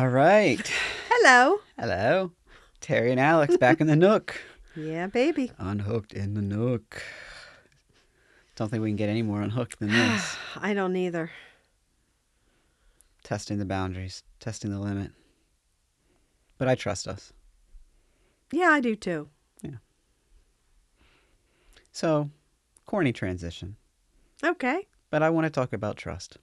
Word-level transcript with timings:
All 0.00 0.08
right. 0.08 0.66
Hello. 1.10 1.58
Hello. 1.78 2.32
Terry 2.80 3.10
and 3.10 3.20
Alex 3.20 3.58
back 3.58 3.82
in 3.82 3.86
the 3.86 3.96
nook. 3.96 4.40
Yeah, 4.74 5.08
baby. 5.08 5.52
Unhooked 5.58 6.14
in 6.14 6.32
the 6.32 6.40
nook. 6.40 7.02
Don't 8.56 8.70
think 8.70 8.82
we 8.82 8.88
can 8.88 8.96
get 8.96 9.10
any 9.10 9.20
more 9.20 9.42
unhooked 9.42 9.78
than 9.78 9.90
this. 9.90 10.36
I 10.56 10.72
don't 10.72 10.96
either. 10.96 11.30
testing 13.24 13.58
the 13.58 13.66
boundaries, 13.66 14.22
testing 14.38 14.70
the 14.70 14.78
limit. 14.78 15.10
But 16.56 16.68
I 16.68 16.76
trust 16.76 17.06
us. 17.06 17.34
Yeah, 18.52 18.70
I 18.70 18.80
do 18.80 18.96
too. 18.96 19.28
Yeah. 19.60 19.80
So, 21.92 22.30
corny 22.86 23.12
transition. 23.12 23.76
Okay. 24.42 24.86
But 25.10 25.22
I 25.22 25.28
want 25.28 25.44
to 25.44 25.50
talk 25.50 25.74
about 25.74 25.98
trust. 25.98 26.38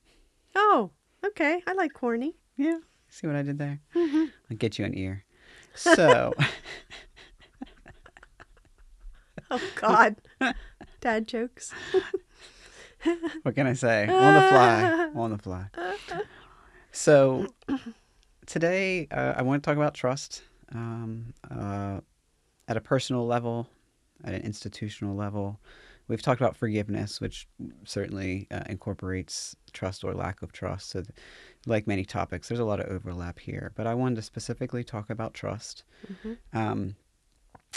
Oh, 0.54 0.92
okay. 1.26 1.64
I 1.66 1.74
like 1.74 1.94
corny. 1.94 2.36
Yeah. 2.56 2.78
See 3.10 3.28
what 3.28 3.36
I 3.36 3.42
did 3.42 3.58
there? 3.58 3.80
Mm-hmm. 3.96 4.26
I'll 4.50 4.58
get 4.58 4.78
you 4.78 4.86
an 4.86 4.98
ear. 4.98 5.24
So, 5.76 6.34
Oh 9.50 9.62
God. 9.76 10.16
Dad 11.00 11.28
jokes. 11.28 11.74
what 13.44 13.56
can 13.56 13.68
I 13.68 13.74
say? 13.74 14.08
On 14.08 14.34
the 14.34 14.42
fly. 14.42 15.10
On 15.16 15.32
the 15.32 15.38
fly. 15.38 15.66
So, 16.92 17.48
today 18.46 19.08
uh, 19.12 19.36
I 19.38 19.44
want 19.44 19.64
to 19.64 19.68
talk 19.68 19.78
about 19.78 19.94
trust 19.94 20.44
um, 20.74 21.34
uh, 21.50 22.02
at 22.68 22.76
a 22.76 22.82
personal 22.82 23.26
level, 23.26 23.70
at 24.24 24.34
an 24.34 24.42
institutional 24.42 25.16
level. 25.16 25.60
We've 26.08 26.22
talked 26.22 26.40
about 26.40 26.56
forgiveness, 26.56 27.20
which 27.20 27.48
certainly 27.84 28.48
uh, 28.50 28.64
incorporates 28.70 29.56
trust 29.74 30.04
or 30.04 30.14
lack 30.14 30.42
of 30.42 30.52
trust. 30.52 30.92
So, 30.92 31.04
like 31.66 31.86
many 31.86 32.06
topics, 32.06 32.48
there's 32.48 32.60
a 32.62 32.66
lot 32.66 32.80
of 32.80 32.88
overlap 32.88 33.40
here. 33.40 33.74
But 33.76 33.88
I 33.88 33.94
wanted 33.94 34.16
to 34.16 34.22
specifically 34.22 34.84
talk 34.84 35.10
about 35.10 35.34
trust. 35.34 35.84
Um, 36.54 36.96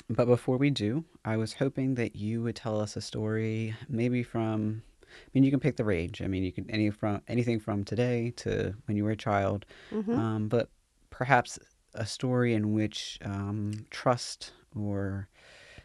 but 0.08 0.26
before 0.26 0.56
we 0.56 0.70
do, 0.70 1.04
I 1.24 1.36
was 1.36 1.54
hoping 1.54 1.94
that 1.96 2.14
you 2.14 2.42
would 2.42 2.54
tell 2.56 2.80
us 2.80 2.96
a 2.96 3.00
story, 3.00 3.74
maybe 3.88 4.22
from. 4.22 4.82
I 5.08 5.28
mean, 5.34 5.42
you 5.42 5.50
can 5.50 5.58
pick 5.58 5.76
the 5.76 5.84
range. 5.84 6.22
I 6.22 6.28
mean, 6.28 6.44
you 6.44 6.52
can 6.52 6.70
any 6.70 6.90
from 6.90 7.20
anything 7.26 7.58
from 7.58 7.82
today 7.84 8.32
to 8.36 8.74
when 8.86 8.96
you 8.96 9.02
were 9.04 9.10
a 9.10 9.16
child, 9.16 9.66
Mm-hmm. 9.92 10.16
um, 10.16 10.48
but 10.48 10.70
perhaps 11.10 11.58
a 11.94 12.06
story 12.06 12.54
in 12.54 12.72
which 12.72 13.18
um, 13.24 13.72
trust 13.90 14.52
or 14.76 15.28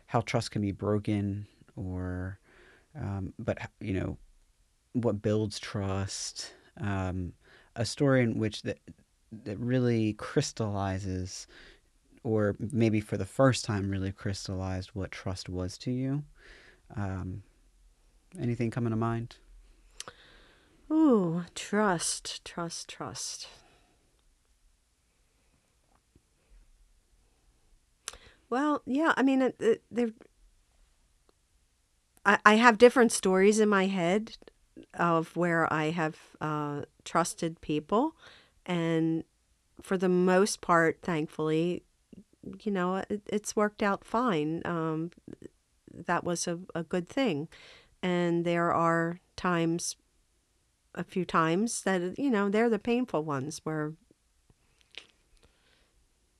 how 0.05 0.21
trust 0.21 0.51
can 0.51 0.61
be 0.61 0.71
broken, 0.71 1.47
or 1.75 2.39
um, 2.99 3.33
but 3.37 3.57
you 3.79 3.93
know 3.93 4.17
what 4.93 5.21
builds 5.21 5.59
trust. 5.59 6.53
Um, 6.79 7.33
a 7.75 7.85
story 7.85 8.23
in 8.23 8.39
which 8.39 8.61
that 8.63 8.79
that 9.43 9.59
really 9.59 10.13
crystallizes, 10.13 11.47
or 12.23 12.55
maybe 12.59 13.01
for 13.01 13.17
the 13.17 13.25
first 13.25 13.65
time 13.65 13.89
really 13.89 14.11
crystallized 14.11 14.91
what 14.93 15.11
trust 15.11 15.49
was 15.49 15.77
to 15.79 15.91
you. 15.91 16.23
Um, 16.95 17.43
anything 18.39 18.71
coming 18.71 18.91
to 18.91 18.97
mind? 18.97 19.35
Ooh, 20.91 21.43
trust, 21.55 22.45
trust, 22.45 22.87
trust. 22.87 23.47
Well, 28.49 28.83
yeah. 28.85 29.13
I 29.17 29.23
mean, 29.23 29.41
it, 29.41 29.55
it, 29.59 29.83
there. 29.89 30.11
I, 32.25 32.39
I 32.45 32.55
have 32.55 32.77
different 32.77 33.11
stories 33.11 33.59
in 33.59 33.69
my 33.69 33.85
head 33.87 34.37
of 34.93 35.35
where 35.35 35.71
I 35.71 35.91
have 35.91 36.17
uh, 36.41 36.81
trusted 37.03 37.61
people, 37.61 38.15
and 38.65 39.23
for 39.81 39.97
the 39.97 40.09
most 40.09 40.61
part, 40.61 40.99
thankfully, 41.01 41.83
you 42.63 42.71
know, 42.71 42.97
it, 43.09 43.21
it's 43.27 43.55
worked 43.55 43.83
out 43.83 44.03
fine. 44.03 44.61
Um, 44.65 45.11
that 45.93 46.23
was 46.23 46.47
a, 46.47 46.59
a 46.73 46.83
good 46.83 47.07
thing, 47.07 47.47
and 48.01 48.45
there 48.45 48.73
are 48.73 49.19
times 49.35 49.95
a 50.93 51.03
few 51.03 51.25
times 51.25 51.83
that 51.83 52.17
you 52.17 52.31
know 52.31 52.49
they're 52.49 52.69
the 52.69 52.79
painful 52.79 53.23
ones 53.23 53.61
where 53.63 53.93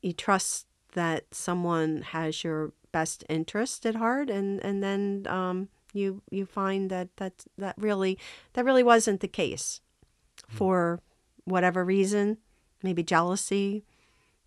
you 0.01 0.13
trust 0.13 0.67
that 0.93 1.25
someone 1.33 2.01
has 2.01 2.43
your 2.43 2.71
best 2.91 3.25
interest 3.27 3.85
at 3.85 3.95
heart 3.95 4.29
and 4.29 4.63
and 4.63 4.81
then 4.81 5.25
um, 5.27 5.67
you 5.95 6.21
you 6.29 6.45
find 6.45 6.89
that 6.91 7.15
that 7.17 7.45
that 7.57 7.75
really 7.77 8.19
that 8.53 8.65
really 8.65 8.83
wasn't 8.83 9.21
the 9.21 9.27
case 9.27 9.81
for 10.47 10.99
whatever 11.45 11.83
reason. 11.83 12.37
Maybe 12.83 13.01
jealousy 13.03 13.83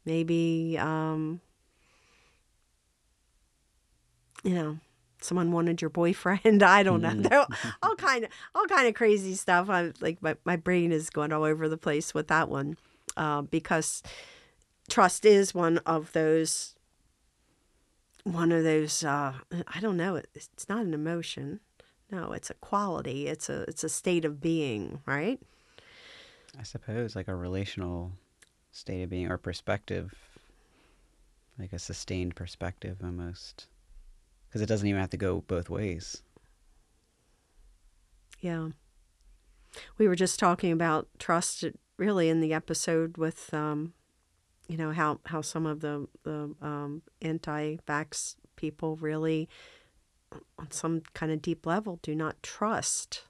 maybe 0.08 0.76
um, 0.78 1.40
you 4.42 4.54
know 4.54 4.78
someone 5.20 5.52
wanted 5.52 5.80
your 5.80 5.90
boyfriend. 5.90 6.62
I 6.62 6.82
don't 6.82 7.02
know. 7.02 7.14
There- 7.14 7.46
all 7.82 7.94
kind 7.96 8.24
of 8.24 8.30
all 8.54 8.66
kind 8.66 8.88
of 8.88 8.94
crazy 8.94 9.34
stuff. 9.34 9.68
I 9.68 9.92
like 10.00 10.22
my, 10.22 10.36
my 10.44 10.56
brain 10.56 10.90
is 10.90 11.10
going 11.10 11.32
all 11.32 11.44
over 11.44 11.68
the 11.68 11.76
place 11.76 12.14
with 12.14 12.28
that 12.28 12.48
one 12.48 12.76
uh, 13.16 13.42
because 13.42 14.02
trust 14.88 15.24
is 15.24 15.54
one 15.54 15.78
of 15.78 16.12
those 16.12 16.74
one 18.32 18.52
of 18.52 18.64
those 18.64 19.02
uh, 19.04 19.32
i 19.68 19.80
don't 19.80 19.96
know 19.96 20.16
it- 20.16 20.28
it's 20.34 20.68
not 20.68 20.82
an 20.84 20.94
emotion 20.94 21.60
no 22.10 22.32
it's 22.32 22.50
a 22.50 22.54
quality 22.54 23.26
it's 23.26 23.48
a 23.48 23.62
it's 23.62 23.84
a 23.84 23.88
state 23.88 24.24
of 24.24 24.40
being 24.40 25.00
right 25.06 25.40
I 26.58 26.62
suppose 26.64 27.14
like 27.14 27.28
a 27.28 27.34
relational 27.34 28.12
state 28.72 29.02
of 29.02 29.10
being 29.10 29.30
or 29.30 29.36
perspective, 29.38 30.14
like 31.58 31.72
a 31.72 31.78
sustained 31.78 32.34
perspective 32.34 32.96
almost. 33.04 33.66
Because 34.48 34.62
it 34.62 34.66
doesn't 34.66 34.88
even 34.88 35.00
have 35.00 35.10
to 35.10 35.16
go 35.18 35.42
both 35.46 35.68
ways. 35.70 36.22
Yeah. 38.40 38.70
We 39.98 40.08
were 40.08 40.16
just 40.16 40.38
talking 40.40 40.72
about 40.72 41.06
trust 41.18 41.64
really 41.96 42.28
in 42.28 42.40
the 42.40 42.54
episode 42.54 43.18
with 43.18 43.52
um 43.52 43.92
you 44.68 44.76
know 44.76 44.92
how 44.92 45.18
how 45.26 45.40
some 45.40 45.66
of 45.66 45.80
the 45.80 46.06
the 46.24 46.54
um 46.62 47.02
anti-vax 47.22 48.36
people 48.56 48.96
really 48.96 49.48
on 50.58 50.70
some 50.70 51.00
kind 51.14 51.32
of 51.32 51.40
deep 51.42 51.64
level 51.66 51.98
do 52.02 52.14
not 52.14 52.42
trust 52.42 53.24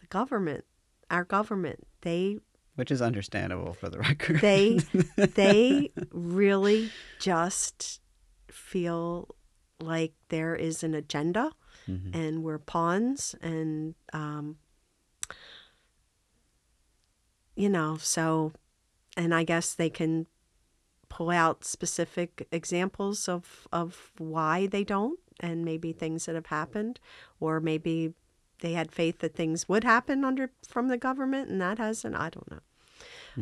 the 0.00 0.06
government 0.08 0.64
our 1.10 1.24
government 1.24 1.86
they 2.02 2.38
Which 2.76 2.90
is 2.90 3.00
understandable 3.02 3.72
for 3.72 3.88
the 3.88 3.98
record. 4.08 4.40
they 4.40 4.78
they 5.16 5.90
really 6.12 6.92
just 7.18 8.00
feel 8.50 9.34
like 9.80 10.12
there 10.28 10.54
is 10.54 10.82
an 10.82 10.94
agenda 10.94 11.50
Mhm. 11.88 12.14
and 12.14 12.44
we're 12.44 12.58
pawns 12.60 13.34
and 13.42 13.94
um 14.12 14.56
you 17.56 17.68
know 17.68 17.96
so 17.96 18.52
and 19.16 19.34
i 19.34 19.42
guess 19.44 19.74
they 19.74 19.90
can 19.90 20.26
pull 21.12 21.28
out 21.28 21.62
specific 21.62 22.48
examples 22.50 23.28
of 23.28 23.68
of 23.70 24.12
why 24.16 24.66
they 24.66 24.82
don't 24.82 25.18
and 25.40 25.62
maybe 25.62 25.92
things 25.92 26.24
that 26.24 26.34
have 26.34 26.46
happened 26.46 26.98
or 27.38 27.60
maybe 27.60 28.14
they 28.60 28.72
had 28.72 28.90
faith 28.90 29.18
that 29.18 29.34
things 29.34 29.68
would 29.68 29.84
happen 29.84 30.24
under 30.24 30.50
from 30.66 30.88
the 30.88 30.96
government 30.96 31.50
and 31.50 31.60
that 31.60 31.76
hasn't 31.76 32.16
i 32.16 32.30
don't 32.30 32.50
know. 32.50 32.60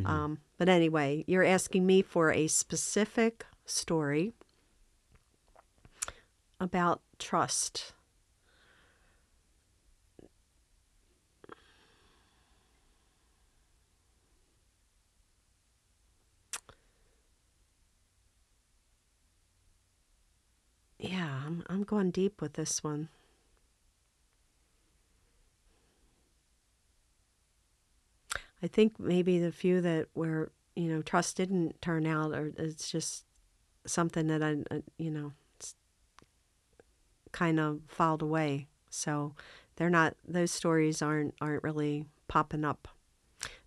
Um, 0.04 0.38
but 0.58 0.68
anyway 0.68 1.24
you're 1.28 1.44
asking 1.44 1.86
me 1.86 2.02
for 2.02 2.32
a 2.32 2.48
specific 2.48 3.46
story 3.64 4.32
about 6.58 7.02
trust 7.20 7.92
Yeah, 21.00 21.48
I'm 21.70 21.84
going 21.84 22.10
deep 22.10 22.42
with 22.42 22.54
this 22.54 22.82
one. 22.82 23.10
I 28.60 28.66
think 28.66 28.98
maybe 28.98 29.38
the 29.38 29.52
few 29.52 29.80
that 29.80 30.08
where 30.12 30.50
you 30.74 30.88
know 30.88 31.00
trust 31.00 31.36
didn't 31.36 31.80
turn 31.80 32.06
out, 32.06 32.32
or 32.32 32.52
it's 32.58 32.90
just 32.90 33.24
something 33.86 34.26
that 34.26 34.42
I, 34.42 34.56
uh, 34.74 34.80
you 34.98 35.12
know, 35.12 35.32
kind 37.30 37.60
of 37.60 37.80
filed 37.86 38.22
away. 38.22 38.66
So 38.90 39.36
they're 39.76 39.88
not; 39.88 40.16
those 40.26 40.50
stories 40.50 41.00
aren't 41.00 41.34
aren't 41.40 41.62
really 41.62 42.06
popping 42.26 42.64
up. 42.64 42.88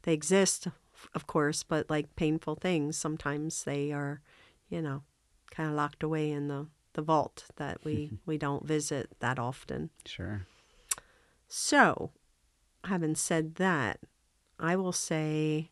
They 0.02 0.12
exist, 0.14 0.68
of 1.16 1.26
course, 1.26 1.64
but 1.64 1.90
like 1.90 2.18
painful 2.18 2.56
things, 2.56 2.98
sometimes 2.98 3.64
they 3.64 3.94
are, 3.94 4.22
you 4.70 4.82
know, 4.82 5.04
kind 5.52 5.70
of 5.70 5.76
locked 5.76 6.04
away 6.04 6.32
in 6.32 6.50
the 6.50 6.68
the 6.94 7.02
vault 7.02 7.46
that 7.58 7.84
we 7.84 8.12
we 8.26 8.38
don't 8.38 8.66
visit 8.66 9.10
that 9.20 9.40
often. 9.40 9.90
Sure. 10.06 10.46
So, 11.48 12.12
having 12.86 13.16
said 13.16 13.56
that, 13.56 14.00
I 14.60 14.76
will 14.76 14.92
say 14.92 15.70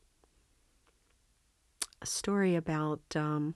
a 2.02 2.06
story 2.06 2.56
about 2.56 3.02
um, 3.16 3.56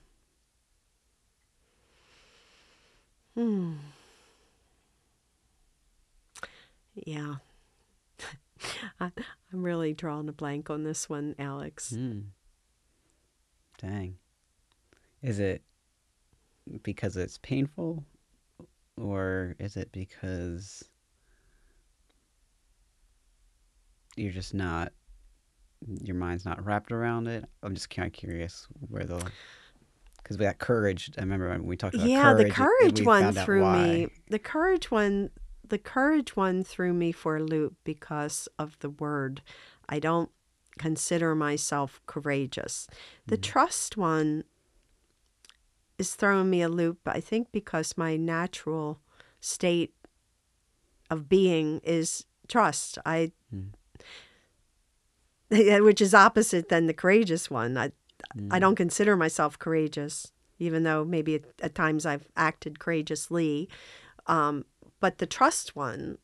hmm 3.34 3.74
yeah 6.94 7.34
I, 9.00 9.10
i'm 9.52 9.62
really 9.62 9.92
drawing 9.92 10.28
a 10.30 10.32
blank 10.32 10.70
on 10.70 10.84
this 10.84 11.08
one 11.08 11.34
alex 11.38 11.90
Hmm. 11.90 12.20
Dang. 13.78 14.16
Is 15.20 15.38
it 15.38 15.62
because 16.82 17.16
it's 17.16 17.38
painful 17.38 18.04
or 18.96 19.56
is 19.58 19.76
it 19.76 19.90
because 19.92 20.84
you're 24.16 24.32
just 24.32 24.54
not 24.54 24.92
your 26.02 26.16
mind's 26.16 26.44
not 26.44 26.64
wrapped 26.64 26.90
around 26.90 27.28
it? 27.28 27.44
I'm 27.62 27.74
just 27.74 27.90
kind 27.90 28.06
of 28.06 28.12
curious 28.12 28.66
where 28.88 29.04
the 29.04 29.30
because 30.26 30.38
that 30.38 30.58
courage. 30.58 31.10
I 31.18 31.20
remember 31.20 31.48
when 31.48 31.64
we 31.64 31.76
talked 31.76 31.94
about 31.94 32.08
yeah 32.08 32.32
courage. 32.32 32.48
the 32.48 32.54
courage 32.54 33.02
one 33.02 33.32
threw 33.32 33.72
me 33.72 34.08
the 34.28 34.38
courage 34.38 34.90
one 34.90 35.30
the 35.68 35.78
courage 35.78 36.36
one 36.36 36.64
threw 36.64 36.92
me 36.92 37.12
for 37.12 37.36
a 37.36 37.42
loop 37.42 37.74
because 37.84 38.48
of 38.58 38.78
the 38.80 38.90
word 38.90 39.42
i 39.88 39.98
don't 39.98 40.30
consider 40.78 41.34
myself 41.34 42.00
courageous 42.06 42.86
the 43.26 43.38
mm. 43.38 43.42
trust 43.42 43.96
one 43.96 44.44
is 45.98 46.14
throwing 46.14 46.50
me 46.50 46.62
a 46.62 46.68
loop 46.68 46.98
i 47.06 47.20
think 47.20 47.50
because 47.52 47.96
my 47.96 48.16
natural 48.16 49.00
state 49.40 49.94
of 51.10 51.28
being 51.28 51.80
is 51.84 52.24
trust 52.48 52.98
i 53.06 53.30
which 55.50 56.00
is 56.00 56.14
opposite 56.14 56.68
than 56.68 56.86
the 56.86 56.94
courageous 56.94 57.50
one 57.50 57.76
i 57.76 57.90
I 58.50 58.58
don't 58.58 58.76
consider 58.76 59.16
myself 59.16 59.58
courageous, 59.58 60.32
even 60.58 60.82
though 60.82 61.04
maybe 61.04 61.36
at, 61.36 61.44
at 61.62 61.74
times 61.74 62.06
I've 62.06 62.26
acted 62.36 62.78
courageously. 62.78 63.68
Um, 64.26 64.64
but 65.00 65.18
the 65.18 65.26
trust 65.26 65.76
one, 65.76 66.18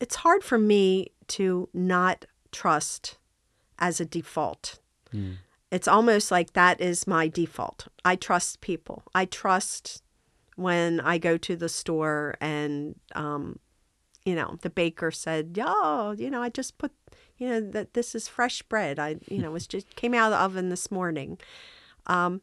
it's 0.00 0.16
hard 0.16 0.42
for 0.42 0.58
me 0.58 1.12
to 1.28 1.68
not 1.72 2.24
trust 2.50 3.18
as 3.78 4.00
a 4.00 4.04
default. 4.04 4.78
Mm. 5.12 5.36
It's 5.72 5.88
almost 5.88 6.30
like 6.30 6.52
that 6.52 6.82
is 6.82 7.06
my 7.06 7.28
default. 7.28 7.88
I 8.04 8.14
trust 8.14 8.60
people. 8.60 9.04
I 9.14 9.24
trust 9.24 10.02
when 10.54 11.00
I 11.00 11.16
go 11.16 11.38
to 11.38 11.56
the 11.56 11.70
store 11.70 12.36
and, 12.42 12.94
um, 13.14 13.58
you 14.26 14.34
know, 14.34 14.58
the 14.60 14.68
baker 14.68 15.10
said, 15.10 15.56
"Yo, 15.56 16.12
you 16.12 16.30
know, 16.30 16.42
I 16.42 16.50
just 16.50 16.76
put, 16.76 16.92
you 17.38 17.48
know, 17.48 17.60
that 17.70 17.94
this 17.94 18.14
is 18.14 18.28
fresh 18.28 18.60
bread. 18.60 18.98
I, 18.98 19.16
you 19.28 19.38
know, 19.38 19.54
it's 19.54 19.66
just 19.66 19.96
came 19.96 20.12
out 20.12 20.26
of 20.26 20.38
the 20.38 20.44
oven 20.44 20.68
this 20.68 20.90
morning." 20.90 21.38
Um, 22.06 22.42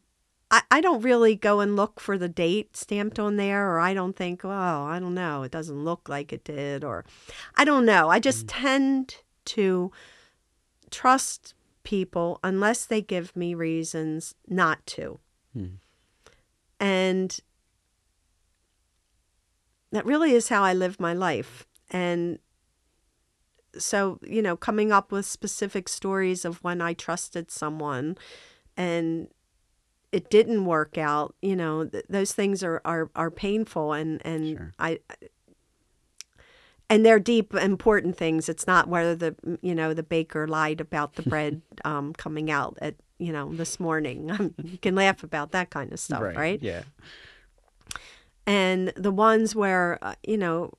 I, 0.49 0.63
I 0.71 0.81
don't 0.81 1.03
really 1.03 1.35
go 1.35 1.59
and 1.59 1.75
look 1.75 1.99
for 1.99 2.17
the 2.17 2.29
date 2.29 2.75
stamped 2.75 3.19
on 3.19 3.37
there, 3.37 3.69
or 3.69 3.79
I 3.79 3.93
don't 3.93 4.15
think, 4.15 4.43
oh, 4.43 4.49
I 4.49 4.99
don't 4.99 5.13
know, 5.13 5.43
it 5.43 5.51
doesn't 5.51 5.83
look 5.83 6.09
like 6.09 6.33
it 6.33 6.43
did, 6.43 6.83
or 6.83 7.05
I 7.55 7.63
don't 7.63 7.85
know. 7.85 8.09
I 8.09 8.19
just 8.19 8.47
tend 8.47 9.17
to 9.45 9.91
trust 10.89 11.53
people 11.89 12.39
unless 12.43 12.85
they 12.85 13.01
give 13.01 13.35
me 13.35 13.55
reasons 13.55 14.35
not 14.47 14.85
to. 14.85 15.19
Hmm. 15.53 15.77
And 16.79 17.39
that 19.91 20.05
really 20.05 20.33
is 20.33 20.49
how 20.49 20.61
I 20.61 20.71
live 20.71 20.99
my 20.99 21.13
life. 21.13 21.65
And 21.89 22.37
so, 23.75 24.19
you 24.21 24.43
know, 24.43 24.55
coming 24.55 24.91
up 24.91 25.11
with 25.11 25.25
specific 25.25 25.89
stories 25.89 26.45
of 26.45 26.63
when 26.63 26.79
I 26.79 26.93
trusted 26.93 27.49
someone 27.49 28.15
and 28.77 29.27
it 30.11 30.29
didn't 30.29 30.65
work 30.65 30.95
out, 30.95 31.33
you 31.41 31.55
know, 31.55 31.85
th- 31.85 32.05
those 32.07 32.33
things 32.33 32.63
are, 32.63 32.81
are, 32.85 33.09
are 33.15 33.31
painful 33.31 33.93
and, 33.93 34.23
and 34.23 34.57
Sure. 34.57 34.73
I, 34.77 34.99
and 36.89 37.05
they're 37.05 37.19
deep, 37.19 37.53
important 37.53 38.17
things. 38.17 38.49
It's 38.49 38.65
not 38.65 38.87
whether 38.87 39.15
the, 39.15 39.35
you 39.61 39.75
know, 39.75 39.93
the 39.93 40.03
baker 40.03 40.47
lied 40.47 40.81
about 40.81 41.15
the 41.15 41.21
bread 41.29 41.61
um, 41.85 42.13
coming 42.13 42.49
out 42.49 42.77
at, 42.81 42.95
you 43.19 43.31
know, 43.31 43.53
this 43.53 43.79
morning. 43.79 44.53
you 44.63 44.77
can 44.77 44.95
laugh 44.95 45.23
about 45.23 45.51
that 45.51 45.69
kind 45.69 45.93
of 45.93 45.99
stuff, 45.99 46.21
right? 46.37 46.61
Yeah. 46.61 46.83
and 48.45 48.89
the 48.95 49.11
ones 49.11 49.55
where 49.55 49.99
uh, 50.01 50.15
you 50.23 50.37
know 50.37 50.71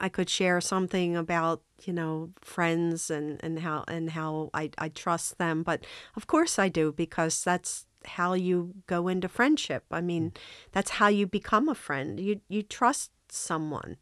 i 0.00 0.08
could 0.08 0.28
share 0.28 0.60
something 0.60 1.16
about 1.16 1.62
you 1.84 1.92
know 1.92 2.30
friends 2.40 3.10
and 3.10 3.38
and 3.42 3.60
how 3.60 3.84
and 3.88 4.10
how 4.10 4.50
i 4.54 4.70
i 4.78 4.88
trust 4.88 5.38
them 5.38 5.62
but 5.62 5.84
of 6.16 6.26
course 6.26 6.58
i 6.58 6.68
do 6.68 6.92
because 6.92 7.42
that's 7.44 7.86
how 8.04 8.32
you 8.32 8.74
go 8.86 9.08
into 9.08 9.28
friendship 9.28 9.84
i 9.90 10.00
mean 10.00 10.32
that's 10.72 10.92
how 10.92 11.08
you 11.08 11.26
become 11.26 11.68
a 11.68 11.74
friend 11.74 12.18
you 12.18 12.40
you 12.48 12.62
trust 12.62 13.10
someone 13.28 13.96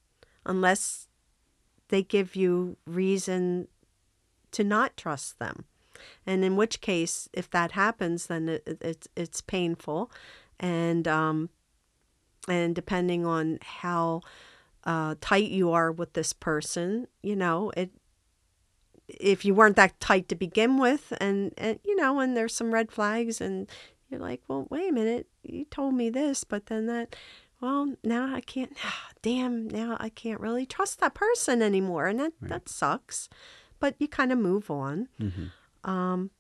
unless 0.47 1.08
they 1.89 2.03
give 2.03 2.37
you 2.37 2.77
reason 2.87 3.69
to 4.53 4.65
not 4.65 4.97
trust 4.97 5.39
them. 5.39 5.65
And 6.27 6.45
in 6.45 6.57
which 6.57 6.81
case 6.81 7.29
if 7.33 7.51
that 7.51 7.73
happens 7.73 8.27
then 8.27 8.49
it, 8.49 8.63
it, 8.67 8.79
it's 8.81 9.09
it's 9.17 9.41
painful. 9.41 10.11
And 10.61 11.07
um 11.09 11.51
and 12.49 12.75
depending 12.75 13.27
on 13.27 13.59
how 13.63 14.23
uh, 14.85 15.17
tight 15.21 15.51
you 15.51 15.71
are 15.73 15.93
with 15.93 16.15
this 16.15 16.33
person, 16.33 17.09
you 17.23 17.37
know, 17.37 17.71
it 17.77 17.91
if 19.07 19.45
you 19.45 19.55
weren't 19.55 19.77
that 19.77 19.99
tight 20.01 20.29
to 20.29 20.35
begin 20.35 20.79
with, 20.79 21.13
and 21.21 21.53
and 21.57 21.79
you 21.85 21.97
know, 21.97 22.21
and 22.21 22.37
there's 22.37 22.55
some 22.55 22.73
red 22.73 22.91
flags, 22.93 23.41
and 23.41 23.69
you're 24.09 24.21
like, 24.21 24.43
well, 24.49 24.67
wait 24.71 24.89
a 24.89 24.93
minute, 24.93 25.27
you 25.43 25.65
told 25.67 25.95
me 25.95 26.11
this, 26.11 26.45
but 26.45 26.67
then 26.67 26.87
that, 26.87 27.17
well, 27.61 27.95
now 28.05 28.35
I 28.35 28.41
can't. 28.41 28.77
Damn, 29.23 29.69
now 29.69 29.97
I 29.99 30.09
can't 30.09 30.41
really 30.41 30.65
trust 30.67 31.01
that 31.01 31.15
person 31.15 31.61
anymore, 31.63 32.07
and 32.07 32.21
that 32.21 32.33
that 32.41 32.69
sucks. 32.69 33.29
But 33.81 33.95
you 33.99 34.09
kind 34.09 34.33
of 34.33 34.39
move 34.39 34.71
on. 34.71 35.09
hmm 35.19 35.47
Um, 35.85 36.31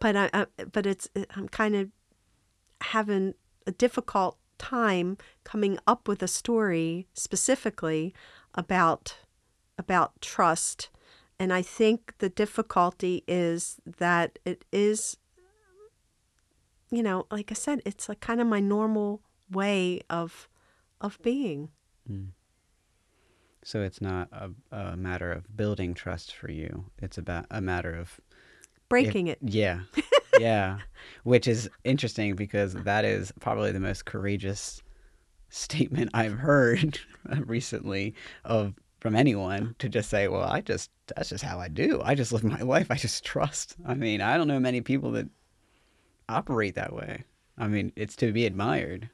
but 0.00 0.16
I, 0.16 0.30
I 0.32 0.46
but 0.72 0.86
it's 0.86 1.08
I'm 1.34 1.48
kind 1.48 1.74
of 1.74 1.90
having 2.80 3.34
a 3.66 3.72
difficult 3.72 4.38
time 4.58 5.16
coming 5.44 5.78
up 5.86 6.08
with 6.08 6.22
a 6.22 6.28
story 6.28 7.06
specifically 7.14 8.14
about 8.54 9.16
about 9.78 10.20
trust 10.20 10.88
and 11.38 11.52
I 11.52 11.60
think 11.62 12.14
the 12.18 12.28
difficulty 12.30 13.22
is 13.28 13.76
that 13.98 14.38
it 14.44 14.64
is 14.72 15.18
you 16.90 17.02
know 17.02 17.26
like 17.30 17.50
I 17.50 17.54
said 17.54 17.82
it's 17.84 18.08
like 18.08 18.20
kind 18.20 18.40
of 18.40 18.46
my 18.46 18.60
normal 18.60 19.20
way 19.50 20.00
of 20.10 20.48
of 21.00 21.18
being 21.22 21.70
mm. 22.10 22.28
So 23.66 23.82
it's 23.82 24.00
not 24.00 24.28
a, 24.30 24.50
a 24.70 24.96
matter 24.96 25.32
of 25.32 25.56
building 25.56 25.92
trust 25.92 26.36
for 26.36 26.48
you. 26.48 26.84
It's 27.02 27.18
about 27.18 27.46
a 27.50 27.60
matter 27.60 27.92
of 27.92 28.20
if- 28.20 28.20
breaking 28.88 29.26
it 29.26 29.38
Yeah. 29.42 29.80
yeah. 30.38 30.78
Which 31.24 31.48
is 31.48 31.68
interesting 31.82 32.36
because 32.36 32.74
that 32.74 33.04
is 33.04 33.32
probably 33.40 33.72
the 33.72 33.80
most 33.80 34.04
courageous 34.04 34.82
statement 35.48 36.10
I've 36.14 36.38
heard 36.38 37.00
recently 37.40 38.14
of 38.44 38.74
from 39.00 39.16
anyone 39.16 39.74
to 39.80 39.88
just 39.88 40.10
say, 40.10 40.28
"Well, 40.28 40.44
I 40.44 40.60
just 40.60 40.90
that's 41.16 41.30
just 41.30 41.42
how 41.42 41.58
I 41.58 41.66
do. 41.66 42.00
I 42.04 42.14
just 42.14 42.32
live 42.32 42.44
my 42.44 42.60
life. 42.60 42.90
I 42.90 42.94
just 42.94 43.24
trust." 43.24 43.74
I 43.84 43.94
mean, 43.94 44.20
I 44.20 44.36
don't 44.36 44.48
know 44.48 44.60
many 44.60 44.80
people 44.80 45.10
that 45.12 45.28
operate 46.28 46.76
that 46.76 46.92
way. 46.92 47.24
I 47.58 47.66
mean, 47.66 47.92
it's 47.96 48.14
to 48.16 48.32
be 48.32 48.46
admired. 48.46 49.10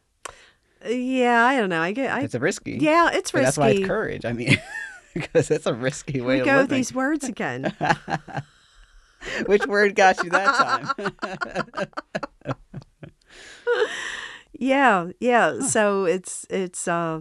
Yeah 0.89 1.45
I 1.45 1.57
don't 1.57 1.69
know 1.71 1.81
I 1.81 1.93
get 1.93 2.12
I 2.12 2.23
It's 2.23 2.35
a 2.35 2.41
risky. 2.41 2.79
yeah 2.81 3.11
it's 3.12 3.31
But 3.33 3.39
risky 3.41 3.45
that's 3.47 3.59
why 3.59 3.69
it's 3.71 3.87
courage. 3.87 4.25
I 4.25 4.33
mean, 4.33 4.61
because 5.15 5.51
it's 5.51 5.67
a 5.67 5.75
risky 5.75 6.21
way 6.21 6.41
we 6.41 6.45
go 6.47 6.57
living. 6.57 6.69
these 6.69 6.93
words 6.95 7.25
again 7.29 7.73
Which 9.47 9.67
word 9.67 9.95
got 9.95 10.23
you 10.25 10.31
that 10.31 10.55
time? 10.55 11.89
Yeah, 14.59 15.09
yeah. 15.19 15.61
So 15.61 16.05
it's 16.05 16.47
it's 16.51 16.87
uh 16.87 17.21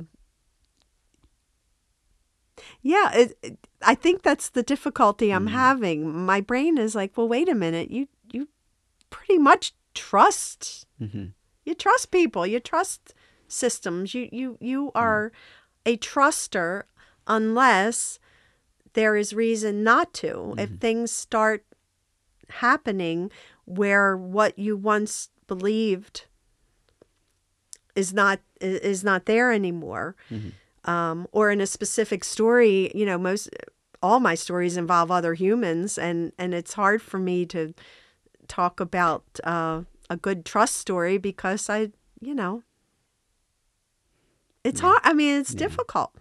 yeah, 2.82 3.12
it, 3.13 3.38
it- 3.41 3.58
I 3.84 3.96
think 3.96 4.22
that's 4.22 4.50
the 4.50 4.62
difficulty 4.62 5.32
I'm 5.32 5.48
having. 5.48 6.24
My 6.25 6.39
brain 6.39 6.77
is 6.77 6.94
like, 6.94 7.18
well, 7.18 7.27
wait 7.27 7.50
a 7.50 7.56
minute. 7.56 7.89
You 7.89 8.08
you 8.32 8.48
pretty 9.10 9.39
much 9.39 9.74
trust. 9.96 10.86
hmm 11.00 11.27
You 11.65 11.74
trust 11.74 12.12
people. 12.12 12.46
You 12.46 12.60
trust 12.60 13.13
systems. 13.51 14.13
You 14.13 14.29
you 14.31 14.58
you 14.60 14.91
are 14.96 15.31
a 15.86 15.98
truster 15.98 16.84
unless 17.27 18.20
there 18.93 19.15
is 19.15 19.34
reason 19.34 19.84
not 19.84 20.13
to. 20.15 20.55
If 20.58 20.70
things 20.79 21.12
start 21.12 21.65
happening 22.50 23.31
where 23.65 24.17
what 24.17 24.58
you 24.60 24.75
once 24.75 25.29
believed 25.48 26.25
is 27.96 28.13
not 28.13 28.39
is 28.60 29.03
not 29.03 29.25
there 29.25 29.51
anymore 29.51 30.15
um, 30.86 31.27
or 31.31 31.51
in 31.51 31.62
a 31.62 31.65
specific 31.65 32.24
story 32.24 32.91
you 32.93 33.05
know 33.05 33.17
most 33.17 33.50
all 34.03 34.20
my 34.20 34.36
stories 34.36 34.77
involve 34.77 35.12
other 35.12 35.34
humans, 35.34 35.98
and 35.98 36.31
and 36.38 36.53
it's 36.53 36.74
hard 36.74 37.01
for 37.01 37.20
me 37.20 37.46
to 37.48 37.74
talk 38.48 38.79
about 38.79 39.24
uh, 39.43 39.84
a 40.10 40.17
good 40.17 40.43
trust 40.46 40.77
story 40.77 41.17
because 41.17 41.70
I, 41.70 41.91
you 42.20 42.34
know, 42.34 42.63
it's 44.63 44.80
hard. 44.80 45.01
I 45.03 45.13
mean, 45.13 45.39
it's 45.39 45.53
difficult. 45.53 46.13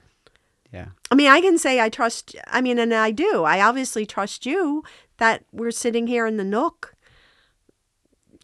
Yeah. 0.72 0.88
I 1.10 1.14
mean, 1.14 1.28
I 1.28 1.40
can 1.40 1.58
say 1.58 1.80
I 1.80 1.88
trust. 1.88 2.36
I 2.46 2.60
mean, 2.60 2.78
and 2.78 2.94
I 2.94 3.10
do. 3.10 3.44
I 3.44 3.60
obviously 3.60 4.06
trust 4.06 4.46
you 4.46 4.84
that 5.18 5.44
we're 5.52 5.72
sitting 5.72 6.06
here 6.06 6.26
in 6.26 6.36
the 6.36 6.44
nook, 6.44 6.94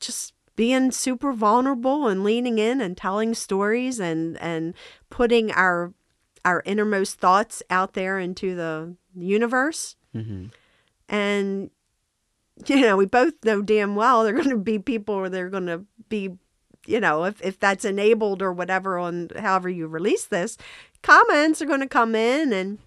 just 0.00 0.34
being 0.56 0.90
super 0.90 1.32
vulnerable 1.32 2.08
and 2.08 2.24
leaning 2.24 2.58
in 2.58 2.80
and 2.80 2.96
telling 2.96 3.34
stories 3.34 4.00
and 4.00 4.36
and 4.40 4.74
putting 5.10 5.52
our 5.52 5.92
our 6.44 6.62
innermost 6.64 7.18
thoughts 7.18 7.62
out 7.70 7.92
there 7.92 8.18
into 8.18 8.54
the 8.54 8.96
universe. 9.14 9.96
Mm-hmm. 10.14 10.46
And 11.08 11.70
you 12.66 12.80
know, 12.80 12.96
we 12.96 13.06
both 13.06 13.34
know 13.44 13.62
damn 13.62 13.94
well 13.94 14.24
they're 14.24 14.32
going 14.32 14.50
to 14.50 14.56
be 14.56 14.78
people 14.78 15.14
or 15.14 15.28
they're 15.28 15.50
going 15.50 15.66
to 15.66 15.84
be 16.08 16.30
you 16.86 17.00
know, 17.00 17.24
if, 17.24 17.42
if 17.42 17.58
that's 17.58 17.84
enabled 17.84 18.42
or 18.42 18.52
whatever 18.52 18.98
on 18.98 19.30
however 19.38 19.68
you 19.68 19.86
release 19.86 20.24
this, 20.24 20.56
comments 21.02 21.60
are 21.60 21.66
going 21.66 21.80
to 21.80 21.88
come 21.88 22.14
in 22.14 22.52
and, 22.52 22.78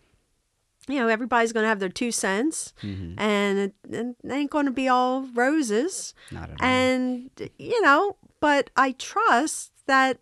you 0.87 0.95
know, 0.95 1.07
everybody's 1.07 1.53
going 1.53 1.63
to 1.63 1.67
have 1.69 1.79
their 1.79 1.89
two 1.89 2.11
cents 2.11 2.73
Mm-hmm. 2.81 3.19
and 3.19 3.59
it, 3.59 3.73
it 3.89 4.15
ain't 4.31 4.51
going 4.51 4.65
to 4.65 4.71
be 4.71 4.87
all 4.87 5.23
roses. 5.33 6.13
Not 6.31 6.49
at 6.49 6.61
all. 6.61 6.67
And, 6.67 7.29
you 7.57 7.81
know, 7.81 8.17
but 8.39 8.69
I 8.75 8.93
trust 8.93 9.71
that 9.85 10.19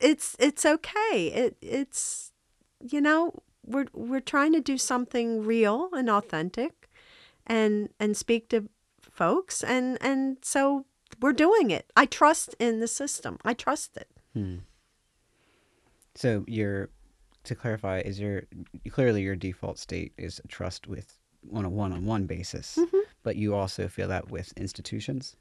it's, 0.00 0.36
it's 0.38 0.64
okay. 0.64 1.30
It, 1.34 1.56
it's, 1.60 2.32
you 2.80 3.00
know, 3.00 3.42
we're, 3.64 3.86
we're 3.92 4.20
trying 4.20 4.52
to 4.54 4.60
do 4.60 4.78
something 4.78 5.44
real 5.44 5.90
and 5.92 6.08
authentic 6.08 6.88
and, 7.46 7.90
and 8.00 8.16
speak 8.16 8.48
to 8.48 8.68
folks. 9.00 9.62
And, 9.62 9.98
and 10.00 10.38
so 10.42 10.86
we're 11.20 11.32
doing 11.32 11.70
it. 11.70 11.90
I 11.96 12.06
trust 12.06 12.54
in 12.58 12.80
the 12.80 12.88
system. 12.88 13.38
I 13.44 13.54
trust 13.54 13.96
it. 13.96 14.08
Hmm. 14.34 14.56
So 16.14 16.44
your 16.46 16.90
to 17.44 17.54
clarify 17.54 18.00
is 18.00 18.20
your 18.20 18.42
clearly 18.90 19.22
your 19.22 19.36
default 19.36 19.78
state 19.78 20.12
is 20.18 20.40
trust 20.48 20.86
with 20.86 21.18
on 21.54 21.64
a 21.64 21.70
one-on-one 21.70 22.26
basis, 22.26 22.76
Mhm. 22.78 23.00
but 23.22 23.36
you 23.36 23.54
also 23.54 23.88
feel 23.88 24.08
that 24.08 24.30
with 24.30 24.52
institutions. 24.56 25.36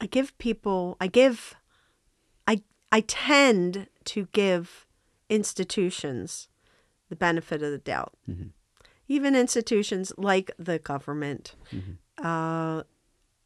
I 0.00 0.06
give 0.06 0.36
people, 0.38 0.96
I 1.00 1.08
give, 1.08 1.54
I, 2.46 2.62
I 2.90 3.00
tend 3.02 3.88
to 4.04 4.28
give 4.32 4.86
institutions 5.28 6.48
the 7.10 7.16
benefit 7.16 7.62
of 7.62 7.70
the 7.70 7.78
doubt. 7.78 8.14
Mhm. 8.28 8.50
Even 9.10 9.34
institutions 9.34 10.12
like 10.16 10.52
the 10.56 10.78
government. 10.78 11.56
Mhm. 11.72 11.96
Uh, 12.16 12.84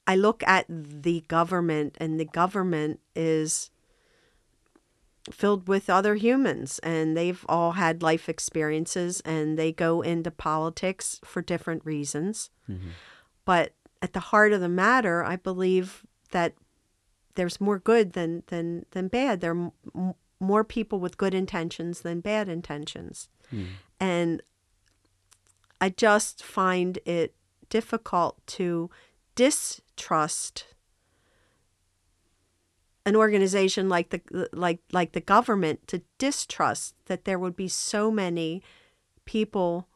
I 0.06 0.14
look 0.16 0.42
at 0.46 0.66
the 0.68 1.24
government, 1.28 1.96
and 1.98 2.20
the 2.20 2.26
government 2.26 3.00
is 3.16 3.70
filled 5.30 5.66
with 5.66 5.88
other 5.88 6.16
humans, 6.16 6.78
and 6.80 7.16
they've 7.16 7.44
all 7.48 7.72
had 7.72 8.02
life 8.02 8.28
experiences, 8.28 9.22
and 9.24 9.58
they 9.58 9.72
go 9.72 10.02
into 10.02 10.30
politics 10.30 11.18
for 11.24 11.40
different 11.40 11.82
reasons. 11.86 12.50
Mhm. 12.68 12.90
But 13.46 13.72
at 14.02 14.12
the 14.12 14.20
heart 14.20 14.52
of 14.52 14.60
the 14.60 14.68
matter, 14.68 15.24
I 15.24 15.36
believe 15.36 16.04
that 16.32 16.52
there's 17.36 17.58
more 17.60 17.78
good 17.78 18.12
than 18.12 18.42
than 18.48 18.84
than 18.90 19.08
bad. 19.08 19.40
There 19.40 19.52
are 19.56 19.72
m- 19.94 20.14
more 20.40 20.62
people 20.64 21.00
with 21.00 21.16
good 21.16 21.32
intentions 21.32 22.02
than 22.02 22.20
bad 22.20 22.48
intentions, 22.50 23.30
Hmm. 23.48 23.64
and 23.98 24.42
I 25.80 25.90
just 25.90 26.42
find 26.42 26.98
it 27.04 27.34
difficult 27.68 28.44
to 28.46 28.90
distrust 29.34 30.66
an 33.06 33.16
organization 33.16 33.88
like 33.88 34.10
the 34.10 34.48
like 34.52 34.80
like 34.92 35.12
the 35.12 35.20
government 35.20 35.86
to 35.88 36.02
distrust 36.18 36.94
that 37.06 37.24
there 37.24 37.38
would 37.38 37.56
be 37.56 37.68
so 37.68 38.10
many 38.10 38.62
people 39.24 39.88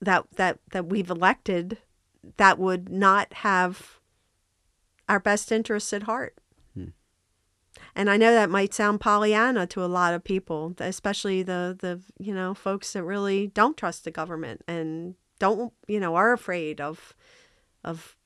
that 0.00 0.24
that 0.36 0.58
that 0.70 0.86
we've 0.86 1.10
elected 1.10 1.78
that 2.36 2.58
would 2.58 2.88
not 2.88 3.32
have 3.32 3.98
our 5.08 5.18
best 5.18 5.50
interests 5.50 5.92
at 5.92 6.04
heart. 6.04 6.36
And 7.98 8.08
I 8.08 8.16
know 8.16 8.32
that 8.32 8.48
might 8.48 8.72
sound 8.72 9.00
Pollyanna 9.00 9.66
to 9.66 9.84
a 9.84 9.86
lot 9.86 10.14
of 10.14 10.22
people, 10.22 10.72
especially 10.78 11.42
the 11.42 11.76
the 11.78 12.00
you 12.24 12.32
know 12.32 12.54
folks 12.54 12.92
that 12.92 13.02
really 13.02 13.48
don't 13.48 13.76
trust 13.76 14.04
the 14.04 14.12
government 14.12 14.62
and 14.68 15.16
don't 15.40 15.72
you 15.88 15.98
know 15.98 16.14
are 16.14 16.32
afraid 16.32 16.80
of 16.80 17.12
of 17.82 18.16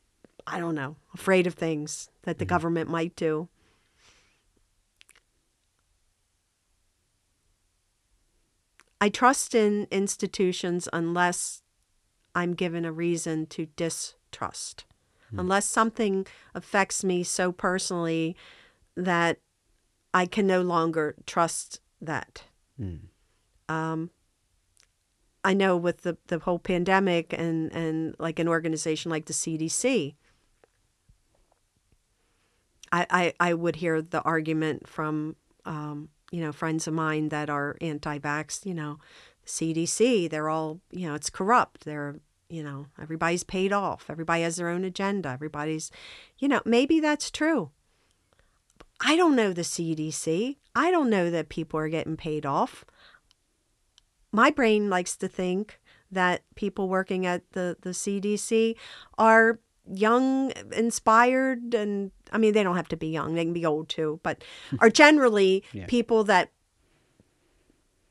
I 0.47 0.61
don't 0.61 0.75
know 0.75 0.97
afraid 1.14 1.47
of 1.47 1.55
things 1.55 2.11
that 2.25 2.37
the 2.37 2.45
mm-hmm. 2.45 2.50
government 2.50 2.91
might 2.91 3.17
do. 3.17 3.49
I 9.00 9.09
trust 9.09 9.55
in 9.55 9.88
institutions 9.91 10.87
unless 10.93 11.62
I'm 12.35 12.52
given 12.52 12.85
a 12.85 12.93
reason 12.93 13.47
to 13.47 13.67
distrust. 13.75 14.85
Hmm. 15.31 15.41
Unless 15.41 15.64
something 15.64 16.26
affects 16.55 17.02
me 17.02 17.23
so 17.23 17.52
personally 17.52 18.37
that 18.97 19.38
I 20.14 20.26
can 20.26 20.47
no 20.47 20.62
longer 20.62 21.14
trust 21.26 21.81
that. 22.00 22.45
Hmm. 22.76 22.97
Um, 23.69 24.11
I 25.45 25.54
know 25.54 25.76
with 25.76 26.02
the, 26.02 26.16
the 26.28 26.38
whole 26.38 26.59
pandemic 26.59 27.33
and, 27.33 27.73
and 27.73 28.14
like 28.19 28.38
an 28.38 28.49
organization 28.49 29.11
like 29.11 29.26
the 29.26 29.33
CDC, 29.33 30.14
I, 32.92 33.07
I, 33.11 33.35
I 33.40 33.54
would 33.54 33.76
hear 33.76 34.02
the 34.02 34.21
argument 34.23 34.87
from, 34.87 35.37
um, 35.64 36.11
you 36.31 36.40
know, 36.40 36.52
friends 36.52 36.87
of 36.87 36.95
mine 36.95 37.31
that 37.31 37.50
are 37.50 37.76
anti-vax, 37.81 38.66
you 38.66 38.75
know, 38.75 38.99
CDC, 39.47 40.31
they're 40.31 40.49
all, 40.49 40.81
you 40.90 41.09
know, 41.09 41.14
it's 41.14 41.31
corrupt. 41.31 41.85
They're, 41.85 42.16
you 42.49 42.62
know, 42.62 42.87
everybody's 43.00 43.45
paid 43.45 43.73
off. 43.73 44.07
Everybody 44.09 44.42
has 44.42 44.57
their 44.57 44.69
own 44.69 44.85
agenda. 44.85 45.31
Everybody's, 45.31 45.90
you 46.38 46.49
know, 46.49 46.61
maybe 46.64 47.00
that's 47.00 47.31
true. 47.31 47.71
I 49.05 49.17
don't 49.17 49.35
know 49.37 49.53
the 49.53 49.63
CDC. 49.63 50.57
I 50.75 50.91
don't 50.91 51.11
know 51.11 51.31
that 51.31 51.49
people 51.49 51.79
are 51.81 51.89
getting 51.89 52.17
paid 52.17 52.47
off. 52.47 52.85
My 54.31 54.51
brain 54.51 54.89
likes 54.89 55.17
to 55.17 55.29
think 55.29 55.81
that 56.11 56.43
people 56.55 56.89
working 56.89 57.27
at 57.27 57.43
the, 57.53 57.77
the 57.83 57.91
CDC 57.91 58.77
are 59.19 59.59
young, 59.93 60.53
inspired, 60.73 61.75
and 61.75 62.13
I 62.33 62.39
mean, 62.39 62.53
they 62.55 62.63
don't 62.63 62.77
have 62.77 62.89
to 62.89 62.97
be 62.97 63.09
young, 63.09 63.35
they 63.35 63.45
can 63.45 63.53
be 63.53 63.67
old 63.67 63.89
too, 63.89 64.21
but 64.23 64.45
are 64.79 64.89
generally 64.91 65.65
Yeah. 65.73 65.87
people 65.87 66.23
that 66.25 66.51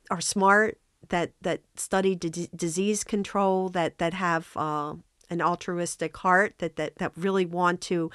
are 0.09 0.21
smart, 0.21 0.79
that, 1.09 1.31
that 1.41 1.61
study 1.75 2.15
d- 2.15 2.49
disease 2.55 3.03
control, 3.03 3.69
that, 3.69 3.97
that 3.99 4.13
have 4.13 4.49
uh, 4.55 4.95
an 5.31 5.41
altruistic 5.41 6.15
heart, 6.17 6.53
that, 6.59 6.75
that, 6.75 6.97
that 6.97 7.11
really 7.15 7.45
want 7.45 7.81
to 7.81 8.11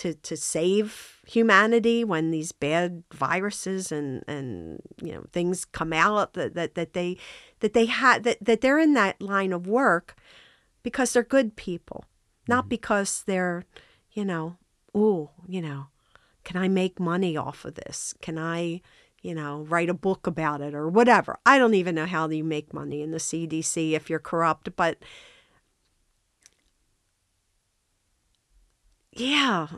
to 0.00 0.14
to 0.14 0.34
save 0.34 1.20
humanity 1.26 2.04
when 2.04 2.30
these 2.30 2.52
bad 2.52 3.02
viruses 3.12 3.92
and 3.92 4.24
and 4.26 4.80
you 5.02 5.12
know 5.12 5.24
things 5.30 5.66
come 5.66 5.92
out 5.92 6.32
that 6.32 6.54
that, 6.54 6.74
that 6.74 6.94
they 6.94 7.18
that 7.60 7.74
they 7.74 7.84
had 7.84 8.24
that, 8.24 8.38
that 8.40 8.62
they're 8.62 8.78
in 8.78 8.94
that 8.94 9.20
line 9.20 9.52
of 9.52 9.66
work 9.66 10.16
because 10.82 11.12
they're 11.12 11.22
good 11.22 11.54
people 11.54 12.06
not 12.48 12.62
mm-hmm. 12.62 12.70
because 12.70 13.24
they're 13.26 13.64
you 14.12 14.24
know 14.24 14.56
oh 14.94 15.28
you 15.46 15.60
know 15.60 15.88
can 16.44 16.56
i 16.56 16.66
make 16.66 16.98
money 16.98 17.36
off 17.36 17.66
of 17.66 17.74
this? 17.74 18.14
Can 18.22 18.38
i 18.38 18.80
you 19.20 19.34
know 19.34 19.66
write 19.68 19.90
a 19.90 19.94
book 19.94 20.26
about 20.26 20.62
it 20.62 20.74
or 20.74 20.88
whatever? 20.88 21.38
I 21.44 21.58
don't 21.58 21.74
even 21.74 21.94
know 21.94 22.06
how 22.06 22.26
you 22.30 22.42
make 22.42 22.72
money 22.72 23.02
in 23.02 23.10
the 23.10 23.18
cdc 23.18 23.92
if 23.92 24.08
you're 24.08 24.18
corrupt 24.18 24.74
but 24.76 24.96
yeah, 29.20 29.68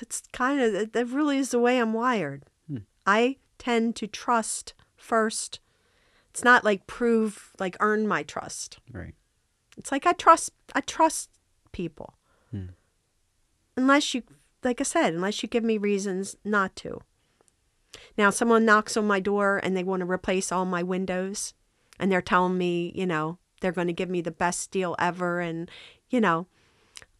it's 0.00 0.22
kind 0.32 0.60
of 0.60 0.92
that 0.92 1.06
really 1.06 1.38
is 1.38 1.50
the 1.50 1.58
way 1.58 1.78
I'm 1.78 1.92
wired. 1.92 2.44
Hmm. 2.68 2.78
I 3.06 3.36
tend 3.58 3.96
to 3.96 4.06
trust 4.06 4.74
first. 4.96 5.60
It's 6.30 6.44
not 6.44 6.64
like 6.64 6.86
prove, 6.86 7.52
like 7.58 7.76
earn 7.80 8.06
my 8.06 8.22
trust. 8.22 8.78
Right. 8.92 9.14
It's 9.76 9.90
like 9.90 10.06
I 10.06 10.12
trust, 10.12 10.52
I 10.74 10.80
trust 10.80 11.30
people. 11.72 12.14
Hmm. 12.50 12.66
Unless 13.76 14.14
you, 14.14 14.22
like 14.62 14.80
I 14.80 14.84
said, 14.84 15.14
unless 15.14 15.42
you 15.42 15.48
give 15.48 15.64
me 15.64 15.78
reasons 15.78 16.36
not 16.44 16.76
to. 16.76 17.00
Now, 18.16 18.30
someone 18.30 18.64
knocks 18.64 18.96
on 18.96 19.06
my 19.06 19.20
door 19.20 19.60
and 19.62 19.76
they 19.76 19.84
want 19.84 20.00
to 20.00 20.10
replace 20.10 20.52
all 20.52 20.64
my 20.64 20.82
windows, 20.82 21.54
and 21.98 22.10
they're 22.10 22.22
telling 22.22 22.58
me, 22.58 22.92
you 22.94 23.06
know, 23.06 23.38
they're 23.60 23.72
going 23.72 23.86
to 23.86 23.92
give 23.92 24.10
me 24.10 24.20
the 24.20 24.30
best 24.30 24.70
deal 24.70 24.94
ever, 24.98 25.40
and 25.40 25.70
you 26.10 26.20
know, 26.20 26.46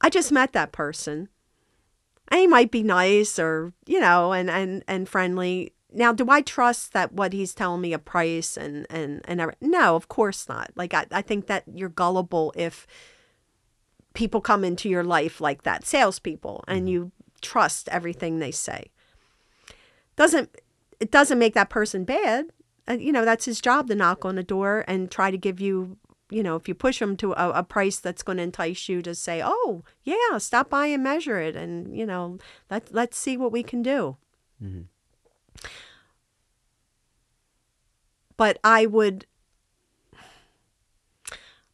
I 0.01 0.11
just 0.11 0.33
met 0.33 0.53
that 0.53 0.73
person. 0.73 1.29
And 2.31 2.41
he 2.41 2.47
might 2.47 2.71
be 2.71 2.83
nice 2.83 3.39
or, 3.39 3.73
you 3.87 4.01
know, 4.01 4.33
and, 4.33 4.51
and, 4.51 4.85
and 4.87 5.09
friendly. 5.09 5.73
Now, 5.93 6.13
do 6.13 6.29
I 6.29 6.43
trust 6.43 6.93
that 6.93 7.13
what 7.13 7.33
he's 7.33 7.55
telling 7.55 7.81
me 7.81 7.93
a 7.93 7.99
price 7.99 8.57
and, 8.57 8.87
and, 8.91 9.23
and 9.25 9.41
every, 9.41 9.55
no, 9.61 9.97
of 9.97 10.09
course 10.09 10.49
not. 10.49 10.71
Like, 10.77 10.93
I, 10.93 11.07
I 11.11 11.23
think 11.23 11.47
that 11.47 11.65
you're 11.75 11.89
gullible 11.89 12.53
if 12.57 12.87
people 14.13 14.41
come 14.41 14.65
into 14.65 14.89
your 14.89 15.05
life 15.05 15.41
like 15.41 15.63
that, 15.63 15.87
salespeople, 15.87 16.65
and 16.69 16.91
you 16.91 17.13
trust 17.41 17.89
everything 17.89 18.39
they 18.39 18.51
say. 18.51 18.91
Doesn't, 20.17 20.51
it 21.01 21.11
doesn't 21.11 21.39
make 21.39 21.55
that 21.55 21.71
person 21.71 22.05
bad. 22.05 22.47
Uh, 22.89 22.95
you 22.95 23.13
know, 23.13 23.25
that's 23.25 23.45
his 23.45 23.61
job 23.61 23.89
to 23.89 23.95
knock 23.95 24.25
on 24.25 24.35
the 24.35 24.43
door 24.43 24.85
and 24.89 25.11
try 25.11 25.31
to 25.31 25.39
give 25.39 25.61
you 25.61 25.97
you 26.31 26.43
know, 26.43 26.57
if 26.57 26.69
you 26.69 26.75
push 26.75 26.99
them 26.99 27.17
to 27.19 27.33
a, 27.33 27.51
a 27.51 27.63
price 27.63 27.99
that's 27.99 28.23
going 28.23 28.39
to 28.39 28.43
entice 28.45 28.89
you 28.89 29.03
to 29.03 29.15
say, 29.15 29.41
"Oh, 29.45 29.83
yeah, 30.05 30.39
stop 30.39 30.69
by 30.71 30.87
and 30.87 31.03
measure 31.03 31.39
it," 31.41 31.57
and 31.57 31.97
you 31.97 32.07
know, 32.07 32.39
let 32.71 32.93
let's 32.93 33.17
see 33.17 33.37
what 33.37 33.53
we 33.53 33.63
can 33.63 33.83
do. 33.83 34.17
Mhm. 34.63 34.87
But 38.37 38.59
I 38.63 38.87
would, 38.87 39.27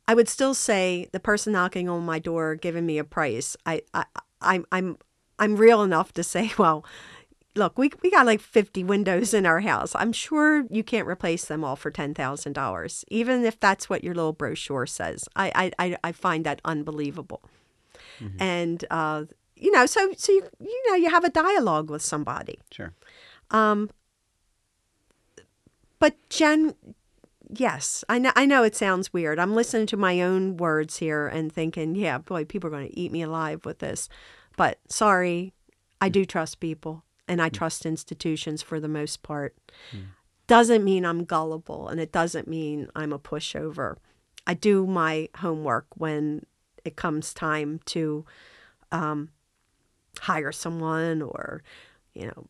I 0.08 0.14
would 0.14 0.28
still 0.28 0.54
say 0.54 1.08
the 1.12 1.20
person 1.20 1.52
knocking 1.52 1.88
on 1.88 2.04
my 2.04 2.18
door, 2.18 2.54
giving 2.54 2.86
me 2.86 2.98
a 2.98 3.04
price. 3.04 3.56
I, 3.66 3.82
I, 3.92 4.06
I'm, 4.40 4.64
I'm, 4.72 4.98
I'm 5.38 5.56
real 5.56 5.82
enough 5.82 6.12
to 6.14 6.24
say, 6.24 6.52
well, 6.58 6.84
look, 7.56 7.78
we, 7.78 7.90
we 8.02 8.10
got 8.10 8.26
like 8.26 8.40
50 8.40 8.84
windows 8.84 9.32
in 9.32 9.46
our 9.46 9.60
house. 9.60 9.92
I'm 9.94 10.12
sure 10.12 10.64
you 10.70 10.82
can't 10.82 11.06
replace 11.06 11.44
them 11.44 11.64
all 11.64 11.76
for 11.76 11.90
$10,000, 11.90 13.04
even 13.08 13.44
if 13.44 13.60
that's 13.60 13.88
what 13.88 14.02
your 14.02 14.14
little 14.14 14.32
brochure 14.32 14.86
says. 14.86 15.28
I, 15.36 15.52
I, 15.54 15.86
I, 15.86 15.96
I 16.04 16.12
find 16.12 16.44
that 16.44 16.60
unbelievable. 16.64 17.42
And, 18.38 18.84
uh, 18.90 19.24
you 19.56 19.70
know, 19.70 19.86
so, 19.86 20.12
so 20.16 20.32
you, 20.32 20.48
you 20.60 20.82
know, 20.88 20.96
you 20.96 21.10
have 21.10 21.24
a 21.24 21.30
dialogue 21.30 21.90
with 21.90 22.02
somebody. 22.02 22.58
Sure. 22.70 22.92
Um, 23.50 23.90
but 25.98 26.16
Jen, 26.28 26.74
yes, 27.48 28.04
I 28.08 28.18
know. 28.18 28.32
I 28.34 28.46
know 28.46 28.62
it 28.62 28.76
sounds 28.76 29.12
weird. 29.12 29.38
I'm 29.38 29.54
listening 29.54 29.86
to 29.86 29.96
my 29.96 30.20
own 30.22 30.56
words 30.56 30.98
here 30.98 31.28
and 31.28 31.52
thinking, 31.52 31.94
yeah, 31.94 32.18
boy, 32.18 32.44
people 32.44 32.68
are 32.68 32.72
going 32.72 32.88
to 32.88 32.98
eat 32.98 33.12
me 33.12 33.22
alive 33.22 33.64
with 33.64 33.78
this. 33.78 34.08
But 34.56 34.78
sorry, 34.88 35.52
I 36.00 36.08
do 36.08 36.24
trust 36.24 36.60
people 36.60 37.04
and 37.28 37.40
I 37.40 37.48
trust 37.48 37.86
institutions 37.86 38.62
for 38.62 38.80
the 38.80 38.88
most 38.88 39.22
part. 39.22 39.56
Doesn't 40.46 40.84
mean 40.84 41.06
I'm 41.06 41.24
gullible 41.24 41.88
and 41.88 41.98
it 42.00 42.12
doesn't 42.12 42.46
mean 42.46 42.88
I'm 42.94 43.12
a 43.12 43.18
pushover. 43.18 43.96
I 44.46 44.54
do 44.54 44.86
my 44.86 45.28
homework 45.36 45.86
when 45.94 46.44
it 46.84 46.96
comes 46.96 47.32
time 47.32 47.80
to 47.86 48.26
um, 48.92 49.30
hire 50.20 50.52
someone 50.52 51.22
or, 51.22 51.62
you 52.12 52.26
know, 52.26 52.46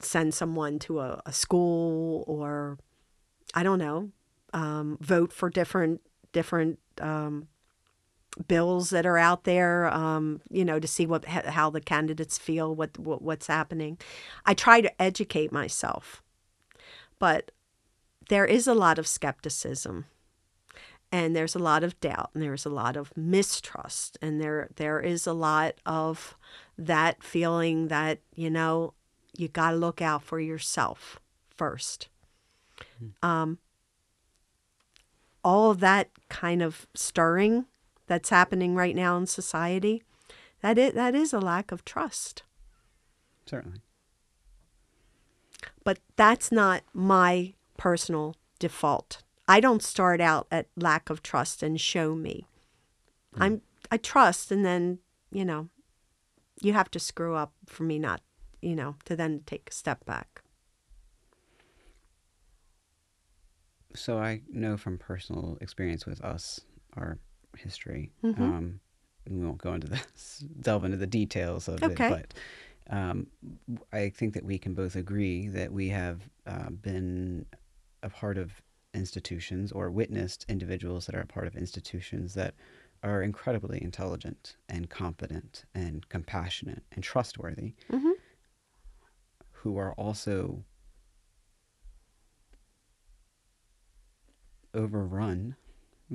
send 0.00 0.32
someone 0.34 0.78
to 0.80 1.00
a, 1.00 1.22
a 1.26 1.32
school 1.32 2.24
or 2.26 2.78
I 3.54 3.62
don't 3.62 3.78
know, 3.78 4.10
um, 4.52 4.98
vote 5.00 5.32
for 5.32 5.50
different 5.50 6.00
different 6.32 6.78
um, 7.00 7.48
bills 8.46 8.90
that 8.90 9.06
are 9.06 9.18
out 9.18 9.44
there. 9.44 9.92
Um, 9.92 10.40
you 10.50 10.64
know, 10.64 10.78
to 10.78 10.88
see 10.88 11.06
what 11.06 11.24
how 11.24 11.70
the 11.70 11.80
candidates 11.80 12.38
feel, 12.38 12.74
what, 12.74 12.98
what 12.98 13.22
what's 13.22 13.46
happening. 13.46 13.98
I 14.44 14.54
try 14.54 14.80
to 14.80 15.02
educate 15.02 15.52
myself, 15.52 16.22
but 17.18 17.50
there 18.28 18.44
is 18.44 18.66
a 18.66 18.74
lot 18.74 18.98
of 18.98 19.06
skepticism. 19.06 20.06
And 21.12 21.36
there's 21.36 21.54
a 21.54 21.60
lot 21.60 21.84
of 21.84 22.00
doubt, 22.00 22.30
and 22.34 22.42
there's 22.42 22.66
a 22.66 22.70
lot 22.70 22.96
of 22.96 23.16
mistrust, 23.16 24.18
and 24.20 24.40
there 24.40 24.68
there 24.74 24.98
is 24.98 25.28
a 25.28 25.32
lot 25.32 25.74
of 25.86 26.36
that 26.76 27.22
feeling 27.22 27.86
that 27.86 28.18
you 28.34 28.50
know 28.50 28.94
you 29.36 29.46
got 29.46 29.70
to 29.70 29.76
look 29.76 30.02
out 30.02 30.24
for 30.24 30.40
yourself 30.40 31.20
first. 31.54 32.08
Um, 33.22 33.58
all 35.44 35.70
of 35.70 35.80
that 35.80 36.10
kind 36.28 36.62
of 36.62 36.88
stirring 36.94 37.66
that's 38.06 38.30
happening 38.30 38.74
right 38.74 38.94
now 38.94 39.16
in 39.16 39.26
society, 39.26 40.02
that 40.62 40.78
is, 40.78 40.92
that 40.94 41.14
is 41.14 41.32
a 41.32 41.40
lack 41.40 41.72
of 41.72 41.84
trust. 41.84 42.42
Certainly. 43.46 43.80
But 45.82 45.98
that's 46.16 46.50
not 46.50 46.82
my 46.92 47.54
personal 47.76 48.36
default. 48.58 49.22
I 49.46 49.60
don't 49.60 49.82
start 49.82 50.20
out 50.20 50.46
at 50.50 50.68
lack 50.76 51.10
of 51.10 51.22
trust 51.22 51.62
and 51.62 51.80
show 51.80 52.14
me. 52.14 52.46
Hmm. 53.34 53.42
I'm 53.42 53.62
I 53.90 53.98
trust 53.98 54.50
and 54.50 54.64
then, 54.64 55.00
you 55.30 55.44
know, 55.44 55.68
you 56.62 56.72
have 56.72 56.90
to 56.92 56.98
screw 56.98 57.34
up 57.34 57.52
for 57.66 57.82
me 57.82 57.98
not, 57.98 58.22
you 58.62 58.74
know, 58.74 58.96
to 59.04 59.14
then 59.14 59.42
take 59.44 59.68
a 59.70 59.74
step 59.74 60.04
back. 60.06 60.42
So 63.94 64.18
I 64.18 64.40
know 64.50 64.76
from 64.76 64.98
personal 64.98 65.58
experience 65.60 66.06
with 66.06 66.20
us, 66.24 66.60
our 66.96 67.18
history. 67.56 68.12
Mhm. 68.22 68.38
Um, 68.40 68.80
we 69.28 69.40
won't 69.44 69.58
go 69.58 69.72
into 69.74 69.86
the 69.88 70.00
delve 70.60 70.84
into 70.84 70.96
the 70.96 71.06
details 71.06 71.68
of 71.68 71.82
Okay. 71.82 72.04
it, 72.04 72.08
but 72.08 72.34
um, 72.90 73.26
I 73.92 74.10
think 74.10 74.34
that 74.34 74.44
we 74.44 74.58
can 74.58 74.74
both 74.74 74.96
agree 74.96 75.48
that 75.48 75.72
we 75.72 75.88
have 75.88 76.28
uh, 76.46 76.70
been 76.70 77.46
a 78.02 78.10
part 78.10 78.36
of 78.36 78.60
institutions 78.92 79.72
or 79.72 79.90
witnessed 79.90 80.44
individuals 80.48 81.06
that 81.06 81.14
are 81.14 81.20
a 81.22 81.26
part 81.26 81.46
of 81.46 81.56
institutions 81.56 82.34
that 82.34 82.54
are 83.02 83.22
incredibly 83.22 83.82
intelligent 83.82 84.56
and 84.68 84.88
competent 84.90 85.64
and 85.74 86.08
compassionate 86.10 86.82
and 86.92 87.02
trustworthy, 87.02 87.74
Mhm. 87.90 88.12
who 89.50 89.76
are 89.78 89.92
also 89.94 90.64
overrun 94.74 95.56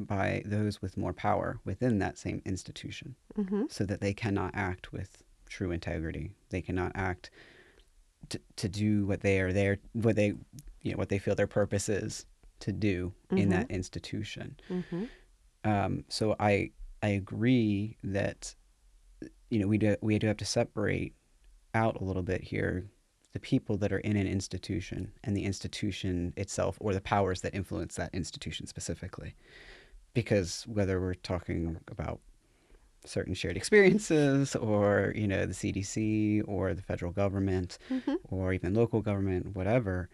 by 0.06 0.42
those 0.46 0.82
with 0.82 0.98
more 0.98 1.14
power 1.14 1.60
within 1.66 2.00
that 2.00 2.18
same 2.18 2.42
institution 2.46 3.16
Mhm. 3.38 3.72
so 3.72 3.86
that 3.86 4.02
they 4.02 4.14
cannot 4.14 4.52
act 4.54 4.92
with 4.92 5.24
true 5.48 5.72
integrity 5.72 6.32
they 6.50 6.62
cannot 6.62 6.92
act 6.96 7.32
to, 8.30 8.40
to 8.58 8.70
do 8.70 9.06
what 9.06 9.22
they 9.22 9.40
are 9.42 9.52
there 9.54 9.78
what 9.94 10.16
they 10.16 10.34
you 10.82 10.92
know 10.92 10.98
what 10.98 11.10
they 11.10 11.18
feel 11.20 11.36
their 11.36 11.48
purpose 11.48 11.90
is 11.90 12.26
to 12.60 12.72
do 12.72 13.14
in 13.32 13.50
that 13.50 13.70
institution 13.72 14.58
Mhm. 14.70 15.10
um, 15.64 16.06
so 16.10 16.36
I 16.40 16.72
I 17.02 17.10
agree 17.10 17.98
that 18.04 18.56
you 19.50 19.60
know 19.60 19.68
we 19.68 19.78
do 19.78 19.96
we 20.02 20.20
do 20.20 20.28
have 20.28 20.38
to 20.38 20.46
separate 20.46 21.14
out 21.74 22.00
a 22.00 22.04
little 22.04 22.24
bit 22.24 22.42
here 22.44 22.90
the 23.32 23.40
people 23.40 23.78
that 23.78 23.92
are 23.92 24.00
in 24.00 24.18
an 24.18 24.28
institution 24.28 25.12
and 25.24 25.38
the 25.38 25.44
institution 25.46 26.34
itself 26.36 26.78
or 26.82 26.94
the 26.94 27.02
powers 27.02 27.42
that 27.42 27.54
influence 27.54 27.96
that 27.96 28.14
institution 28.14 28.66
specifically 28.68 29.36
because 30.14 30.64
whether 30.68 31.00
we're 31.00 31.14
talking 31.14 31.78
about 31.88 32.20
certain 33.06 33.34
shared 33.34 33.56
experiences 33.58 34.56
or 34.56 35.14
you 35.16 35.28
know 35.28 35.46
the 35.46 35.54
CDC 35.54 36.44
or 36.48 36.74
the 36.74 36.82
federal 36.82 37.12
government 37.12 37.78
Mhm. 37.90 38.18
or 38.30 38.54
even 38.54 38.74
local 38.74 39.02
government 39.02 39.56
whatever 39.56 40.10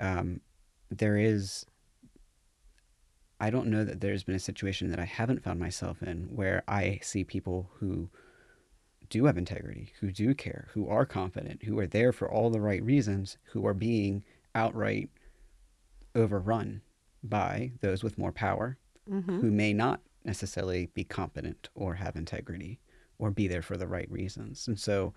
um, 0.00 0.40
there 0.90 1.16
is 1.16 1.66
I 3.42 3.50
don't 3.50 3.68
know 3.68 3.84
that 3.84 4.00
there's 4.00 4.22
been 4.24 4.34
a 4.34 4.38
situation 4.40 4.90
that 4.90 5.00
I 5.00 5.04
haven't 5.04 5.42
found 5.42 5.58
myself 5.60 6.02
in 6.02 6.28
where 6.34 6.62
I 6.68 6.98
see 7.02 7.24
people 7.24 7.70
who 7.74 8.10
do 9.08 9.24
have 9.24 9.38
integrity, 9.38 9.92
who 10.00 10.12
do 10.12 10.34
care, 10.34 10.68
who 10.72 10.88
are 10.88 11.06
confident, 11.06 11.62
who 11.64 11.78
are 11.78 11.86
there 11.86 12.12
for 12.12 12.30
all 12.30 12.50
the 12.50 12.60
right 12.60 12.82
reasons, 12.82 13.38
who 13.52 13.66
are 13.66 13.72
being 13.74 14.22
outright 14.54 15.08
overrun 16.14 16.82
by 17.22 17.72
those 17.80 18.02
with 18.04 18.18
more 18.18 18.32
power 18.32 18.76
Mhm. 19.10 19.40
who 19.40 19.50
may 19.50 19.72
not 19.72 20.00
necessarily 20.24 20.86
be 20.94 21.04
competent 21.04 21.68
or 21.74 21.94
have 21.94 22.14
integrity 22.16 22.78
or 23.18 23.30
be 23.30 23.48
there 23.48 23.62
for 23.62 23.76
the 23.76 23.86
right 23.86 24.10
reasons. 24.10 24.68
And 24.68 24.78
so 24.78 25.12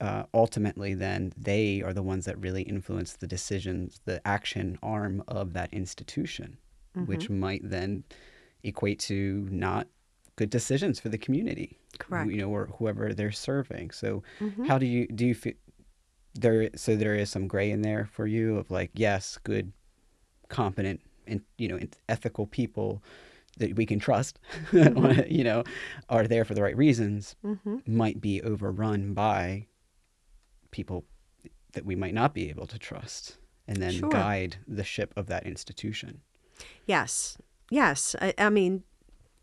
uh, 0.00 0.24
ultimately, 0.34 0.92
then 0.94 1.32
they 1.38 1.80
are 1.82 1.94
the 1.94 2.02
ones 2.02 2.26
that 2.26 2.38
really 2.38 2.62
influence 2.62 3.14
the 3.14 3.26
decisions, 3.26 4.00
the 4.04 4.20
action 4.26 4.78
arm 4.82 5.22
of 5.26 5.54
that 5.54 5.72
institution, 5.72 6.58
which 7.06 7.30
might 7.30 7.62
then 7.64 8.04
equate 8.62 8.98
to 8.98 9.48
not 9.50 9.86
good 10.36 10.50
decisions 10.50 11.00
for 11.00 11.08
the 11.08 11.16
community, 11.16 11.78
Correct. 11.98 12.30
you 12.30 12.36
know, 12.36 12.50
or 12.50 12.66
whoever 12.78 13.14
they're 13.14 13.32
serving. 13.32 13.90
So, 13.90 14.22
Mhm. 14.40 14.66
how 14.66 14.76
do 14.78 14.84
you 14.86 15.06
do 15.06 15.24
you 15.26 15.34
feel 15.34 15.54
there? 16.34 16.68
So 16.76 16.94
there 16.94 17.14
is 17.14 17.30
some 17.30 17.48
gray 17.48 17.70
in 17.70 17.80
there 17.80 18.04
for 18.04 18.26
you 18.26 18.58
of 18.58 18.70
like, 18.70 18.90
yes, 18.94 19.38
good, 19.44 19.72
competent, 20.48 21.00
and 21.26 21.40
you 21.56 21.68
know, 21.68 21.78
ethical 22.08 22.46
people 22.46 23.02
that 23.58 23.74
we 23.76 23.86
can 23.86 23.98
trust, 23.98 24.38
you 24.72 25.44
know, 25.44 25.64
are 26.08 26.26
there 26.26 26.44
for 26.44 26.54
the 26.54 26.62
right 26.62 26.76
reasons, 26.76 27.36
Mhm. 27.44 27.86
might 27.88 28.20
be 28.20 28.42
overrun 28.42 29.14
by 29.14 29.66
people 30.70 31.04
that 31.72 31.84
we 31.86 31.94
might 31.96 32.14
not 32.14 32.34
be 32.34 32.48
able 32.50 32.66
to 32.66 32.78
trust, 32.78 33.38
and 33.66 33.78
then 33.78 33.92
Sure. 33.92 34.10
guide 34.10 34.56
the 34.68 34.84
ship 34.84 35.12
of 35.16 35.26
that 35.28 35.46
institution. 35.46 36.20
Yes. 36.86 37.38
Yes. 37.70 38.14
I, 38.20 38.34
I 38.38 38.50
mean, 38.50 38.82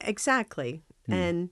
exactly. 0.02 0.84
And 1.08 1.50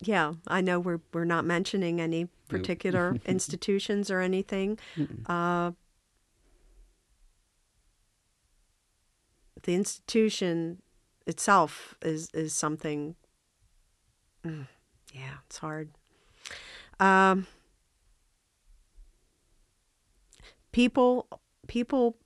yeah, 0.00 0.34
I 0.46 0.60
know 0.60 0.78
we're 0.78 1.00
we're 1.12 1.24
not 1.24 1.44
mentioning 1.44 2.00
any 2.00 2.28
particular 2.48 3.16
institutions 3.26 4.10
or 4.10 4.20
anything. 4.20 4.78
Uh, 5.26 5.72
the 9.62 9.74
institution 9.74 10.82
itself 11.26 11.94
is 12.02 12.30
is 12.32 12.52
something. 12.54 13.16
mm, 14.44 14.66
yeah, 15.12 15.38
it's 15.46 15.58
hard. 15.58 15.90
Um, 17.00 17.46
people, 20.72 21.26
people. 21.66 22.16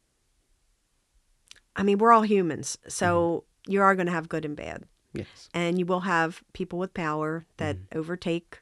I 1.77 1.83
mean, 1.85 1.99
we're 1.99 2.13
all 2.13 2.23
humans, 2.23 2.77
so 2.89 3.45
you 3.69 3.81
are 3.83 3.95
going 3.95 4.07
to 4.07 4.13
have 4.13 4.29
good 4.29 4.45
and 4.45 4.57
bad 4.57 4.85
Yes. 5.13 5.49
and 5.55 5.79
you 5.79 5.87
will 5.87 6.01
have 6.01 6.43
people 6.53 6.79
with 6.79 6.93
power 6.95 7.47
that 7.59 7.77
overtake 7.95 8.61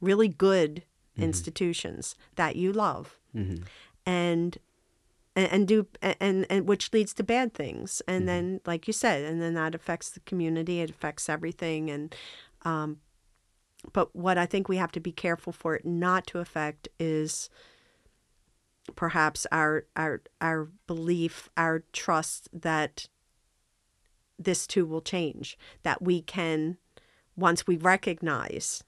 really 0.00 0.28
good 0.28 0.82
institutions 1.16 2.14
that 2.36 2.54
you 2.56 2.72
love 2.72 3.16
hmm 3.32 3.56
and 4.06 4.58
and, 5.38 5.52
and 5.52 5.68
do 5.68 5.86
and, 6.02 6.46
and 6.50 6.68
which 6.68 6.92
leads 6.92 7.14
to 7.14 7.22
bad 7.22 7.54
things. 7.54 8.02
And 8.08 8.28
then 8.28 8.60
like 8.66 8.86
you 8.88 8.92
said 8.92 9.24
and 9.24 9.40
then 9.40 9.54
that 9.54 9.74
affects 9.74 10.10
the 10.10 10.20
community 10.20 10.80
it 10.80 10.90
affects 10.90 11.28
everything. 11.28 11.90
And 11.90 12.14
um 12.62 12.98
but 13.92 14.14
what 14.14 14.36
i 14.36 14.44
think 14.44 14.68
we 14.68 14.76
have 14.76 14.90
to 14.90 14.98
be 14.98 15.12
careful 15.12 15.52
for 15.52 15.76
it 15.76 15.86
not 15.86 16.26
to 16.26 16.40
affect 16.40 16.88
is 16.98 17.48
perhaps 18.96 19.46
our 19.52 19.84
our 19.94 20.20
our 20.40 20.68
belief 20.88 21.48
our 21.56 21.84
trust 21.92 22.48
that 22.52 23.06
this 24.36 24.66
too 24.66 24.84
will 24.84 25.00
change 25.00 25.56
that 25.84 26.02
we 26.02 26.20
can 26.20 26.76
once 27.36 27.68
we 27.68 27.76
recognize 27.76 28.82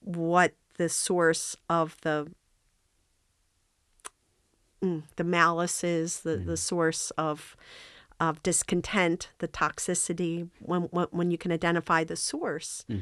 what 0.00 0.54
the 0.78 0.88
source 0.88 1.54
of 1.68 1.98
the 2.00 2.32
mm, 4.82 5.02
the 5.16 5.24
malice 5.24 5.82
is 5.84 6.20
the, 6.20 6.36
the 6.36 6.56
source 6.56 7.10
of 7.12 7.56
of 8.20 8.42
discontent 8.42 9.30
the 9.38 9.48
toxicity 9.48 10.48
when, 10.60 10.82
when 10.82 11.06
when 11.10 11.30
you 11.30 11.38
can 11.38 11.52
identify 11.52 12.04
the 12.04 12.16
source. 12.16 12.84
Hmm 12.88 12.98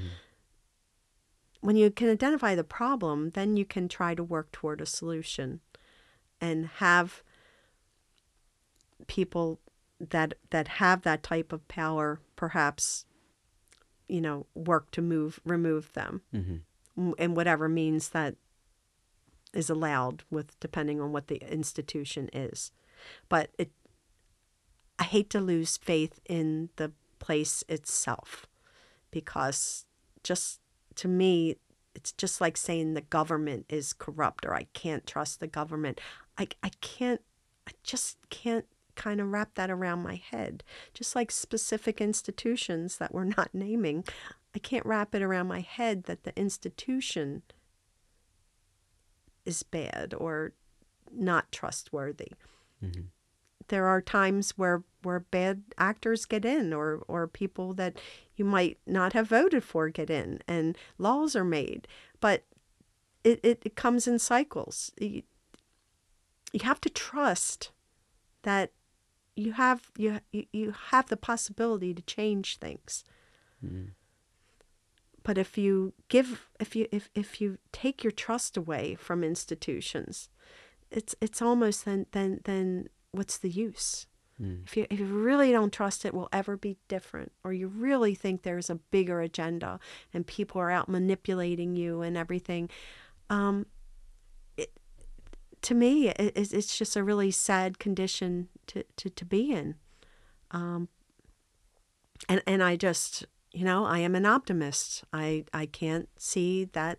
when 1.60 1.74
you 1.76 1.90
can 1.90 2.08
identify 2.08 2.54
the 2.54 2.62
problem 2.62 3.30
then 3.30 3.56
you 3.56 3.64
can 3.64 3.88
try 3.88 4.14
to 4.14 4.22
work 4.22 4.52
toward 4.52 4.80
a 4.80 4.86
solution 4.86 5.60
and 6.40 6.66
have 6.76 7.22
people 9.06 9.58
that 9.98 10.34
that 10.50 10.68
have 10.68 11.02
that 11.02 11.22
type 11.22 11.52
of 11.52 11.66
power 11.68 12.20
perhaps 12.36 13.06
you 14.08 14.20
know 14.20 14.46
work 14.54 14.90
to 14.90 15.02
move 15.02 15.40
remove 15.44 15.92
them 15.94 16.22
hmm 16.30 16.56
m- 16.96 17.14
in 17.18 17.34
whatever 17.34 17.68
means 17.68 18.10
that 18.10 18.36
is 19.56 19.70
allowed 19.70 20.22
with 20.30 20.58
depending 20.60 21.00
on 21.00 21.12
what 21.12 21.28
the 21.28 21.42
institution 21.50 22.28
is. 22.32 22.70
But 23.28 23.50
it 23.58 23.70
i 24.98 25.04
hate 25.04 25.30
to 25.30 25.40
lose 25.40 25.76
faith 25.76 26.20
in 26.26 26.70
the 26.76 26.92
place 27.18 27.62
itself 27.68 28.46
because 29.10 29.84
just 30.22 30.60
to 30.94 31.08
me 31.08 31.56
it's 31.94 32.12
just 32.12 32.40
like 32.40 32.56
saying 32.56 32.94
the 32.94 33.00
government 33.00 33.64
is 33.68 33.92
corrupt 33.92 34.44
or 34.46 34.54
i 34.54 34.66
can't 34.74 35.06
trust 35.06 35.40
the 35.40 35.46
government. 35.46 36.00
I, 36.38 36.48
I 36.62 36.70
can't 36.80 37.20
i 37.68 37.72
just 37.82 38.18
can't 38.30 38.66
kind 38.94 39.20
of 39.20 39.30
wrap 39.30 39.56
that 39.56 39.70
around 39.70 40.02
my 40.02 40.14
head. 40.14 40.64
Just 40.94 41.14
like 41.14 41.30
specific 41.30 42.00
institutions 42.00 42.96
that 42.96 43.12
we're 43.12 43.24
not 43.24 43.50
naming 43.54 44.04
i 44.54 44.58
can't 44.58 44.86
wrap 44.86 45.14
it 45.14 45.22
around 45.22 45.46
my 45.46 45.60
head 45.60 46.04
that 46.04 46.24
the 46.24 46.38
institution 46.38 47.42
is 49.46 49.62
bad 49.62 50.14
or 50.16 50.52
not 51.12 51.50
trustworthy. 51.52 52.32
Hmm 52.80 53.02
there 53.68 53.86
are 53.86 54.00
times 54.00 54.52
where 54.56 54.84
where 55.02 55.18
bad 55.18 55.60
actors 55.76 56.24
get 56.24 56.44
in 56.44 56.72
or 56.72 57.02
or 57.08 57.26
people 57.26 57.74
that 57.74 57.96
you 58.36 58.44
might 58.44 58.78
not 58.86 59.12
have 59.12 59.26
voted 59.26 59.64
for 59.64 59.88
get 59.88 60.08
in 60.08 60.38
and 60.46 60.78
laws 60.98 61.34
are 61.34 61.42
made 61.42 61.88
but 62.20 62.44
it, 63.26 63.40
it, 63.42 63.62
it 63.64 63.74
comes 63.74 64.06
in 64.06 64.20
cycles. 64.20 64.92
You, 65.00 65.22
you 66.52 66.60
have 66.62 66.80
to 66.82 66.88
trust 66.88 67.72
that 68.42 68.70
you 69.34 69.52
have 69.52 69.90
you, 69.98 70.20
you 70.30 70.74
have 70.90 71.08
the 71.08 71.16
possibility 71.16 71.92
to 71.92 72.02
change 72.02 72.58
things. 72.58 73.02
Hmm 73.60 73.86
but 75.26 75.36
if 75.36 75.58
you 75.58 75.92
give 76.08 76.48
if 76.60 76.76
you 76.76 76.86
if, 76.92 77.10
if 77.14 77.40
you 77.40 77.58
take 77.72 78.04
your 78.04 78.12
trust 78.12 78.56
away 78.56 78.94
from 78.94 79.24
institutions 79.24 80.30
it's 80.90 81.16
it's 81.20 81.42
almost 81.42 81.84
then 81.84 82.06
then 82.12 82.40
then 82.44 82.88
what's 83.10 83.36
the 83.36 83.50
use 83.50 84.06
Mm. 84.38 84.66
if 84.66 84.76
you 84.76 84.86
if 84.90 84.98
you 84.98 85.06
really 85.06 85.50
don't 85.50 85.72
trust 85.72 86.04
it 86.04 86.12
will 86.12 86.28
ever 86.30 86.58
be 86.58 86.76
different 86.88 87.32
or 87.42 87.54
you 87.54 87.68
really 87.68 88.14
think 88.14 88.42
there's 88.42 88.68
a 88.68 88.74
bigger 88.74 89.22
agenda 89.22 89.80
and 90.12 90.26
people 90.26 90.60
are 90.60 90.70
out 90.70 90.90
manipulating 90.90 91.74
you 91.74 92.02
and 92.02 92.18
everything 92.18 92.68
um 93.30 93.64
it, 94.58 94.78
to 95.62 95.74
me 95.74 96.08
it, 96.08 96.32
it's 96.36 96.52
it's 96.52 96.76
just 96.76 96.96
a 96.96 97.02
really 97.02 97.30
sad 97.30 97.78
condition 97.78 98.48
to 98.66 98.84
to, 98.96 99.08
to 99.08 99.24
be 99.24 99.52
in 99.52 99.76
um 100.50 100.90
and 102.28 102.42
and 102.46 102.62
I 102.62 102.76
just 102.76 103.24
you 103.56 103.64
know 103.64 103.84
I 103.86 104.00
am 104.00 104.14
an 104.14 104.26
optimist 104.26 105.04
I 105.12 105.44
I 105.52 105.66
can't 105.66 106.08
see 106.18 106.64
that 106.72 106.98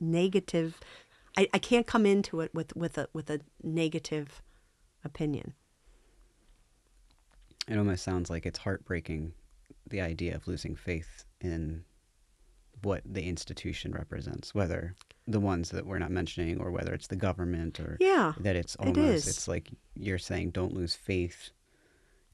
negative 0.00 0.80
I, 1.36 1.48
I 1.54 1.58
can't 1.58 1.86
come 1.86 2.04
into 2.06 2.40
it 2.40 2.54
with 2.54 2.74
with 2.76 2.98
a 2.98 3.08
with 3.12 3.30
a 3.30 3.40
negative 3.62 4.42
opinion 5.04 5.54
It 7.68 7.78
almost 7.78 8.02
sounds 8.04 8.30
like 8.30 8.46
it's 8.46 8.58
heartbreaking 8.58 9.32
the 9.88 10.00
idea 10.00 10.34
of 10.34 10.48
losing 10.48 10.74
faith 10.74 11.24
in 11.40 11.84
what 12.82 13.02
the 13.04 13.22
institution 13.22 13.92
represents, 13.92 14.54
whether 14.54 14.94
the 15.26 15.40
ones 15.40 15.70
that 15.70 15.86
we're 15.86 15.98
not 15.98 16.10
mentioning 16.10 16.60
or 16.60 16.70
whether 16.70 16.92
it's 16.92 17.06
the 17.06 17.16
government 17.16 17.80
or 17.80 17.96
yeah 18.00 18.32
that 18.40 18.56
it's 18.56 18.76
almost 18.76 18.98
is. 18.98 19.28
it's 19.28 19.48
like 19.48 19.70
you're 19.94 20.18
saying 20.18 20.50
don't 20.50 20.74
lose 20.74 20.94
faith. 20.94 21.50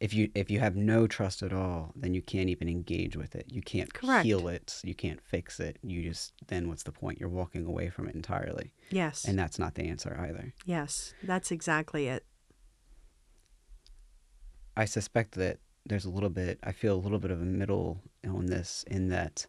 If 0.00 0.14
you 0.14 0.30
if 0.34 0.50
you 0.50 0.60
have 0.60 0.76
no 0.76 1.06
trust 1.06 1.42
at 1.42 1.52
all, 1.52 1.92
then 1.94 2.14
you 2.14 2.22
can't 2.22 2.48
even 2.48 2.68
engage 2.70 3.16
with 3.16 3.34
it. 3.34 3.44
You 3.48 3.60
can't 3.60 3.92
Correct. 3.92 4.24
heal 4.24 4.48
it. 4.48 4.80
You 4.82 4.94
can't 4.94 5.20
fix 5.20 5.60
it. 5.60 5.76
You 5.82 6.02
just 6.02 6.32
then 6.48 6.68
what's 6.68 6.84
the 6.84 6.92
point? 6.92 7.20
You're 7.20 7.28
walking 7.28 7.66
away 7.66 7.90
from 7.90 8.08
it 8.08 8.14
entirely. 8.14 8.72
yes 8.90 9.26
And 9.26 9.38
that's 9.38 9.58
not 9.58 9.74
the 9.74 9.82
answer 9.84 10.16
either. 10.18 10.54
yes 10.64 11.12
that's 11.22 11.50
exactly 11.50 12.08
it 12.08 12.24
I 14.76 14.86
suspect 14.86 15.32
that 15.34 15.58
there's 15.84 16.04
a 16.06 16.10
little 16.10 16.30
bit, 16.30 16.58
I 16.62 16.72
feel 16.72 16.94
a 16.94 17.00
little 17.04 17.18
bit 17.18 17.30
of 17.30 17.42
a 17.42 17.44
middle 17.44 18.00
on 18.26 18.46
this 18.46 18.84
in 18.86 19.08
that 19.08 19.46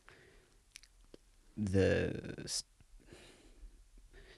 the 1.55 2.63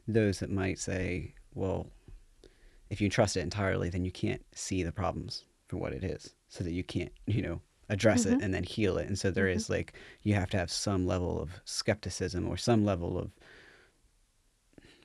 those 0.07 0.39
that 0.39 0.49
might 0.51 0.77
say, 0.79 1.33
well, 1.55 1.87
if 2.89 2.99
you 3.01 3.09
trust 3.09 3.37
it 3.37 3.41
entirely, 3.41 3.89
then 3.89 4.03
you 4.03 4.11
can't 4.11 4.43
see 4.53 4.83
the 4.83 4.91
problems 4.91 5.45
for 5.67 5.77
what 5.77 5.93
it 5.93 6.03
is, 6.03 6.35
so 6.47 6.63
that 6.63 6.73
you 6.73 6.83
can't, 6.83 7.11
you 7.25 7.41
know, 7.41 7.61
address 7.89 8.25
it 8.25 8.33
mm-hmm. 8.33 8.43
and 8.43 8.53
then 8.53 8.63
heal 8.63 8.97
it. 8.97 9.07
And 9.07 9.17
so 9.17 9.31
there 9.31 9.47
is 9.47 9.65
mm-hmm. 9.65 9.73
like, 9.73 9.93
you 10.23 10.33
have 10.35 10.49
to 10.51 10.57
have 10.57 10.71
some 10.71 11.05
level 11.05 11.41
of 11.41 11.51
skepticism 11.65 12.47
or 12.47 12.57
some 12.57 12.85
level 12.85 13.17
of, 13.17 13.31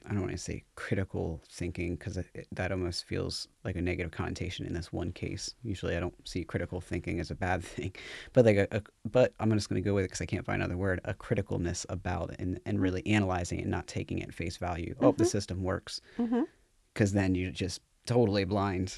I 0.06 0.12
don't 0.12 0.22
want 0.22 0.32
to 0.32 0.38
say 0.38 0.64
critical 0.74 1.42
thinking 1.50 1.96
because 1.96 2.18
that 2.52 2.72
almost 2.72 3.04
feels 3.04 3.46
like 3.64 3.76
a 3.76 3.82
negative 3.82 4.10
connotation 4.10 4.64
in 4.64 4.72
this 4.72 4.90
one 4.90 5.12
case. 5.12 5.54
Usually, 5.62 5.96
I 5.96 6.00
don't 6.00 6.14
see 6.26 6.44
critical 6.44 6.80
thinking 6.80 7.20
as 7.20 7.30
a 7.30 7.34
bad 7.34 7.62
thing, 7.64 7.92
but 8.32 8.46
like 8.46 8.56
a, 8.56 8.68
a 8.70 8.82
but 9.10 9.34
I'm 9.38 9.52
just 9.52 9.68
going 9.68 9.82
to 9.82 9.86
go 9.86 9.94
with 9.94 10.04
it 10.04 10.08
because 10.08 10.22
I 10.22 10.26
can't 10.26 10.46
find 10.46 10.62
another 10.62 10.78
word. 10.78 11.02
A 11.04 11.12
criticalness 11.12 11.84
about 11.90 12.30
it 12.30 12.36
and 12.40 12.58
and 12.64 12.76
mm-hmm. 12.76 12.84
really 12.84 13.06
analyzing 13.06 13.58
it, 13.58 13.62
and 13.62 13.70
not 13.70 13.86
taking 13.86 14.20
it 14.20 14.28
at 14.28 14.34
face 14.34 14.56
value. 14.56 14.94
Oh, 15.00 15.12
the 15.12 15.26
system 15.26 15.62
works, 15.62 16.00
mm-hmm. 16.18 16.42
because 16.94 17.12
then 17.12 17.34
you're 17.34 17.50
just 17.50 17.82
totally 18.06 18.44
blind 18.44 18.96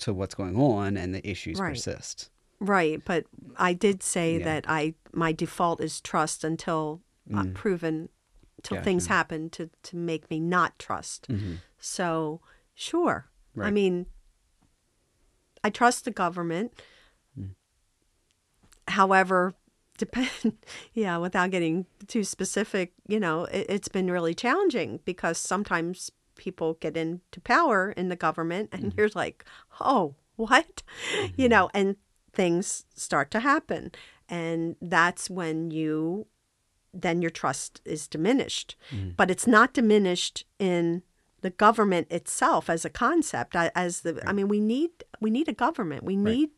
to 0.00 0.12
what's 0.14 0.34
going 0.34 0.56
on, 0.56 0.96
and 0.96 1.14
the 1.14 1.26
issues 1.28 1.58
Right. 1.58 1.74
persist. 1.74 2.30
right 2.62 3.00
but 3.06 3.24
i 3.56 3.72
did 3.72 4.02
say 4.02 4.36
Yeah. 4.38 4.44
that 4.44 4.64
i 4.68 4.92
my 5.12 5.32
default 5.32 5.80
is 5.80 6.00
trust 6.00 6.44
until 6.44 7.00
uh, 7.32 7.44
Mm. 7.44 7.54
proven 7.54 8.08
till 8.62 8.76
things 8.82 9.06
happen 9.06 9.48
to 9.50 9.70
to 9.82 9.96
make 9.96 10.28
me 10.30 10.38
not 10.40 10.78
trust 10.78 11.26
Mm-hmm. 11.28 11.54
so 11.78 12.40
sure 12.74 13.30
i 13.58 13.70
mean 13.70 14.06
i 15.64 15.70
trust 15.70 16.04
the 16.04 16.10
government 16.10 16.72
Mm. 17.38 17.54
however 18.88 19.54
depend 19.98 20.58
yeah 20.94 21.16
without 21.16 21.50
getting 21.50 21.86
too 22.08 22.24
specific 22.24 22.92
you 23.08 23.20
know 23.20 23.44
it, 23.44 23.66
it's 23.68 23.88
been 23.88 24.10
really 24.10 24.34
challenging 24.34 25.00
because 25.04 25.38
sometimes 25.38 26.10
people 26.40 26.74
get 26.80 26.96
into 26.96 27.40
power 27.40 27.92
in 27.92 28.08
the 28.08 28.16
government 28.16 28.70
and 28.72 28.82
Mm-hmm. 28.82 28.98
you're 28.98 29.10
like 29.14 29.44
oh 29.80 30.14
what 30.36 30.82
you 31.12 31.28
mm-hmm. 31.28 31.48
know 31.48 31.70
and 31.72 31.96
things 32.32 32.86
start 32.94 33.30
to 33.30 33.40
happen 33.40 33.92
and 34.28 34.76
that's 34.80 35.28
when 35.28 35.70
you 35.70 36.26
then 36.92 37.22
your 37.22 37.30
trust 37.30 37.80
is 37.84 38.06
diminished. 38.06 38.76
Mm. 38.90 39.16
But 39.16 39.30
it's 39.30 39.46
not 39.46 39.72
diminished 39.72 40.44
in 40.58 41.02
the 41.40 41.50
government 41.50 42.08
itself 42.10 42.68
as 42.68 42.84
a 42.84 42.90
concept. 42.90 43.54
As 43.56 44.00
the, 44.00 44.22
I 44.26 44.32
mean, 44.32 44.48
we 44.48 44.60
need 44.60 44.90
we 45.20 45.30
need 45.30 45.48
a 45.48 45.52
government. 45.52 46.04
We 46.04 46.16
need 46.16 46.50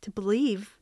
to 0.00 0.10
believe 0.10 0.76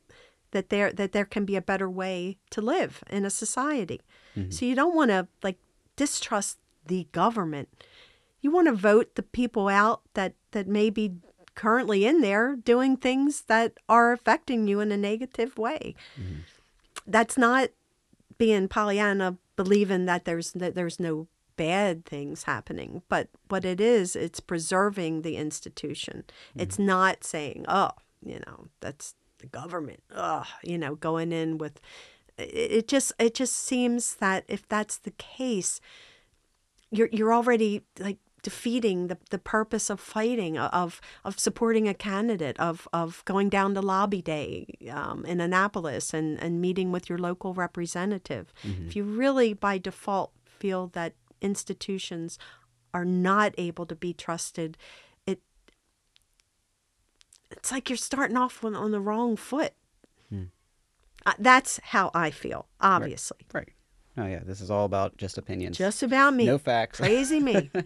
that 0.50 0.68
there 0.68 0.92
that 0.92 1.12
there 1.12 1.24
can 1.24 1.44
be 1.44 1.56
a 1.56 1.62
better 1.62 1.88
way 1.88 2.38
to 2.50 2.60
live 2.60 3.02
in 3.10 3.24
a 3.24 3.30
society. 3.30 4.00
Mm-hmm. 4.36 4.50
So 4.50 4.66
you 4.66 4.74
don't 4.74 4.94
want 4.94 5.10
to 5.10 5.28
like 5.42 5.58
distrust 5.96 6.58
the 6.86 7.08
government. 7.12 7.68
You 8.42 8.50
want 8.50 8.66
to 8.68 8.74
vote 8.74 9.14
the 9.14 9.22
people 9.22 9.68
out 9.68 10.02
that 10.14 10.34
that 10.50 10.68
may 10.68 10.90
be 10.90 11.14
currently 11.54 12.04
in 12.04 12.20
there 12.20 12.56
doing 12.56 12.96
things 12.96 13.42
that 13.42 13.74
are 13.88 14.12
affecting 14.12 14.66
you 14.66 14.80
in 14.80 14.92
a 14.92 14.96
negative 14.96 15.58
way. 15.58 15.94
Mm-hmm. 16.20 16.40
That's 17.06 17.36
not 17.38 17.70
being 18.38 18.68
Pollyanna, 18.68 19.36
believing 19.56 20.06
that 20.06 20.24
there's 20.24 20.52
that 20.52 20.74
there's 20.74 21.00
no 21.00 21.28
bad 21.56 22.04
things 22.04 22.44
happening, 22.44 23.02
but 23.08 23.28
what 23.48 23.64
it 23.64 23.80
is, 23.80 24.16
it's 24.16 24.40
preserving 24.40 25.22
the 25.22 25.36
institution. 25.36 26.24
Mm-hmm. 26.26 26.60
It's 26.60 26.78
not 26.78 27.24
saying, 27.24 27.64
oh, 27.68 27.90
you 28.24 28.40
know, 28.46 28.66
that's 28.80 29.14
the 29.38 29.46
government. 29.46 30.02
Oh, 30.14 30.44
you 30.62 30.78
know, 30.78 30.94
going 30.94 31.32
in 31.32 31.58
with 31.58 31.80
it, 32.38 32.72
it 32.72 32.88
just 32.88 33.12
it 33.18 33.34
just 33.34 33.56
seems 33.56 34.14
that 34.16 34.44
if 34.48 34.66
that's 34.68 34.98
the 34.98 35.12
case, 35.12 35.80
you're 36.90 37.08
you're 37.12 37.34
already 37.34 37.82
like 37.98 38.18
defeating 38.42 39.06
the, 39.06 39.18
the 39.30 39.38
purpose 39.38 39.88
of 39.88 40.00
fighting 40.00 40.58
of 40.58 41.00
of 41.24 41.38
supporting 41.38 41.88
a 41.88 41.94
candidate 41.94 42.58
of 42.58 42.88
of 42.92 43.24
going 43.24 43.48
down 43.48 43.74
to 43.74 43.80
lobby 43.80 44.20
day 44.20 44.66
um, 44.90 45.24
in 45.24 45.40
Annapolis 45.40 46.12
and 46.12 46.42
and 46.42 46.60
meeting 46.60 46.92
with 46.92 47.08
your 47.08 47.18
local 47.18 47.54
representative. 47.54 48.52
If 48.86 48.96
you 48.96 49.04
really 49.04 49.54
by 49.54 49.78
default 49.78 50.32
feel 50.44 50.88
that 50.88 51.14
institutions 51.40 52.38
are 52.94 53.04
not 53.04 53.54
able 53.58 53.86
to 53.86 53.96
be 53.96 54.12
trusted 54.12 54.76
it 55.26 55.40
it's 57.50 57.72
like 57.72 57.88
you're 57.90 57.96
starting 57.96 58.36
off 58.36 58.64
on, 58.64 58.74
on 58.74 58.90
the 58.90 59.00
wrong 59.00 59.36
foot. 59.36 59.72
Uh, 61.24 61.32
that's 61.38 61.80
how 61.84 62.10
I 62.14 62.30
feel 62.30 62.66
obviously. 62.80 63.38
Right. 63.52 63.68
Oh 64.18 64.26
yeah, 64.26 64.40
this 64.44 64.60
is 64.60 64.70
all 64.70 64.84
about 64.84 65.16
just 65.16 65.38
opinions. 65.38 65.78
just 65.78 66.02
about 66.02 66.34
me 66.34 66.44
no 66.46 66.58
facts. 66.58 66.98
crazy 66.98 67.40
me 67.40 67.70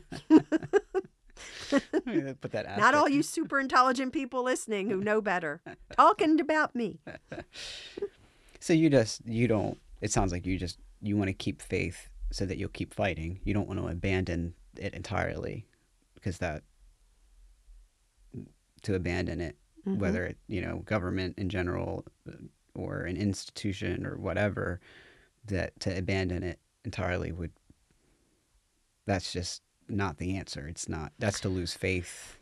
Put 1.70 2.52
that. 2.52 2.78
Not 2.78 2.94
all 2.94 3.08
you 3.08 3.22
super 3.22 3.58
intelligent 3.60 4.12
people 4.12 4.42
listening 4.44 4.88
who 4.88 5.00
know 5.02 5.20
better. 5.20 5.60
Talking 5.96 6.40
about 6.40 6.74
me. 6.74 6.98
So 8.60 8.72
you 8.72 8.88
just 8.90 9.24
you 9.26 9.46
don't. 9.48 9.78
It 10.00 10.10
sounds 10.12 10.32
like 10.32 10.46
you 10.46 10.58
just 10.58 10.78
you 11.02 11.16
want 11.16 11.28
to 11.28 11.34
keep 11.34 11.60
faith 11.60 12.08
so 12.30 12.46
that 12.46 12.56
you'll 12.58 12.68
keep 12.70 12.94
fighting. 12.94 13.40
You 13.44 13.52
don't 13.54 13.68
want 13.68 13.80
to 13.80 13.86
abandon 13.88 14.54
it 14.78 14.94
entirely 14.94 15.66
because 16.14 16.38
that 16.38 16.62
to 18.82 18.94
abandon 18.94 19.40
it, 19.40 19.56
Mm-hmm. 19.86 20.00
whether 20.00 20.24
it 20.26 20.36
you 20.48 20.60
know 20.60 20.78
government 20.84 21.38
in 21.38 21.48
general 21.48 22.04
uh, 22.28 22.32
or 22.74 23.02
an 23.02 23.16
institution 23.16 24.04
or 24.04 24.16
whatever, 24.16 24.80
that 25.48 25.78
to 25.80 25.96
abandon 25.96 26.42
it 26.42 26.58
entirely 26.84 27.32
would. 27.32 27.52
That's 29.06 29.32
just 29.32 29.62
not 29.88 30.18
the 30.18 30.36
answer. 30.36 30.66
It's 30.66 30.88
not. 30.88 31.12
That's 31.18 31.40
to 31.40 31.48
lose 31.48 31.74
faith. 31.74 32.38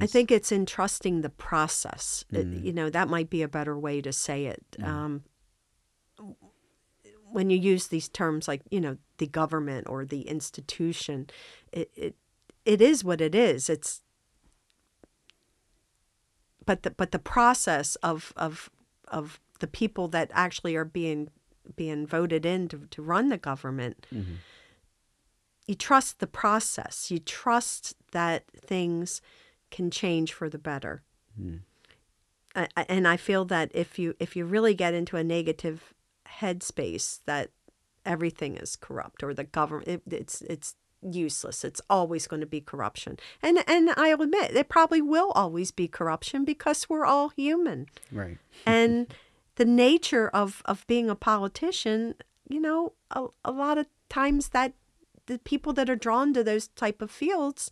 I 0.00 0.06
think 0.06 0.30
it's 0.30 0.52
in 0.52 0.66
trusting 0.66 1.22
the 1.22 1.30
process. 1.30 2.24
It- 2.30 2.46
you 2.46 2.72
know, 2.72 2.90
that 2.90 3.08
might 3.08 3.30
be 3.30 3.42
a 3.42 3.48
better 3.48 3.76
way 3.78 4.00
to 4.02 4.12
say 4.12 4.46
it. 4.46 4.64
Um, 4.82 5.24
when 7.30 7.50
you 7.50 7.58
use 7.58 7.88
these 7.88 8.08
terms 8.08 8.48
like, 8.48 8.62
you 8.70 8.80
know, 8.80 8.96
the 9.18 9.26
government 9.26 9.88
or 9.88 10.04
the 10.04 10.22
institution, 10.22 11.28
it, 11.72 11.90
it 11.96 12.16
it 12.64 12.80
is 12.82 13.02
what 13.02 13.20
it 13.20 13.34
is. 13.34 13.68
It's 13.70 14.02
but 16.64 16.82
the 16.82 16.90
but 16.90 17.12
the 17.12 17.18
process 17.18 17.96
of 17.96 18.32
of 18.36 18.70
of 19.08 19.40
the 19.60 19.66
people 19.66 20.08
that 20.08 20.30
actually 20.34 20.76
are 20.76 20.84
being 20.84 21.30
being 21.76 22.06
voted 22.06 22.44
in 22.46 22.68
to, 22.68 22.86
to 22.90 23.02
run 23.02 23.28
the 23.28 23.38
government 23.38 24.06
mm-hmm. 24.14 24.34
you 25.66 25.74
trust 25.74 26.18
the 26.18 26.26
process. 26.26 27.10
You 27.10 27.18
trust 27.18 27.94
that 28.12 28.44
things 28.50 29.20
can 29.70 29.90
change 29.90 30.32
for 30.32 30.48
the 30.48 30.58
better. 30.58 31.02
Hmm. 31.36 31.56
I, 32.56 32.68
I- 32.76 32.86
and 32.88 33.06
i 33.06 33.18
feel 33.18 33.44
that 33.44 33.70
if 33.74 33.98
you 33.98 34.14
if 34.18 34.34
you 34.34 34.46
really 34.46 34.74
get 34.74 34.94
into 34.94 35.16
a 35.16 35.22
negative 35.22 35.92
headspace 36.40 37.20
that 37.26 37.50
everything 38.06 38.56
is 38.56 38.74
corrupt 38.74 39.22
or 39.22 39.34
the 39.34 39.44
government 39.44 39.88
it, 39.88 40.02
it's 40.10 40.40
it's 40.42 40.74
useless. 41.02 41.64
It's 41.64 41.80
always 41.88 42.26
going 42.26 42.40
to 42.40 42.46
be 42.46 42.60
corruption. 42.60 43.18
And 43.42 43.62
and 43.66 43.90
i'll 43.96 44.22
admit 44.22 44.56
it 44.56 44.68
probably 44.68 45.00
will 45.00 45.30
always 45.32 45.70
be 45.70 45.88
corruption 45.88 46.44
because 46.44 46.88
we're 46.88 47.04
all 47.04 47.30
human. 47.30 47.86
Right. 48.10 48.38
and 48.66 49.12
the 49.58 49.64
nature 49.64 50.28
of 50.28 50.62
of 50.64 50.86
being 50.86 51.10
a 51.10 51.16
politician 51.16 52.14
you 52.48 52.60
know 52.60 52.92
a, 53.10 53.26
a 53.44 53.50
lot 53.50 53.76
of 53.76 53.86
times 54.08 54.50
that 54.50 54.72
the 55.26 55.38
people 55.40 55.72
that 55.72 55.90
are 55.90 55.96
drawn 55.96 56.32
to 56.32 56.42
those 56.44 56.68
type 56.68 57.02
of 57.02 57.10
fields 57.10 57.70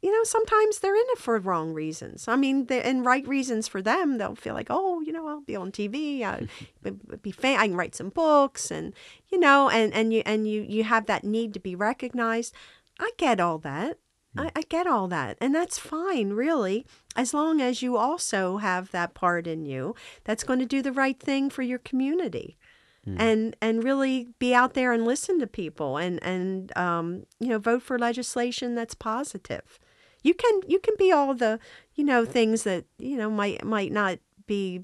you 0.00 0.10
know 0.10 0.24
sometimes 0.24 0.78
they're 0.78 0.96
in 0.96 1.04
it 1.10 1.18
for 1.18 1.38
wrong 1.38 1.72
reasons. 1.72 2.26
I 2.26 2.34
mean 2.36 2.66
and 2.70 3.04
right 3.04 3.28
reasons 3.28 3.68
for 3.68 3.82
them 3.82 4.16
they'll 4.16 4.34
feel 4.34 4.54
like 4.54 4.68
oh 4.70 5.02
you 5.02 5.12
know 5.12 5.28
i'll 5.28 5.42
be 5.42 5.54
on 5.54 5.70
tv 5.70 6.22
I, 6.24 6.48
be 7.22 7.30
fam- 7.30 7.60
i 7.60 7.68
can 7.68 7.76
write 7.76 7.94
some 7.94 8.08
books 8.08 8.70
and 8.70 8.94
you 9.28 9.38
know 9.38 9.68
and 9.68 9.92
and 9.92 10.12
you 10.12 10.22
and 10.24 10.48
you 10.48 10.62
you 10.62 10.82
have 10.84 11.06
that 11.06 11.24
need 11.24 11.54
to 11.54 11.60
be 11.60 11.76
recognized. 11.76 12.54
I 12.98 13.10
get 13.16 13.38
all 13.38 13.58
that 13.58 13.98
I, 14.36 14.50
I 14.56 14.62
get 14.62 14.86
all 14.86 15.08
that 15.08 15.36
and 15.40 15.54
that's 15.54 15.78
fine 15.78 16.30
really 16.30 16.86
as 17.16 17.34
long 17.34 17.60
as 17.60 17.82
you 17.82 17.96
also 17.96 18.56
have 18.58 18.90
that 18.92 19.14
part 19.14 19.46
in 19.46 19.64
you 19.66 19.94
that's 20.24 20.44
going 20.44 20.58
to 20.58 20.66
do 20.66 20.80
the 20.82 20.92
right 20.92 21.18
thing 21.18 21.50
for 21.50 21.62
your 21.62 21.78
community 21.78 22.56
and 23.04 23.56
and 23.60 23.82
really 23.82 24.28
be 24.38 24.54
out 24.54 24.74
there 24.74 24.92
and 24.92 25.04
listen 25.04 25.40
to 25.40 25.46
people 25.46 25.96
and 25.96 26.22
and 26.22 26.76
um, 26.76 27.26
you 27.40 27.48
know 27.48 27.58
vote 27.58 27.82
for 27.82 27.98
legislation 27.98 28.74
that's 28.74 28.94
positive. 28.94 29.78
You 30.22 30.34
can 30.34 30.60
you 30.68 30.78
can 30.78 30.94
be 30.96 31.10
all 31.10 31.34
the 31.34 31.58
you 31.94 32.04
know 32.04 32.24
things 32.24 32.62
that 32.62 32.84
you 32.98 33.16
know 33.16 33.28
might 33.28 33.64
might 33.64 33.90
not 33.90 34.18
be 34.46 34.82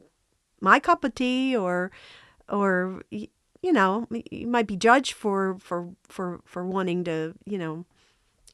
my 0.61 0.81
cup 0.81 1.05
of 1.05 1.15
tea 1.15 1.57
or 1.57 1.93
or 2.49 3.03
you 3.11 3.73
know 3.73 4.09
you 4.11 4.49
might 4.49 4.67
be 4.67 4.77
judged 4.77 5.13
for 5.13 5.57
for 5.61 5.91
for 6.09 6.41
for 6.45 6.67
wanting 6.67 7.05
to 7.05 7.35
you 7.45 7.59
know 7.59 7.87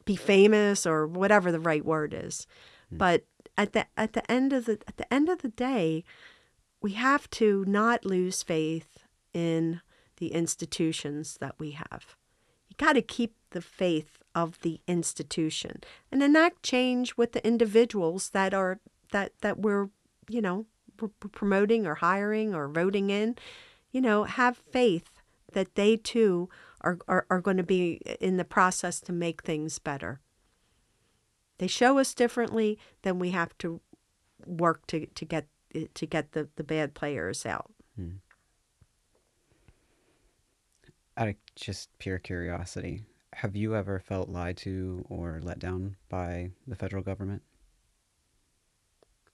be 0.05 0.15
famous 0.15 0.85
or 0.85 1.07
whatever 1.07 1.51
the 1.51 1.59
right 1.59 1.83
word 1.83 2.13
is. 2.13 2.47
Hmm. 2.89 2.97
But 2.97 3.23
at 3.57 3.73
the 3.73 3.85
at 3.97 4.13
the 4.13 4.29
end 4.31 4.53
of 4.53 4.65
the 4.65 4.79
at 4.87 4.97
the 4.97 5.13
end 5.13 5.29
of 5.29 5.41
the 5.41 5.49
day 5.49 6.03
we 6.81 6.91
have 6.91 7.27
to 7.31 7.65
not 7.67 8.05
lose 8.05 8.43
faith 8.43 8.99
in 9.33 9.81
the 10.17 10.27
institutions 10.33 11.37
that 11.39 11.55
we 11.57 11.71
have. 11.71 12.15
You 12.69 12.75
got 12.77 12.93
to 12.93 13.01
keep 13.01 13.33
the 13.49 13.61
faith 13.61 14.19
of 14.35 14.61
the 14.61 14.81
institution 14.87 15.81
and 16.11 16.21
enact 16.21 16.61
change 16.61 17.17
with 17.17 17.31
the 17.31 17.45
individuals 17.45 18.29
that 18.29 18.53
are 18.53 18.79
that 19.11 19.31
that 19.41 19.59
we're 19.59 19.89
you 20.29 20.41
know 20.41 20.65
we're 21.01 21.09
promoting 21.31 21.87
or 21.87 21.95
hiring 21.95 22.53
or 22.53 22.67
voting 22.67 23.09
in. 23.09 23.35
You 23.91 24.01
know 24.01 24.25
have 24.25 24.57
faith 24.57 25.21
that 25.53 25.75
they 25.75 25.97
too 25.97 26.49
are, 26.85 26.99
are, 27.07 27.25
are 27.29 27.41
going 27.41 27.57
to 27.57 27.63
be 27.63 28.01
in 28.19 28.37
the 28.37 28.45
process 28.45 29.01
to 29.01 29.11
make 29.13 29.43
things 29.43 29.79
better. 29.79 30.21
They 31.57 31.67
show 31.67 31.97
us 31.99 32.13
differently 32.13 32.79
then 33.01 33.19
we 33.19 33.31
have 33.31 33.57
to 33.59 33.81
work 34.45 34.85
to, 34.87 35.05
to 35.05 35.25
get 35.25 35.47
to 35.93 36.05
get 36.05 36.31
the, 36.31 36.47
the 36.55 36.63
bad 36.63 36.93
players 36.93 37.45
out. 37.45 37.71
Hmm. 37.97 38.17
Out 41.17 41.27
of 41.29 41.35
just 41.55 41.89
pure 41.97 42.19
curiosity, 42.19 43.03
have 43.33 43.57
you 43.57 43.75
ever 43.75 43.99
felt 43.99 44.29
lied 44.29 44.55
to 44.57 45.05
or 45.09 45.41
let 45.43 45.59
down 45.59 45.97
by 46.07 46.51
the 46.65 46.75
federal 46.75 47.03
government? 47.03 47.41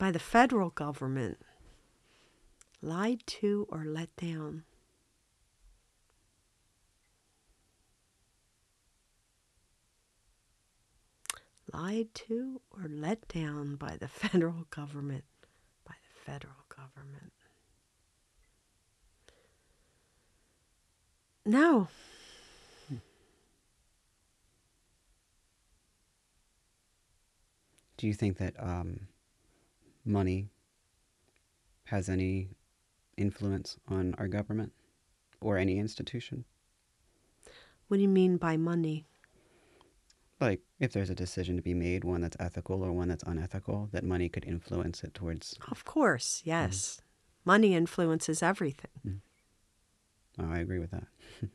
by 0.01 0.09
the 0.09 0.17
federal 0.17 0.71
government? 0.71 1.37
Lied 2.81 3.21
to 3.27 3.67
or 3.69 3.85
let 3.85 4.15
down 4.15 4.63
lied 11.73 12.13
to 12.13 12.61
or 12.71 12.87
let 12.87 13.27
down 13.27 13.75
by 13.75 13.97
the 13.97 14.07
federal 14.21 14.65
government 14.69 15.23
by 15.85 15.93
the 15.93 16.31
federal 16.31 16.65
government 16.69 17.33
no 21.45 21.87
Do 27.97 28.07
you 28.07 28.15
think 28.15 28.39
that 28.39 28.55
um, 28.57 29.01
money 30.03 30.49
has 31.83 32.09
any 32.09 32.47
influence 33.17 33.77
on 33.87 34.15
our 34.17 34.27
government 34.27 34.71
or 35.41 35.57
any 35.57 35.77
institution. 35.77 36.45
What 37.87 37.97
do 37.97 38.03
you 38.03 38.09
mean 38.09 38.37
by 38.37 38.57
money? 38.57 39.05
Like, 40.41 40.61
if 40.79 40.91
there's 40.91 41.11
a 41.11 41.15
decision 41.15 41.55
to 41.57 41.61
be 41.61 41.75
made, 41.75 42.03
one 42.03 42.21
that's 42.21 42.35
ethical 42.39 42.83
or 42.83 42.91
one 42.91 43.07
that's 43.09 43.23
unethical, 43.23 43.89
that 43.91 44.03
money 44.03 44.27
could 44.27 44.43
influence 44.43 45.03
it 45.03 45.13
towards. 45.13 45.55
Of 45.69 45.85
course, 45.85 46.41
yes. 46.43 46.99
Money 47.45 47.75
influences 47.75 48.41
everything. 48.41 49.21
Oh, 50.39 50.49
I 50.51 50.57
agree 50.57 50.79
with 50.79 50.89
that. 50.91 51.05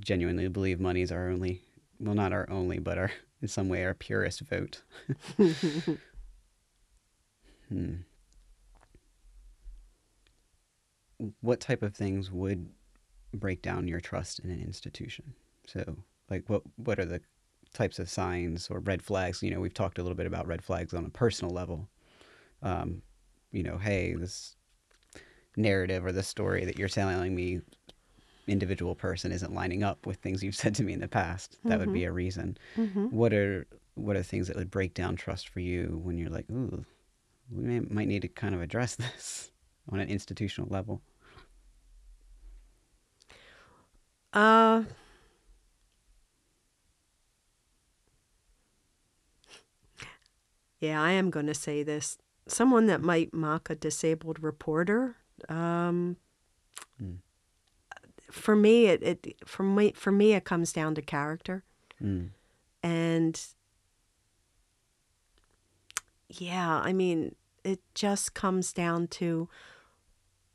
Genuinely 0.00 0.48
believe 0.48 0.80
money 0.80 1.02
is 1.02 1.12
our 1.12 1.28
only, 1.28 1.62
well, 2.00 2.16
not 2.16 2.32
our 2.32 2.50
only, 2.50 2.80
but 2.80 2.98
our, 2.98 3.12
in 3.40 3.46
some 3.46 3.68
way, 3.68 3.84
our 3.84 3.94
purest 3.94 4.40
vote. 4.40 4.82
hmm. 7.68 7.94
What 11.40 11.60
type 11.60 11.84
of 11.84 11.94
things 11.94 12.32
would 12.32 12.68
break 13.32 13.62
down 13.62 13.86
your 13.86 14.00
trust 14.00 14.40
in 14.40 14.50
an 14.50 14.60
institution? 14.60 15.34
So, 15.68 15.98
like, 16.28 16.48
what 16.48 16.62
what 16.76 16.98
are 16.98 17.04
the 17.04 17.20
types 17.72 17.98
of 17.98 18.08
signs 18.10 18.68
or 18.70 18.80
red 18.80 19.02
flags? 19.02 19.42
You 19.42 19.50
know, 19.50 19.60
we've 19.60 19.74
talked 19.74 19.98
a 19.98 20.02
little 20.02 20.16
bit 20.16 20.26
about 20.26 20.46
red 20.46 20.62
flags 20.62 20.94
on 20.94 21.04
a 21.04 21.10
personal 21.10 21.52
level. 21.54 21.88
Um, 22.62 23.02
you 23.50 23.62
know, 23.62 23.78
hey, 23.78 24.14
this 24.14 24.56
narrative 25.56 26.04
or 26.04 26.12
the 26.12 26.22
story 26.22 26.64
that 26.64 26.78
you're 26.78 26.88
telling 26.88 27.34
me 27.34 27.60
individual 28.48 28.94
person 28.94 29.30
isn't 29.30 29.54
lining 29.54 29.82
up 29.82 30.06
with 30.06 30.16
things 30.16 30.42
you've 30.42 30.54
said 30.62 30.74
to 30.74 30.82
me 30.82 30.92
in 30.92 31.00
the 31.00 31.08
past 31.08 31.58
that 31.64 31.78
would 31.78 31.92
be 31.92 32.04
a 32.04 32.12
reason 32.12 32.56
Mm-hmm. 32.76 33.06
what 33.10 33.32
are 33.32 33.66
what 33.94 34.16
are 34.16 34.22
things 34.22 34.48
that 34.48 34.56
would 34.56 34.70
break 34.70 34.94
down 34.94 35.14
trust 35.14 35.48
for 35.48 35.60
you 35.60 36.00
when 36.02 36.18
you're 36.18 36.30
like 36.30 36.50
ooh 36.50 36.84
we 37.50 37.62
may, 37.62 37.80
might 37.80 38.08
need 38.08 38.22
to 38.22 38.28
kind 38.28 38.54
of 38.54 38.62
address 38.62 38.96
this 38.96 39.52
on 39.90 40.00
an 40.00 40.08
institutional 40.08 40.68
level 40.70 41.02
Uh, 44.32 44.82
yeah, 50.82 51.00
I 51.00 51.12
am 51.12 51.30
going 51.30 51.46
to 51.46 51.54
say 51.54 51.82
this. 51.82 52.18
Someone 52.46 52.86
that 52.86 53.00
might 53.00 53.32
mock 53.32 53.70
a 53.70 53.74
disabled 53.74 54.42
reporter. 54.42 55.16
Um, 55.48 56.16
Mm. 57.02 57.18
For 58.30 58.56
me, 58.56 58.86
it, 58.86 59.02
it 59.02 59.36
for 59.44 59.62
me 59.62 59.92
for 59.94 60.10
me 60.10 60.32
it 60.32 60.44
comes 60.44 60.72
down 60.72 60.94
to 60.94 61.02
character, 61.02 61.64
mm. 62.02 62.30
and 62.82 63.40
yeah, 66.30 66.80
I 66.82 66.92
mean 66.94 67.34
it 67.62 67.80
just 67.94 68.32
comes 68.32 68.72
down 68.72 69.06
to 69.08 69.48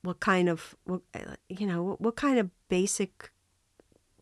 what 0.02 0.20
kind 0.20 0.50
of 0.50 0.76
what, 0.86 1.02
you 1.50 1.68
know 1.68 1.84
what, 1.84 2.02
what 2.02 2.16
kind 2.16 2.40
of 2.40 2.50
basic 2.68 3.32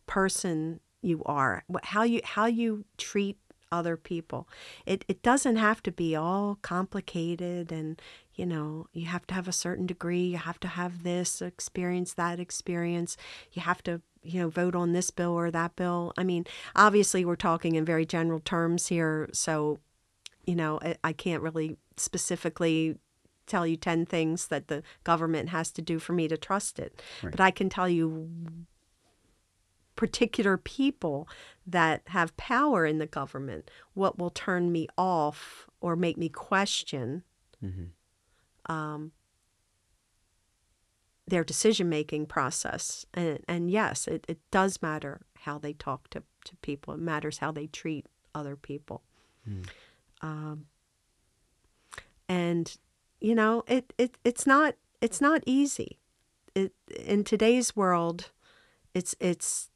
person 0.05 0.79
you 1.01 1.23
are 1.25 1.63
what, 1.67 1.85
how 1.85 2.03
you 2.03 2.19
how 2.23 2.45
you 2.45 2.83
treat 2.97 3.37
other 3.75 3.97
people. 3.97 4.47
It 4.85 5.05
it 5.07 5.21
doesn't 5.21 5.57
have 5.57 5.83
to 5.83 5.91
be 5.91 6.15
all 6.15 6.57
complicated 6.61 7.71
and 7.71 8.01
you 8.35 8.45
know 8.45 8.87
you 8.93 9.05
have 9.05 9.27
to 9.27 9.33
have 9.33 9.47
a 9.47 9.51
certain 9.65 9.85
degree 9.85 10.25
you 10.27 10.37
have 10.37 10.59
to 10.61 10.67
have 10.67 11.03
this 11.03 11.41
experience 11.41 12.13
that 12.13 12.39
experience 12.39 13.17
you 13.53 13.61
have 13.61 13.81
to 13.83 14.01
you 14.23 14.39
know 14.41 14.49
vote 14.49 14.75
on 14.75 14.93
this 14.93 15.11
bill 15.11 15.31
or 15.31 15.51
that 15.51 15.75
bill. 15.75 16.13
I 16.17 16.23
mean 16.23 16.45
obviously 16.75 17.25
we're 17.25 17.35
talking 17.35 17.75
in 17.75 17.85
very 17.85 18.05
general 18.05 18.39
terms 18.39 18.87
here 18.87 19.29
so 19.33 19.79
you 20.45 20.55
know 20.55 20.79
I, 20.81 20.95
I 21.03 21.13
can't 21.13 21.43
really 21.43 21.77
specifically 21.97 22.97
tell 23.47 23.67
you 23.67 23.77
10 23.77 24.07
things 24.07 24.47
that 24.47 24.69
the 24.69 24.81
government 25.03 25.49
has 25.49 25.71
to 25.71 25.81
do 25.81 25.99
for 25.99 26.13
me 26.13 26.27
to 26.27 26.37
trust 26.37 26.79
it. 26.79 26.99
Right. 27.21 27.31
but 27.31 27.39
i 27.39 27.51
can 27.51 27.69
tell 27.69 27.87
you 27.87 28.29
particular 29.95 30.57
people 30.57 31.27
that 31.65 32.01
have 32.07 32.35
power 32.37 32.85
in 32.85 32.97
the 32.99 33.05
government 33.07 33.69
what 33.93 34.17
will 34.19 34.29
turn 34.29 34.71
me 34.71 34.87
off 34.97 35.67
or 35.81 35.95
make 35.95 36.17
me 36.17 36.29
question 36.29 37.23
Mhm. 37.63 37.89
um, 38.67 39.11
their 41.27 41.43
decision 41.43 41.89
making 41.89 42.25
process 42.25 43.05
and, 43.13 43.39
and 43.47 43.71
yes 43.71 44.07
it, 44.07 44.25
it 44.27 44.39
does 44.51 44.81
matter 44.81 45.21
how 45.39 45.57
they 45.57 45.73
talk 45.73 46.07
to, 46.09 46.21
to 46.43 46.55
people 46.57 46.93
it 46.93 46.99
matters 46.99 47.39
how 47.39 47.51
they 47.51 47.67
treat 47.67 48.05
other 48.33 48.55
people 48.55 49.01
Mm. 49.47 49.67
um, 50.21 50.65
and 52.27 52.77
you 53.21 53.35
know 53.35 53.63
it, 53.67 53.93
it 53.97 54.17
it's 54.23 54.47
not 54.47 54.75
it's 55.01 55.21
not 55.21 55.43
easy 55.45 55.99
it, 56.55 56.73
in 57.05 57.23
today's 57.23 57.75
world 57.75 58.31
it's 58.95 59.13
it's 59.19 59.69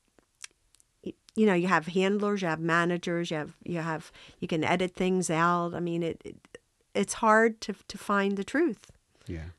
you 1.40 1.46
know 1.46 1.54
you 1.54 1.68
have 1.68 1.88
handlers 1.88 2.42
you 2.42 2.50
have 2.50 2.60
managers 2.60 3.32
you 3.32 3.38
have 3.38 3.56
you 3.64 3.80
have 3.80 4.12
you 4.40 4.48
can 4.48 4.62
edit 4.62 4.94
things 4.94 5.30
out. 5.30 5.74
I 5.74 5.80
mean 5.80 6.04
it, 6.04 6.22
it 6.26 6.58
it's 6.94 7.14
hard 7.14 7.62
to 7.62 7.74
to 7.88 7.98
find 7.98 8.36
the 8.36 8.44
truth. 8.44 8.92
Yeah. 9.26 9.52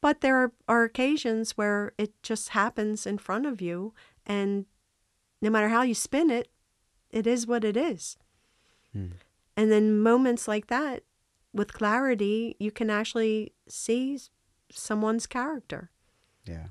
But 0.00 0.20
there 0.20 0.36
are, 0.36 0.52
are 0.68 0.84
occasions 0.84 1.56
where 1.58 1.92
it 1.98 2.12
just 2.22 2.50
happens 2.50 3.04
in 3.04 3.18
front 3.18 3.46
of 3.46 3.60
you 3.60 3.94
and 4.26 4.66
no 5.42 5.50
matter 5.50 5.70
how 5.70 5.82
you 5.82 5.94
spin 5.94 6.30
it 6.30 6.52
it 7.10 7.26
is 7.26 7.48
what 7.48 7.64
it 7.64 7.76
is. 7.76 8.16
Mm. 8.96 9.12
and 9.54 9.70
then 9.70 10.00
moments 10.00 10.48
like 10.48 10.68
that 10.68 11.02
with 11.52 11.74
clarity 11.74 12.56
you 12.58 12.70
can 12.70 12.90
actually 12.90 13.52
see 13.66 14.20
someone's 14.70 15.26
character. 15.26 15.90
Yeah. 16.44 16.68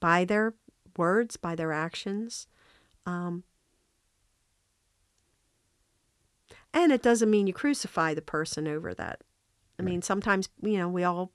By 0.00 0.24
their 0.24 0.54
words 0.96 1.36
by 1.36 1.54
their 1.54 1.72
actions 1.74 2.46
um, 3.06 3.44
and 6.72 6.92
it 6.92 7.02
doesn't 7.02 7.30
mean 7.30 7.46
you 7.46 7.52
crucify 7.52 8.14
the 8.14 8.22
person 8.22 8.68
over 8.68 8.94
that. 8.94 9.22
I 9.78 9.82
mean 9.82 10.02
sometimes 10.02 10.48
you 10.62 10.76
know 10.78 10.88
we 10.88 11.04
all 11.04 11.32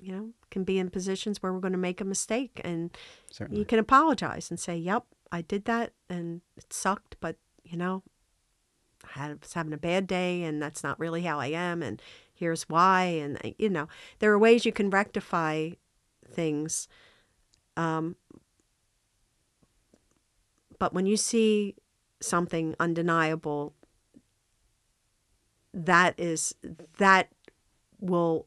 you 0.00 0.12
know 0.12 0.30
can 0.50 0.64
be 0.64 0.78
in 0.78 0.90
positions 0.90 1.42
where 1.42 1.52
we're 1.52 1.60
going 1.60 1.72
to 1.72 1.78
make 1.78 2.00
a 2.00 2.04
mistake 2.04 2.60
and 2.64 2.96
certainly. 3.30 3.58
you 3.58 3.64
can 3.64 3.78
apologize 3.78 4.50
and 4.50 4.60
say 4.60 4.76
yep 4.76 5.04
i 5.32 5.42
did 5.42 5.64
that 5.64 5.92
and 6.08 6.42
it 6.56 6.72
sucked 6.72 7.16
but 7.20 7.36
you 7.64 7.76
know 7.76 8.02
i 9.14 9.34
was 9.40 9.54
having 9.54 9.72
a 9.72 9.78
bad 9.78 10.06
day 10.06 10.42
and 10.42 10.62
that's 10.62 10.82
not 10.82 10.98
really 10.98 11.22
how 11.22 11.38
i 11.38 11.46
am 11.46 11.82
and 11.82 12.00
here's 12.36 12.68
why. 12.68 13.04
And 13.04 13.38
uh, 13.44 13.50
you 13.58 13.70
know 13.70 13.88
there 14.18 14.30
are 14.32 14.38
ways 14.38 14.64
you 14.66 14.72
can 14.72 14.90
rectify 14.90 15.70
things 16.30 16.88
um, 17.76 18.16
but 20.78 20.94
when 20.94 21.06
you 21.06 21.16
see 21.16 21.74
something 22.20 22.74
undeniable 22.80 23.74
that 25.76 26.18
is 26.18 26.54
that 26.98 27.28
will 28.00 28.46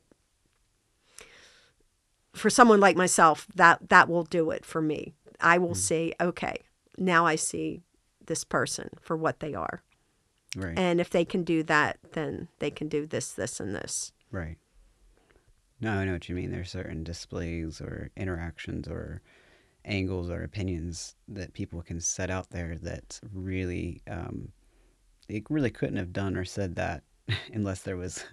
for 2.33 2.49
someone 2.49 2.79
like 2.79 2.97
myself 2.97 3.47
that 3.55 3.89
that 3.89 4.09
will 4.09 4.23
do 4.23 4.51
it 4.51 4.65
for 4.65 4.81
me. 4.81 5.13
I 5.39 5.57
will 5.57 5.75
see 5.75 6.13
okay 6.19 6.57
now 6.97 7.25
i 7.25 7.35
see 7.35 7.81
this 8.25 8.43
person 8.43 8.89
for 9.01 9.15
what 9.15 9.39
they 9.39 9.53
are. 9.53 9.81
Right. 10.55 10.77
And 10.77 10.99
if 10.99 11.09
they 11.09 11.23
can 11.23 11.43
do 11.43 11.63
that 11.63 11.99
then 12.13 12.49
they 12.59 12.71
can 12.71 12.89
do 12.89 13.05
this 13.05 13.31
this 13.31 13.59
and 13.59 13.73
this. 13.73 14.11
Right. 14.31 14.57
No, 15.81 15.93
I 15.93 16.05
know 16.05 16.13
what 16.13 16.27
you 16.27 16.35
mean. 16.35 16.51
There's 16.51 16.71
certain 16.71 17.03
displays 17.03 17.79
or 17.79 18.11
interactions 18.17 18.87
or 18.87 19.21
angles 19.85 20.29
or 20.29 20.43
opinions 20.43 21.15
that 21.27 21.53
people 21.53 21.81
can 21.81 22.01
set 22.01 22.29
out 22.29 22.49
there 22.49 22.77
that 22.81 23.19
really, 23.33 24.01
um, 24.09 24.51
they 25.27 25.41
really 25.49 25.69
couldn't 25.69 25.95
have 25.95 26.11
done 26.11 26.35
or 26.35 26.43
said 26.43 26.75
that 26.75 27.03
unless 27.53 27.81
there 27.81 27.97
was 27.97 28.23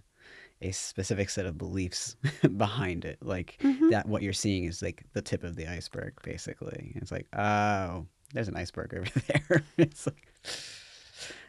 a 0.62 0.70
specific 0.72 1.28
set 1.28 1.46
of 1.46 1.58
beliefs 1.58 2.16
behind 2.56 3.04
it. 3.04 3.18
Like 3.22 3.58
that, 3.90 4.04
what 4.06 4.22
you're 4.22 4.32
seeing 4.32 4.64
is 4.64 4.82
like 4.82 5.02
the 5.12 5.22
tip 5.22 5.44
of 5.44 5.56
the 5.56 5.66
iceberg, 5.66 6.14
basically. 6.22 6.92
It's 6.96 7.12
like, 7.12 7.26
oh, 7.36 8.06
there's 8.32 8.48
an 8.48 8.56
iceberg 8.56 8.94
over 8.94 9.20
there. 9.48 9.62
it's 9.76 10.06
like, 10.06 10.26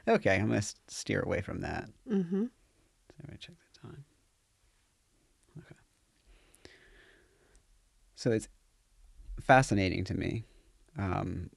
okay, 0.07 0.35
I'm 0.35 0.47
gonna 0.49 0.61
steer 0.87 1.21
away 1.21 1.41
from 1.41 1.61
that. 1.61 1.89
mm-hmm. 2.09 2.45
So 2.45 3.23
let 3.23 3.31
me 3.31 3.37
check 3.39 3.55
the 3.73 3.79
time. 3.87 4.05
Okay. 5.59 5.75
So 8.15 8.31
it's 8.31 8.47
fascinating 9.39 10.03
to 10.05 10.13
me. 10.13 10.43
Um, 10.97 11.49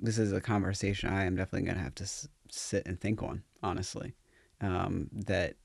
this 0.00 0.18
is 0.18 0.32
a 0.32 0.40
conversation 0.40 1.10
I 1.10 1.24
am 1.24 1.36
definitely 1.36 1.66
going 1.66 1.76
to 1.78 1.82
have 1.84 1.94
to 1.96 2.04
s- 2.04 2.28
sit 2.50 2.86
and 2.86 3.00
think 3.00 3.22
on, 3.22 3.42
honestly. 3.62 4.14
Um, 4.60 5.08
that 5.12 5.56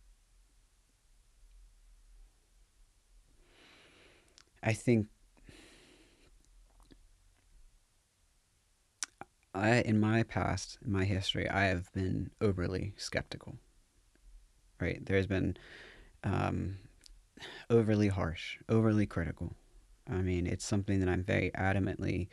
I 4.64 4.74
think 4.74 5.08
I, 9.54 9.78
in 9.82 10.00
my 10.00 10.24
past, 10.24 10.78
in 10.86 10.92
my 10.92 11.06
history, 11.06 11.50
I 11.50 11.66
have 11.66 11.92
been 11.94 12.30
overly 12.42 12.94
skeptical. 12.98 13.58
Right? 14.80 15.04
There's 15.06 15.28
been 15.28 15.56
um, 16.24 16.78
overly 17.70 18.10
harsh, 18.10 18.58
overly 18.70 19.06
critical. 19.06 19.56
I 20.10 20.16
mean, 20.22 20.48
it's 20.48 20.66
something 20.66 21.00
that 21.00 21.10
I'm 21.10 21.24
very 21.24 21.52
adamantly 21.56 22.28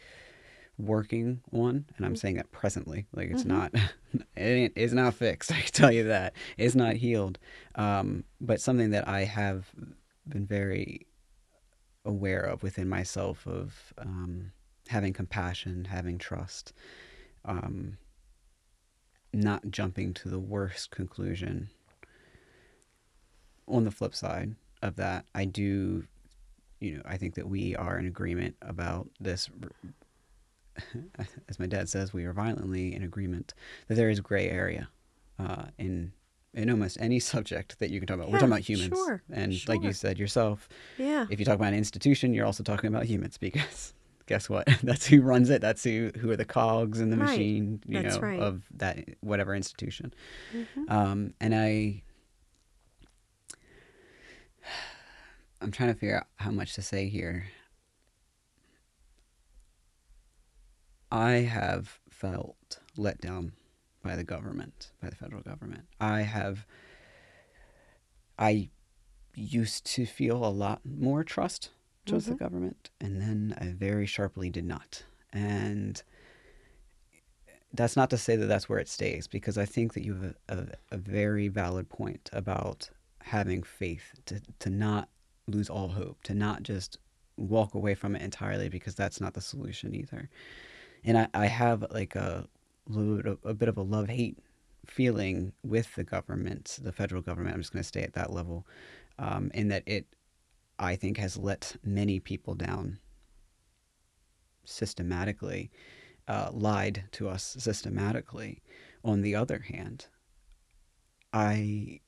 working 0.82 1.40
on, 1.52 1.84
and 1.96 2.04
I'm 2.06 2.16
saying 2.16 2.36
that 2.36 2.50
presently. 2.52 3.06
Like 3.14 3.30
it's 3.30 3.44
Mhm. 3.44 3.46
not, 3.46 3.74
it 4.36 4.72
is 4.76 4.92
not 4.92 5.14
fixed. 5.14 5.52
I 5.52 5.60
can 5.60 5.72
tell 5.72 5.92
you 5.92 6.04
that 6.04 6.34
it's 6.58 6.74
not 6.74 6.96
healed, 6.96 7.38
um, 7.74 8.24
but 8.40 8.60
something 8.60 8.90
that 8.90 9.06
I 9.08 9.24
have 9.24 9.70
been 10.28 10.46
very 10.46 11.06
aware 12.04 12.40
of 12.42 12.62
within 12.62 12.88
myself 12.88 13.46
of 13.46 13.92
um, 13.98 14.52
having 14.88 15.12
compassion, 15.12 15.84
having 15.86 16.18
trust, 16.18 16.72
um, 17.44 17.96
not 19.32 19.70
jumping 19.70 20.12
to 20.14 20.28
the 20.28 20.40
worst 20.40 20.90
conclusion. 20.90 21.70
On 23.68 23.84
the 23.84 23.90
flip 23.92 24.14
side 24.14 24.56
of 24.82 24.96
that, 24.96 25.24
I 25.34 25.44
do, 25.44 26.04
you 26.80 26.96
know, 26.96 27.02
I 27.06 27.16
think 27.16 27.34
that 27.36 27.48
we 27.48 27.74
are 27.76 27.96
in 27.98 28.06
agreement 28.06 28.56
about 28.60 29.08
this. 29.20 29.48
As 31.48 31.58
my 31.58 31.66
dad 31.66 31.88
says, 31.88 32.12
we 32.12 32.24
are 32.24 32.32
violently 32.32 32.94
in 32.94 33.02
agreement 33.02 33.54
that 33.88 33.94
there 33.94 34.10
is 34.10 34.20
gray 34.20 34.48
area 34.48 34.88
uh, 35.38 35.64
in 35.78 36.12
in 36.54 36.68
almost 36.70 36.98
any 37.00 37.18
subject 37.32 37.78
that 37.78 37.90
you 37.90 37.98
can 38.00 38.06
talk 38.06 38.16
about. 38.16 38.28
We're 38.30 38.38
talking 38.38 38.52
about 38.52 38.60
humans, 38.60 38.88
sure, 38.98 39.22
and 39.30 39.68
like 39.68 39.82
you 39.82 39.92
said 39.92 40.18
yourself, 40.18 40.68
Yeah. 40.98 41.26
if 41.30 41.38
you 41.38 41.44
talk 41.46 41.54
about 41.56 41.68
an 41.72 41.78
institution, 41.78 42.34
you're 42.34 42.46
also 42.46 42.62
talking 42.62 42.88
about 42.88 43.04
humans 43.04 43.38
because 43.38 43.94
guess 44.26 44.48
what? 44.50 44.66
That's 44.82 45.06
who 45.06 45.20
runs 45.22 45.50
it. 45.50 45.60
That's 45.60 45.82
who 45.84 46.10
who 46.18 46.30
are 46.30 46.36
the 46.36 46.44
cogs 46.44 47.00
in 47.00 47.10
the 47.10 47.16
Right. 47.16 47.28
machine, 47.30 47.82
you 47.86 48.02
That's 48.02 48.16
know, 48.16 48.20
right. 48.22 48.40
of 48.40 48.64
that 48.76 48.98
whatever 49.20 49.54
institution. 49.54 50.12
Mhm. 50.54 50.90
Um, 50.90 51.34
and 51.40 51.54
I, 51.54 52.02
I'm 55.60 55.70
trying 55.70 55.92
to 55.92 55.98
figure 55.98 56.16
out 56.18 56.26
how 56.36 56.50
much 56.50 56.74
to 56.74 56.82
say 56.82 57.08
here. 57.08 57.46
I 61.12 61.32
have 61.32 62.00
felt 62.08 62.80
let 62.96 63.20
down 63.20 63.52
by 64.02 64.16
the 64.16 64.24
government, 64.24 64.92
by 65.02 65.10
the 65.10 65.16
federal 65.16 65.42
government. 65.42 65.84
I 66.00 66.22
have. 66.22 66.66
I 68.38 68.70
used 69.34 69.84
to 69.86 70.06
feel 70.06 70.42
a 70.42 70.48
lot 70.48 70.80
more 70.84 71.22
trust 71.22 71.68
towards 72.06 72.24
the 72.24 72.32
mm-hmm. 72.32 72.44
government, 72.44 72.90
and 72.98 73.20
then 73.20 73.54
I 73.60 73.66
very 73.66 74.06
sharply 74.06 74.48
did 74.48 74.64
not. 74.64 75.04
And 75.34 76.02
that's 77.74 77.96
not 77.96 78.08
to 78.10 78.18
say 78.18 78.36
that 78.36 78.46
that's 78.46 78.68
where 78.68 78.78
it 78.78 78.88
stays, 78.88 79.26
because 79.26 79.58
I 79.58 79.66
think 79.66 79.92
that 79.92 80.04
you 80.04 80.14
have 80.14 80.34
a, 80.48 80.56
a, 80.56 80.66
a 80.92 80.96
very 80.96 81.48
valid 81.48 81.88
point 81.90 82.30
about 82.32 82.88
having 83.22 83.62
faith, 83.62 84.14
to, 84.26 84.40
to 84.60 84.70
not 84.70 85.08
lose 85.46 85.68
all 85.68 85.88
hope, 85.88 86.22
to 86.24 86.34
not 86.34 86.62
just 86.62 86.98
walk 87.36 87.74
away 87.74 87.94
from 87.94 88.16
it 88.16 88.22
entirely, 88.22 88.68
because 88.70 88.94
that's 88.94 89.20
not 89.20 89.34
the 89.34 89.40
solution 89.40 89.94
either. 89.94 90.28
And 91.04 91.18
I, 91.18 91.28
I 91.34 91.46
have 91.46 91.84
like 91.90 92.14
a 92.14 92.46
little 92.86 93.16
bit 93.16 93.26
of, 93.26 93.38
a 93.44 93.54
bit 93.54 93.68
of 93.68 93.76
a 93.76 93.82
love 93.82 94.08
hate 94.08 94.38
feeling 94.86 95.52
with 95.62 95.94
the 95.94 96.04
government, 96.04 96.78
the 96.82 96.92
federal 96.92 97.22
government. 97.22 97.54
I'm 97.54 97.60
just 97.60 97.72
going 97.72 97.82
to 97.82 97.88
stay 97.88 98.02
at 98.02 98.14
that 98.14 98.32
level, 98.32 98.66
um, 99.18 99.50
in 99.54 99.68
that 99.68 99.82
it, 99.86 100.06
I 100.78 100.96
think, 100.96 101.18
has 101.18 101.36
let 101.36 101.76
many 101.84 102.20
people 102.20 102.54
down 102.54 102.98
systematically, 104.64 105.70
uh, 106.28 106.50
lied 106.52 107.04
to 107.12 107.28
us 107.28 107.56
systematically. 107.58 108.62
On 109.04 109.22
the 109.22 109.34
other 109.34 109.58
hand, 109.58 110.06
I 111.32 112.00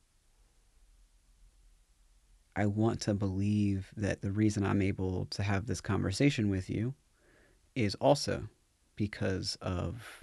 I 2.57 2.67
want 2.67 3.01
to 3.03 3.15
believe 3.15 3.93
that 3.97 4.23
the 4.23 4.31
reason 4.31 4.65
I'm 4.65 4.81
able 4.81 5.27
to 5.27 5.43
have 5.43 5.67
this 5.67 5.81
conversation 5.81 6.49
with 6.51 6.71
you 6.71 6.95
is 7.75 7.97
also 7.97 8.49
because 8.97 9.57
of 9.61 10.23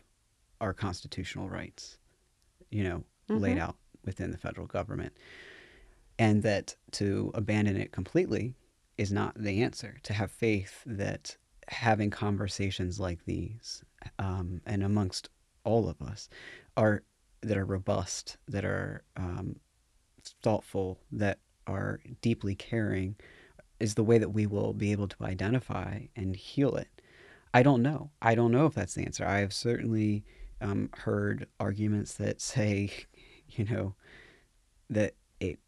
our 0.59 0.73
constitutional 0.73 1.49
rights, 1.49 1.97
you 2.69 2.83
know, 2.83 3.03
laid 3.33 3.57
Mhm. 3.57 3.61
out 3.61 3.77
within 4.03 4.31
the 4.31 4.37
federal 4.37 4.67
government. 4.67 5.13
And 6.19 6.43
that 6.43 6.75
to 6.91 7.31
abandon 7.33 7.77
it 7.77 7.91
completely 7.91 8.55
is 8.97 9.11
not 9.11 9.35
the 9.35 9.63
answer. 9.63 9.97
To 10.03 10.13
have 10.13 10.31
faith 10.31 10.83
that 10.85 11.37
having 11.67 12.09
conversations 12.09 12.99
like 12.99 13.25
these, 13.25 13.83
um, 14.19 14.61
and 14.65 14.83
amongst 14.83 15.29
all 15.63 15.89
of 15.89 16.01
us, 16.01 16.29
are 16.77 17.03
that 17.41 17.57
are 17.57 17.65
robust, 17.65 18.37
that 18.47 18.65
are 18.65 19.03
um, 19.15 19.59
thoughtful, 20.43 20.99
that 21.11 21.39
are 21.65 21.99
deeply 22.21 22.55
caring, 22.55 23.15
is 23.79 23.95
the 23.95 24.03
way 24.03 24.17
that 24.19 24.29
we 24.29 24.45
will 24.45 24.73
be 24.73 24.91
able 24.91 25.07
to 25.07 25.23
identify 25.23 26.05
and 26.15 26.35
heal 26.35 26.75
it. 26.75 27.00
I 27.53 27.63
don't 27.63 27.81
know. 27.81 28.11
I 28.21 28.35
don't 28.35 28.51
know 28.51 28.65
if 28.65 28.73
that's 28.73 28.93
the 28.93 29.03
answer. 29.03 29.25
I 29.25 29.39
have 29.39 29.53
certainly 29.53 30.23
um, 30.61 30.89
heard 30.93 31.47
arguments 31.59 32.13
that 32.15 32.41
say, 32.53 32.91
you 33.49 33.65
know, 33.65 33.95
that 34.89 35.15
it 35.39 35.59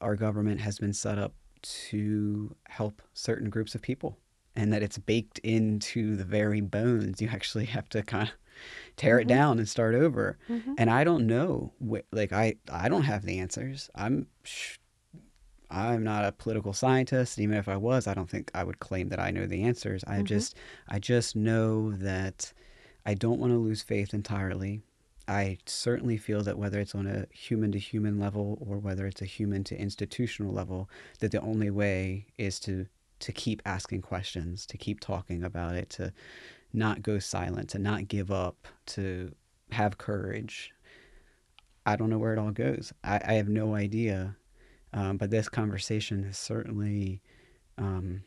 our 0.00 0.16
government 0.16 0.60
has 0.60 0.78
been 0.78 0.92
set 0.92 1.18
up 1.18 1.34
to 1.62 2.54
help 2.68 3.02
certain 3.14 3.50
groups 3.50 3.74
of 3.74 3.82
people 3.82 4.18
and 4.54 4.72
that 4.72 4.82
it's 4.82 4.98
baked 4.98 5.38
into 5.40 6.16
the 6.16 6.24
very 6.24 6.60
bones. 6.60 7.20
You 7.20 7.28
actually 7.28 7.66
have 7.66 7.88
to 7.90 8.02
kind 8.02 8.28
of 8.28 8.34
tear 8.96 9.18
it 9.20 9.24
Mhm. 9.26 9.28
down 9.28 9.58
and 9.58 9.68
start 9.68 9.94
over. 9.94 10.38
Mhm. 10.48 10.74
And 10.78 10.90
I 10.90 11.04
don't 11.04 11.26
know, 11.26 11.72
like 12.12 12.32
I 12.32 12.56
I 12.70 12.88
don't 12.88 13.02
have 13.02 13.24
the 13.24 13.38
answers. 13.38 13.90
I'm 13.94 14.26
I'm 15.70 16.04
not 16.04 16.24
a 16.24 16.32
political 16.32 16.72
scientist. 16.72 17.38
Even 17.38 17.56
if 17.56 17.68
I 17.68 17.76
was, 17.76 18.06
I 18.06 18.14
don't 18.14 18.30
think 18.30 18.50
I 18.54 18.64
would 18.64 18.78
claim 18.78 19.08
that 19.08 19.18
I 19.20 19.30
know 19.30 19.46
the 19.46 19.62
answers. 19.64 20.04
I 20.06 20.20
Mhm. 20.20 20.24
just 20.24 20.56
I 20.88 20.98
just 20.98 21.34
know 21.36 21.92
that 21.92 22.52
I 23.04 23.14
don't 23.14 23.40
want 23.40 23.52
to 23.52 23.58
lose 23.58 23.82
faith 23.82 24.14
entirely. 24.14 24.82
I 25.28 25.58
certainly 25.66 26.16
feel 26.18 26.42
that 26.44 26.58
whether 26.58 26.78
it's 26.78 26.94
on 26.94 27.06
a 27.08 27.26
human 27.32 27.72
to 27.72 27.78
human 27.80 28.18
level 28.18 28.58
or 28.60 28.78
whether 28.78 29.06
it's 29.06 29.22
a 29.22 29.26
human 29.26 29.64
to 29.64 29.76
institutional 29.76 30.52
level, 30.52 30.88
that 31.18 31.32
the 31.32 31.40
only 31.40 31.70
way 31.70 32.26
is 32.38 32.60
to 32.60 32.86
to 33.18 33.32
keep 33.32 33.62
asking 33.64 34.02
questions, 34.02 34.66
to 34.66 34.76
keep 34.76 35.00
talking 35.00 35.42
about 35.42 35.74
it, 35.74 35.88
to 35.90 36.12
not 36.72 37.02
go 37.02 37.18
silent, 37.18 37.70
to 37.70 37.78
not 37.78 38.08
give 38.08 38.30
up, 38.30 38.68
to 38.84 39.34
have 39.72 39.96
courage. 39.98 40.72
I 41.86 41.96
don't 41.96 42.10
know 42.10 42.18
where 42.18 42.32
it 42.34 42.38
all 42.38 42.50
goes. 42.50 42.92
I, 43.02 43.20
I 43.24 43.32
have 43.34 43.48
no 43.48 43.74
idea. 43.74 44.36
Um, 44.96 45.18
but 45.18 45.30
this 45.30 45.48
conversation 45.48 46.24
has 46.24 46.38
certainly 46.38 47.20
um, 47.76 48.22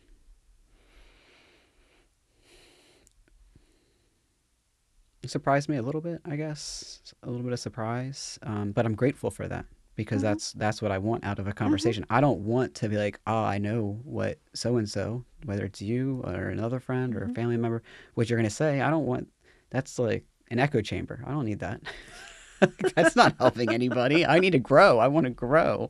surprised 5.25 5.67
me 5.67 5.77
a 5.77 5.81
little 5.81 5.99
bit, 5.99 6.21
I 6.25 6.35
guess. 6.35 7.01
A 7.23 7.27
little 7.29 7.43
bit 7.43 7.53
of 7.53 7.59
surprise. 7.59 8.37
Um, 8.43 8.71
but 8.71 8.85
I'm 8.85 8.93
grateful 8.95 9.31
for 9.31 9.47
that 9.47 9.65
because 9.95 10.19
Mhm. 10.21 10.25
that's 10.25 10.53
that's 10.53 10.81
what 10.81 10.91
I 10.91 10.99
want 10.99 11.23
out 11.25 11.39
of 11.39 11.47
a 11.47 11.53
conversation. 11.53 12.05
I 12.09 12.21
don't 12.21 12.41
want 12.41 12.75
to 12.75 12.87
be 12.87 12.97
like, 12.97 13.19
oh, 13.25 13.43
I 13.43 13.57
know 13.57 13.99
what 14.03 14.37
so 14.53 14.77
and 14.77 14.87
so, 14.87 15.25
whether 15.45 15.65
it's 15.65 15.81
you 15.81 16.21
or 16.23 16.49
another 16.49 16.79
friend 16.79 17.15
or 17.15 17.23
a 17.23 17.27
Mhm. 17.29 17.35
family 17.35 17.57
member, 17.57 17.81
what 18.13 18.29
you're 18.29 18.37
gonna 18.37 18.49
say. 18.51 18.79
I 18.81 18.89
don't 18.91 19.05
want 19.07 19.27
that's 19.71 19.97
like 19.99 20.25
an 20.51 20.59
echo 20.59 20.81
chamber. 20.81 21.23
I 21.25 21.31
don't 21.31 21.45
need 21.45 21.59
that. 21.59 21.81
that's 22.95 23.15
not 23.15 23.35
helping 23.39 23.71
anybody. 23.73 24.25
I 24.25 24.39
need 24.39 24.51
to 24.51 24.59
grow. 24.59 24.99
I 24.99 25.07
want 25.07 25.25
to 25.25 25.31
grow. 25.31 25.89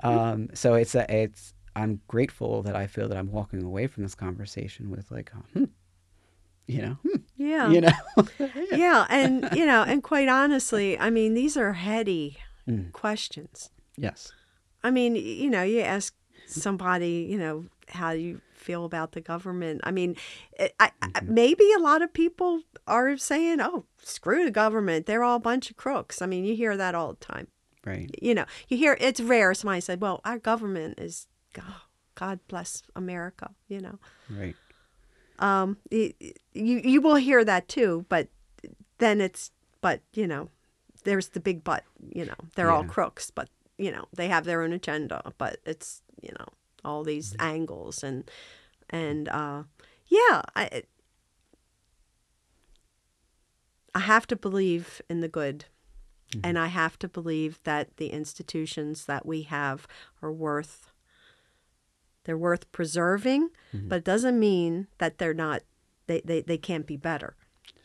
Um, 0.00 0.48
so 0.54 0.74
it's 0.74 0.94
a, 0.94 1.10
it's 1.12 1.54
I'm 1.76 2.00
grateful 2.08 2.62
that 2.62 2.74
I 2.76 2.86
feel 2.86 3.08
that 3.08 3.16
I'm 3.16 3.30
walking 3.30 3.62
away 3.62 3.86
from 3.86 4.02
this 4.02 4.14
conversation 4.14 4.90
with 4.90 5.10
like, 5.10 5.30
oh, 5.36 5.42
hmm, 5.54 5.64
you 6.66 6.82
know, 6.82 6.96
hmm, 7.02 7.16
Yeah. 7.36 7.68
you 7.70 7.80
know, 7.80 7.92
yeah. 8.72 9.06
And, 9.08 9.48
you 9.54 9.64
know, 9.66 9.82
and 9.82 10.02
quite 10.02 10.28
honestly, 10.28 10.98
I 10.98 11.10
mean, 11.10 11.34
these 11.34 11.56
are 11.56 11.72
heady 11.74 12.38
Mm. 12.68 12.92
questions. 12.92 13.70
yes, 13.96 14.32
I 14.84 14.90
mean, 14.90 15.16
you 15.16 15.48
know, 15.50 15.62
you 15.62 15.80
ask 15.80 16.14
somebody, 16.46 17.26
you 17.28 17.38
know, 17.38 17.64
how 17.88 18.10
you 18.10 18.40
feel 18.60 18.84
about 18.84 19.12
the 19.12 19.20
government. 19.20 19.80
I 19.84 19.90
mean, 19.90 20.16
it, 20.58 20.74
I, 20.78 20.90
Mhm. 21.02 21.28
maybe 21.28 21.72
a 21.72 21.80
lot 21.80 22.02
of 22.02 22.12
people 22.12 22.62
are 22.86 23.16
saying, 23.16 23.60
oh, 23.60 23.86
screw 24.02 24.44
the 24.44 24.50
government. 24.50 25.06
They're 25.06 25.24
all 25.24 25.36
a 25.36 25.40
bunch 25.40 25.70
of 25.70 25.76
crooks. 25.76 26.20
I 26.22 26.26
mean, 26.26 26.44
you 26.44 26.54
hear 26.54 26.76
that 26.76 26.94
all 26.94 27.14
the 27.14 27.24
time. 27.24 27.48
right, 27.84 28.14
You 28.20 28.34
know, 28.34 28.44
you 28.68 28.76
hear 28.76 28.96
it's 29.00 29.20
rare 29.20 29.54
somebody 29.54 29.80
said, 29.80 30.00
well, 30.02 30.20
our 30.24 30.38
government 30.38 31.00
is, 31.00 31.26
oh, 31.58 31.82
God 32.14 32.38
bless 32.48 32.82
America, 32.94 33.50
you 33.68 33.80
know. 33.80 33.98
right, 34.28 34.54
Um, 35.38 35.78
you 35.90 36.12
you 36.52 37.00
will 37.00 37.14
hear 37.16 37.44
that 37.44 37.66
too, 37.68 38.04
but 38.08 38.28
then 38.98 39.20
it's 39.22 39.50
but 39.80 40.02
you 40.12 40.26
know, 40.26 40.50
there's 41.04 41.28
the 41.28 41.40
big 41.40 41.64
but. 41.64 41.84
You 42.14 42.26
know, 42.26 42.34
they're 42.54 42.70
all 42.70 42.84
crooks, 42.84 43.30
but 43.30 43.48
you 43.78 43.90
know 43.90 44.04
they 44.14 44.28
have 44.28 44.44
their 44.44 44.60
own 44.62 44.72
agenda. 44.74 45.32
But 45.38 45.56
it's 45.64 46.02
you 46.20 46.32
know 46.38 46.46
all 46.84 47.04
these 47.04 47.32
Mm-hmm. 47.34 47.46
angles 47.46 48.02
and 48.02 48.30
and 48.90 49.28
uh, 49.28 49.62
yeah, 50.06 50.42
I 50.56 50.82
I 53.94 54.00
have 54.00 54.26
to 54.28 54.36
believe 54.36 55.00
in 55.08 55.20
the 55.20 55.28
good. 55.28 55.66
Mhm. 56.32 56.40
And 56.44 56.58
I 56.58 56.68
have 56.68 56.96
to 57.00 57.08
believe 57.08 57.60
that 57.64 57.96
the 57.96 58.08
institutions 58.10 59.06
that 59.06 59.26
we 59.26 59.42
have 59.42 59.86
are 60.22 60.32
worth 60.32 60.86
they're 62.24 62.36
worth 62.38 62.70
preserving, 62.70 63.48
but 63.72 63.96
it 63.96 64.04
doesn't 64.04 64.38
mean 64.38 64.86
that 64.98 65.16
they're 65.18 65.34
not 65.34 65.62
they, 66.06 66.20
they, 66.24 66.42
they 66.42 66.58
can't 66.58 66.86
be 66.86 66.96
better. 66.96 67.34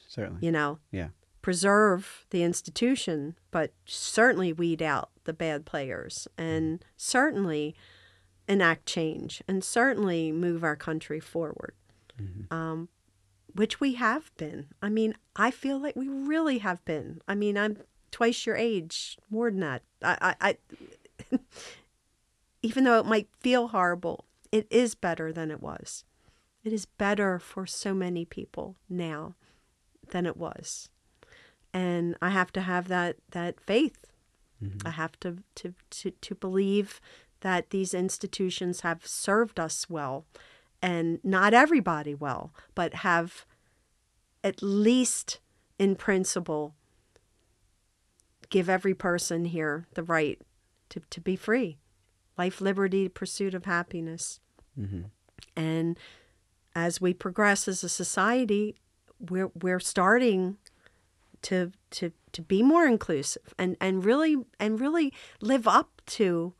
Certainly. 0.07 0.45
You 0.45 0.51
know, 0.51 0.79
Yeah. 0.91 1.09
preserve 1.41 2.25
the 2.31 2.43
institution, 2.43 3.35
but 3.51 3.71
certainly 3.85 4.51
weed 4.51 4.81
out 4.81 5.09
the 5.23 5.33
bad 5.33 5.65
players 5.65 6.27
and 6.37 6.83
certainly 6.97 7.75
enact 8.47 8.85
change 8.85 9.41
and 9.47 9.63
certainly 9.63 10.31
move 10.31 10.63
our 10.63 10.75
country 10.75 11.19
forward, 11.19 11.73
um, 12.51 12.89
which 13.53 13.79
we 13.79 13.93
have 13.95 14.31
been. 14.37 14.67
I 14.81 14.89
mean, 14.89 15.15
I 15.35 15.51
feel 15.51 15.79
like 15.79 15.95
we 15.95 16.07
really 16.07 16.59
have 16.59 16.83
been. 16.85 17.21
I 17.27 17.35
mean, 17.35 17.57
I'm 17.57 17.77
twice 18.11 18.45
your 18.45 18.55
age, 18.55 19.17
more 19.29 19.49
than 19.49 19.61
that. 19.61 19.81
I, 20.03 20.35
I, 20.41 20.57
I 21.31 21.39
even 22.61 22.83
though 22.83 22.99
it 22.99 23.05
might 23.05 23.29
feel 23.39 23.69
horrible, 23.69 24.25
it 24.51 24.67
is 24.69 24.95
better 24.95 25.31
than 25.31 25.51
it 25.51 25.61
was. 25.61 26.03
It 26.63 26.73
is 26.73 26.85
better 26.85 27.37
for 27.39 27.65
so 27.65 27.93
many 27.93 28.25
people 28.25 28.75
now 28.89 29.35
than 30.09 30.25
it 30.25 30.37
was 30.37 30.89
and 31.75 32.15
I 32.21 32.29
have 32.29 32.53
to 32.53 32.61
have 32.61 32.87
that 32.87 33.17
that 33.31 33.59
faith. 33.59 33.97
I 34.85 34.91
have 34.91 35.19
to, 35.19 35.43
to 35.55 35.73
to 35.91 36.11
to 36.11 36.33
believe 36.33 37.01
that 37.45 37.69
these 37.69 37.93
institutions 37.93 38.81
have 38.81 39.05
served 39.05 39.59
us 39.59 39.87
well, 39.87 40.25
and 40.81 41.19
not 41.23 41.53
everybody 41.53 42.15
well, 42.15 42.51
but 42.73 42.95
have 42.95 43.45
at 44.43 44.63
least 44.63 45.39
in 45.77 45.95
principle 45.95 46.73
give 48.49 48.67
every 48.67 48.95
person 48.95 49.45
here 49.45 49.85
the 49.93 50.01
right 50.01 50.41
to, 50.89 51.01
to 51.11 51.21
be 51.21 51.35
free, 51.35 51.77
life, 52.35 52.61
liberty, 52.61 53.07
pursuit 53.07 53.53
of 53.53 53.65
happiness, 53.65 54.39
mm-hmm. 54.75 55.01
and 55.55 55.99
as 56.73 56.99
we 56.99 57.13
progress 57.13 57.67
as 57.67 57.83
a 57.83 57.89
society, 57.89 58.75
we're 59.19 59.51
we're 59.61 59.79
starting 59.79 60.57
to 61.43 61.71
to 61.91 62.11
to 62.31 62.41
be 62.41 62.63
more 62.63 62.87
inclusive 62.87 63.53
and 63.59 63.77
and 63.79 64.03
really 64.03 64.35
and 64.59 64.81
really 64.81 65.13
live 65.41 65.67
up 65.67 66.01
to 66.07 66.55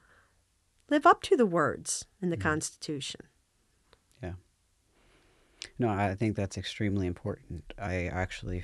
live 0.90 1.06
up 1.06 1.22
to 1.22 1.36
the 1.36 1.46
words 1.46 2.06
in 2.22 2.30
the 2.30 2.38
constitution 2.38 3.22
Yeah. 4.22 4.34
No, 5.80 5.90
I 5.90 6.16
think 6.16 6.36
that's 6.36 6.58
extremely 6.58 7.08
important. 7.08 7.74
I 7.78 8.06
actually 8.06 8.64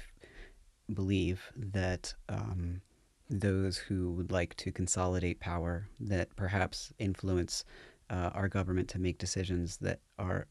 believe 0.94 1.52
that 1.56 2.14
um, 2.30 2.82
those 3.30 3.78
who 3.78 4.12
would 4.12 4.32
like 4.32 4.56
to 4.58 4.72
consolidate 4.72 5.40
power, 5.40 5.88
that 6.00 6.36
perhaps 6.36 6.94
influence 7.00 7.64
uh, 8.10 8.30
our 8.34 8.50
government 8.50 8.90
to 8.90 9.00
make 9.00 9.18
decisions 9.18 9.78
that 9.78 10.00
are 10.20 10.48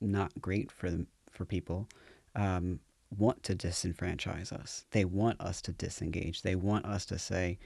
not 0.00 0.32
great 0.40 0.70
for 0.70 0.90
them, 0.90 1.06
for 1.30 1.44
people, 1.44 1.88
um, 2.34 2.80
want 3.16 3.42
to 3.44 3.54
disenfranchise 3.54 4.52
us. 4.52 4.84
They 4.90 5.04
want 5.04 5.40
us 5.40 5.62
to 5.62 5.72
disengage. 5.72 6.42
They 6.42 6.56
want 6.56 6.84
us 6.84 7.06
to 7.06 7.18
say, 7.18 7.58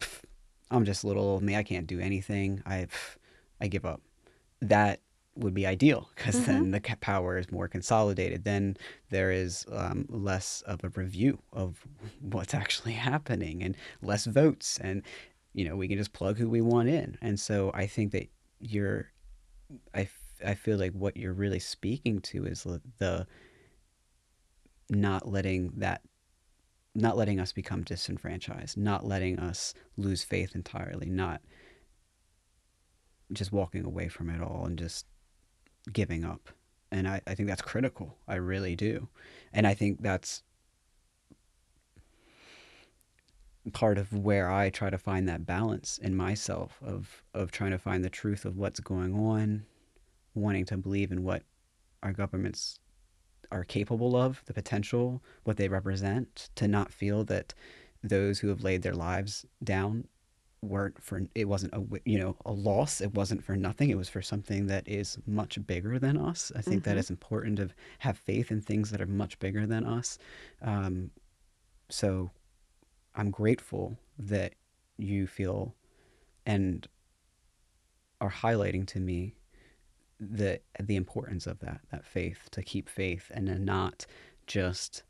"Pff, 0.00 0.22
"I'm 0.70 0.84
just 0.84 1.04
little 1.04 1.24
old 1.24 1.42
me. 1.42 1.56
I 1.56 1.62
can't 1.62 1.86
do 1.86 2.00
anything. 2.00 2.62
I, 2.66 2.86
I 3.60 3.68
give 3.68 3.84
up." 3.84 4.00
That 4.60 5.00
would 5.34 5.54
be 5.54 5.66
ideal 5.66 6.10
because 6.14 6.44
then 6.44 6.70
the 6.72 6.80
power 7.00 7.38
is 7.38 7.50
more 7.50 7.68
consolidated. 7.68 8.44
Then 8.44 8.76
there 9.10 9.30
is 9.30 9.64
um, 9.72 10.06
less 10.08 10.62
of 10.66 10.84
a 10.84 10.90
review 10.90 11.38
of 11.52 11.86
what's 12.20 12.54
actually 12.54 12.92
happening 12.92 13.62
and 13.62 13.76
less 14.02 14.26
votes, 14.26 14.78
and 14.80 15.02
you 15.54 15.64
know 15.64 15.76
we 15.76 15.88
can 15.88 15.98
just 15.98 16.12
plug 16.12 16.36
who 16.36 16.48
we 16.48 16.60
want 16.60 16.88
in. 16.88 17.16
And 17.22 17.38
so 17.38 17.70
I 17.74 17.86
think 17.86 18.12
that 18.12 18.28
you're, 18.60 19.10
I, 19.94 20.08
I 20.44 20.54
feel 20.54 20.78
like 20.78 20.92
what 20.92 21.16
you're 21.16 21.32
really 21.32 21.58
speaking 21.58 22.20
to 22.22 22.44
is 22.44 22.66
the 22.98 23.26
not 24.90 25.28
letting 25.28 25.72
that 25.78 26.02
not 26.94 27.16
letting 27.16 27.40
us 27.40 27.52
become 27.52 27.82
disenfranchised, 27.82 28.76
not 28.76 29.04
letting 29.06 29.38
us 29.38 29.74
lose 29.96 30.22
faith 30.22 30.54
entirely, 30.54 31.08
not 31.08 31.40
just 33.32 33.52
walking 33.52 33.84
away 33.84 34.08
from 34.08 34.28
it 34.28 34.42
all 34.42 34.66
and 34.66 34.78
just 34.78 35.06
giving 35.92 36.24
up. 36.24 36.50
And 36.90 37.08
I, 37.08 37.22
I 37.26 37.34
think 37.34 37.48
that's 37.48 37.62
critical. 37.62 38.18
I 38.28 38.34
really 38.34 38.76
do. 38.76 39.08
And 39.52 39.66
I 39.66 39.72
think 39.72 40.02
that's 40.02 40.42
part 43.72 43.96
of 43.96 44.12
where 44.12 44.50
I 44.50 44.68
try 44.68 44.90
to 44.90 44.98
find 44.98 45.28
that 45.28 45.46
balance 45.46 45.98
in 45.98 46.14
myself 46.14 46.78
of, 46.84 47.22
of 47.32 47.50
trying 47.52 47.70
to 47.70 47.78
find 47.78 48.04
the 48.04 48.10
truth 48.10 48.44
of 48.44 48.58
what's 48.58 48.80
going 48.80 49.14
on, 49.14 49.64
wanting 50.34 50.66
to 50.66 50.76
believe 50.76 51.12
in 51.12 51.22
what 51.22 51.44
our 52.02 52.12
governments 52.12 52.78
are 53.52 53.64
capable 53.64 54.16
of, 54.16 54.42
the 54.46 54.54
potential, 54.54 55.22
what 55.44 55.56
they 55.56 55.68
represent, 55.68 56.50
to 56.56 56.66
not 56.66 56.92
feel 56.92 57.24
that 57.24 57.54
those 58.02 58.40
who 58.40 58.48
have 58.48 58.62
laid 58.62 58.82
their 58.82 58.94
lives 58.94 59.46
down 59.62 60.08
weren't 60.62 61.02
for 61.02 61.20
it 61.34 61.48
wasn't 61.48 61.72
a 61.74 61.82
you 62.04 62.18
know 62.18 62.36
a 62.46 62.52
loss. 62.52 63.00
It 63.00 63.14
wasn't 63.14 63.44
for 63.44 63.56
nothing. 63.56 63.90
It 63.90 63.96
was 63.96 64.08
for 64.08 64.22
something 64.22 64.66
that 64.66 64.86
is 64.88 65.18
much 65.26 65.64
bigger 65.66 65.98
than 65.98 66.16
us. 66.16 66.52
I 66.54 66.62
think 66.62 66.84
that 66.84 66.96
it's 66.96 67.10
important 67.10 67.56
to 67.58 67.70
have 67.98 68.16
faith 68.16 68.50
in 68.50 68.60
things 68.60 68.90
that 68.90 69.00
are 69.00 69.06
much 69.06 69.38
bigger 69.38 69.66
than 69.66 69.84
us. 69.84 70.18
Um, 70.62 71.10
so 71.92 72.30
i'm 73.14 73.30
grateful 73.30 73.98
that 74.18 74.54
you 74.96 75.26
feel 75.26 75.74
and 76.46 76.88
are 78.20 78.30
highlighting 78.30 78.86
to 78.86 78.98
me 78.98 79.34
the 80.30 80.60
the 80.80 80.96
importance 80.96 81.46
of 81.46 81.58
that 81.60 81.80
that 81.90 82.04
faith 82.04 82.48
to 82.52 82.62
keep 82.62 82.88
faith 82.88 83.30
and 83.34 83.46
to 83.46 83.58
not 83.58 84.06
just 84.46 85.02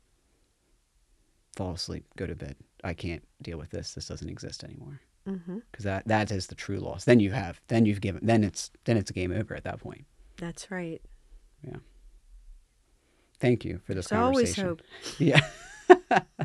fall 1.55 1.73
asleep 1.73 2.05
go 2.17 2.25
to 2.25 2.35
bed. 2.35 2.55
I 2.83 2.93
can't 2.93 3.23
deal 3.41 3.57
with 3.57 3.69
this. 3.69 3.93
This 3.93 4.07
doesn't 4.07 4.29
exist 4.29 4.63
anymore. 4.63 5.01
Mm-hmm. 5.27 5.59
because 5.71 5.85
that 5.85 6.05
that 6.09 6.31
is 6.31 6.47
the 6.47 6.55
true 6.55 6.79
loss. 6.79 7.05
Then 7.05 7.21
you 7.21 7.31
have 7.31 7.61
then 7.69 7.85
you've 7.85 8.01
given 8.01 8.25
then 8.25 8.43
it's 8.43 8.71
then 8.83 8.97
it's 8.97 9.09
game 9.11 9.31
over 9.31 9.55
at 9.55 9.63
that 9.63 9.79
point. 9.79 10.05
That's 10.37 10.69
right. 10.69 11.01
Yeah. 11.65 11.77
thank 13.39 13.63
you 13.63 13.79
for 13.85 13.93
this 13.93 14.07
there's 14.07 14.21
always 14.21 14.53
conversation. 14.55 14.67
hope. 14.67 14.81
Yeah 16.19 16.39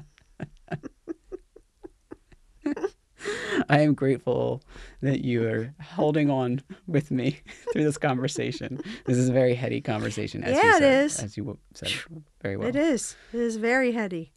I 3.77 3.81
am 3.81 3.95
grateful 3.95 4.63
that 5.03 5.25
you 5.25 5.47
are 5.49 5.75
holding 5.83 6.31
on 6.31 6.63
with 6.87 7.11
me 7.11 7.41
through 7.73 7.85
this 7.85 7.99
conversation. 7.99 8.81
This 9.07 9.17
is 9.19 9.29
a 9.29 9.33
very 9.33 9.55
heady 9.55 9.81
conversation, 9.81 10.43
as 10.45 10.57
you 10.57 10.63
Yeah, 10.63 10.77
it 10.77 10.79
said, 10.79 11.05
is. 11.05 11.23
as 11.23 11.37
you 11.37 11.59
said 11.75 11.93
very 12.43 12.57
well. 12.57 12.69
it 12.69 12.77
is 12.77 13.17
it 13.33 13.41
is 13.41 13.57
very 13.57 13.93
heady 13.93 14.33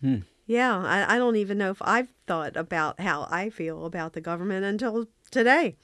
Hmm. 0.00 0.18
yeah 0.46 0.76
I, 0.78 1.14
I 1.14 1.18
don't 1.18 1.36
even 1.36 1.58
know 1.58 1.70
if 1.70 1.80
i've 1.82 2.08
thought 2.26 2.56
about 2.56 2.98
how 3.00 3.28
i 3.30 3.50
feel 3.50 3.84
about 3.86 4.14
the 4.14 4.20
government 4.20 4.64
until 4.64 5.06
today 5.30 5.76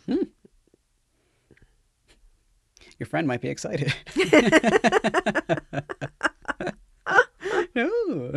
Your 2.98 3.06
friend 3.06 3.28
might 3.28 3.40
be 3.40 3.48
excited. 3.48 3.94
no. 7.76 8.32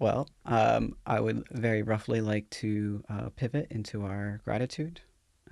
Well, 0.00 0.28
um, 0.46 0.96
I 1.06 1.20
would 1.20 1.44
very 1.52 1.82
roughly 1.82 2.20
like 2.20 2.50
to 2.50 3.04
uh, 3.08 3.28
pivot 3.36 3.68
into 3.70 4.02
our 4.04 4.40
gratitude, 4.44 5.00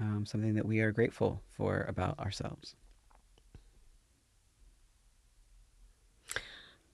um, 0.01 0.25
something 0.27 0.55
that 0.55 0.67
we 0.67 0.81
are 0.81 0.91
grateful 0.91 1.43
for 1.53 1.83
about 1.89 2.19
ourselves. 2.19 2.75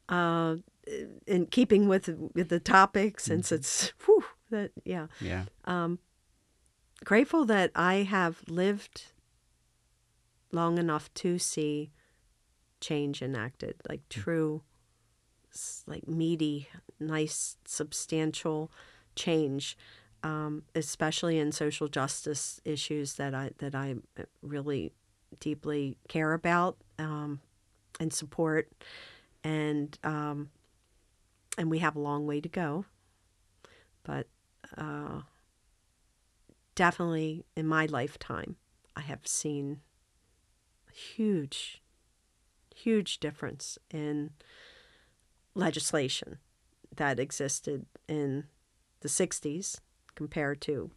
uh, 0.08 0.56
in 1.26 1.46
keeping 1.46 1.88
with 1.88 2.08
with 2.34 2.50
the 2.50 2.60
topic 2.60 3.18
since 3.18 3.50
it's 3.50 3.92
whew, 4.04 4.24
that 4.50 4.70
yeah 4.84 5.06
Yeah. 5.18 5.44
grateful 7.04 7.44
that 7.46 7.70
I 7.74 8.02
have 8.02 8.42
lived 8.48 9.12
long 10.52 10.76
enough 10.78 11.12
to 11.14 11.38
see 11.38 11.90
change 12.80 13.22
enacted, 13.22 13.76
like 13.88 14.06
true, 14.10 14.62
s- 15.52 15.84
like 15.86 16.06
meaty, 16.06 16.68
nice, 17.00 17.56
substantial 17.64 18.70
change, 19.16 19.76
um, 20.22 20.62
especially 20.74 21.38
in 21.38 21.52
social 21.52 21.88
justice 21.88 22.60
issues 22.64 23.14
that 23.14 23.34
I 23.34 23.50
that 23.58 23.74
I 23.74 23.96
really 24.42 24.92
deeply 25.40 25.96
care 26.08 26.32
about 26.32 26.76
um, 26.98 27.40
and 28.00 28.12
support, 28.12 28.70
and 29.42 29.98
um, 30.04 30.50
and 31.58 31.70
we 31.70 31.78
have 31.78 31.96
a 31.96 32.00
long 32.00 32.26
way 32.26 32.40
to 32.40 32.48
go, 32.48 32.84
but. 34.02 34.26
Uh, 34.76 35.20
definitely 36.74 37.44
in 37.56 37.66
my 37.66 37.86
lifetime, 37.86 38.56
I 38.96 39.02
have 39.02 39.26
seen 39.26 39.80
huge, 40.92 41.82
huge 42.74 43.18
difference 43.18 43.78
in 43.90 44.30
legislation 45.54 46.38
that 46.96 47.20
existed 47.20 47.86
in 48.08 48.44
the 49.00 49.08
60s 49.08 49.80
compared 50.14 50.60
to, 50.62 50.90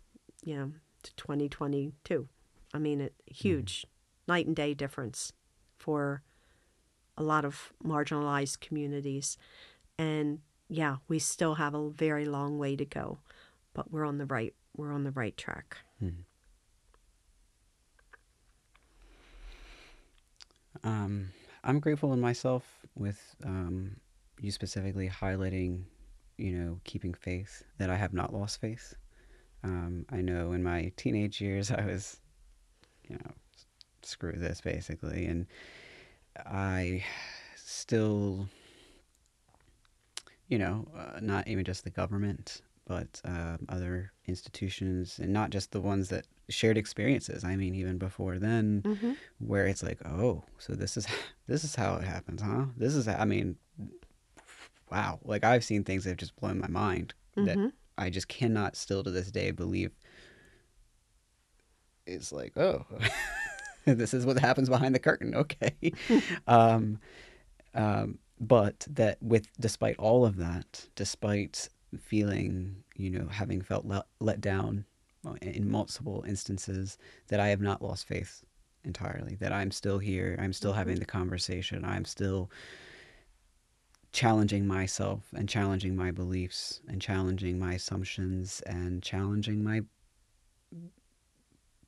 you 0.43 0.55
know, 0.55 0.71
to 1.03 1.15
2022. 1.15 2.27
I 2.73 2.79
mean, 2.79 3.01
it 3.01 3.13
huge, 3.25 3.85
night 4.27 4.45
and 4.45 4.55
day 4.55 4.73
difference 4.73 5.33
for 5.77 6.21
a 7.17 7.23
lot 7.23 7.45
of 7.45 7.73
marginalized 7.83 8.59
communities. 8.59 9.37
And 9.97 10.39
yeah, 10.69 10.97
we 11.07 11.19
still 11.19 11.55
have 11.55 11.73
a 11.73 11.89
very 11.89 12.25
long 12.25 12.57
way 12.57 12.75
to 12.75 12.85
go, 12.85 13.19
but 13.73 13.91
we're 13.91 14.05
on 14.05 14.17
the 14.17 14.25
right 14.25 14.53
we're 14.75 14.93
on 14.93 15.03
the 15.03 15.11
right 15.11 15.35
track. 15.35 15.77
Um, 20.83 21.31
I'm 21.63 21.79
grateful 21.79 22.13
in 22.13 22.21
myself 22.21 22.63
with 22.95 23.19
um, 23.43 23.97
you 24.39 24.51
specifically 24.51 25.09
highlighting, 25.09 25.83
you 26.37 26.51
know, 26.51 26.79
keeping 26.83 27.13
faith, 27.13 27.63
that 27.77 27.89
I 27.89 27.95
have 27.95 28.13
not 28.13 28.33
lost 28.33 28.61
faith. 28.61 28.93
Um, 29.63 30.05
I 30.11 30.21
know 30.21 30.51
in 30.53 30.63
my 30.63 30.91
teenage 30.95 31.41
years 31.41 31.71
I 31.71 31.85
was, 31.85 32.19
you 33.07 33.15
know, 33.15 33.31
screw 34.03 34.33
this 34.33 34.61
basically. 34.61 35.25
And 35.25 35.47
I 36.45 37.03
still, 37.55 38.47
you 40.47 40.57
know, 40.57 40.87
uh, 40.95 41.19
not 41.21 41.47
even 41.47 41.65
just 41.65 41.83
the 41.83 41.89
government, 41.89 42.61
but 42.85 43.21
um, 43.25 43.59
other 43.69 44.11
institutions, 44.27 45.19
and 45.19 45.33
not 45.33 45.49
just 45.49 45.71
the 45.71 45.81
ones 45.81 46.07
that 46.09 46.25
shared 46.49 46.77
experiences. 46.77 47.43
I 47.43 47.55
mean, 47.57 47.75
even 47.75 47.97
before 47.97 48.39
then, 48.39 48.83
Mm-hmm. 48.85 49.13
where 49.39 49.67
it's 49.67 49.83
like, 49.83 49.99
oh, 50.05 50.43
so 50.57 50.73
this 50.73 50.95
is 50.95 51.05
this 51.47 51.63
is 51.63 51.75
how 51.75 51.95
it 51.95 52.03
happens, 52.03 52.41
huh? 52.41 52.65
This 52.77 52.95
is, 52.95 53.07
I 53.07 53.25
mean, 53.25 53.57
wow. 54.91 55.19
Like 55.23 55.43
I've 55.43 55.63
seen 55.63 55.83
things 55.83 56.03
that 56.03 56.11
have 56.11 56.17
just 56.17 56.35
blown 56.35 56.59
my 56.59 56.67
mind 56.67 57.13
that 57.35 57.57
Mhm. 57.57 57.71
I 57.97 58.09
just 58.09 58.27
cannot 58.27 58.75
still 58.75 59.03
to 59.03 59.11
this 59.11 59.31
day 59.31 59.51
believe. 59.51 59.91
It's 62.05 62.31
like, 62.31 62.55
oh, 62.57 62.85
this 63.85 64.13
is 64.13 64.25
what 64.25 64.39
happens 64.39 64.69
behind 64.69 64.95
the 64.95 64.99
curtain. 64.99 65.35
Okay. 65.35 65.75
um, 66.47 66.99
um, 67.73 68.19
but 68.39 68.85
that 68.89 69.21
with 69.21 69.47
despite 69.59 69.97
all 69.97 70.25
of 70.25 70.37
that, 70.37 70.87
despite 70.95 71.69
feeling, 71.99 72.83
you 72.95 73.09
know, 73.09 73.27
having 73.27 73.61
felt 73.61 73.85
let, 73.85 74.05
let 74.19 74.41
down 74.41 74.85
uh, 75.25 75.33
in 75.41 75.69
multiple 75.69 76.23
instances, 76.27 76.97
that 77.29 77.39
I 77.39 77.47
have 77.47 77.61
not 77.61 77.81
lost 77.81 78.07
faith 78.07 78.43
entirely. 78.83 79.35
That 79.35 79.51
I'm 79.51 79.71
still 79.71 79.97
here. 79.97 80.37
I'm 80.39 80.53
still 80.53 80.73
having 80.73 80.99
the 80.99 81.05
conversation. 81.05 81.83
I'm 81.83 82.05
still 82.05 82.49
challenging 84.17 84.65
myself 84.65 85.21
and 85.35 85.47
challenging 85.47 85.95
my 85.95 86.09
beliefs 86.09 86.81
and 86.87 86.99
challenging 86.99 87.59
my 87.59 87.75
assumptions 87.75 88.61
and 88.65 89.03
challenging 89.03 89.63
my 89.63 89.79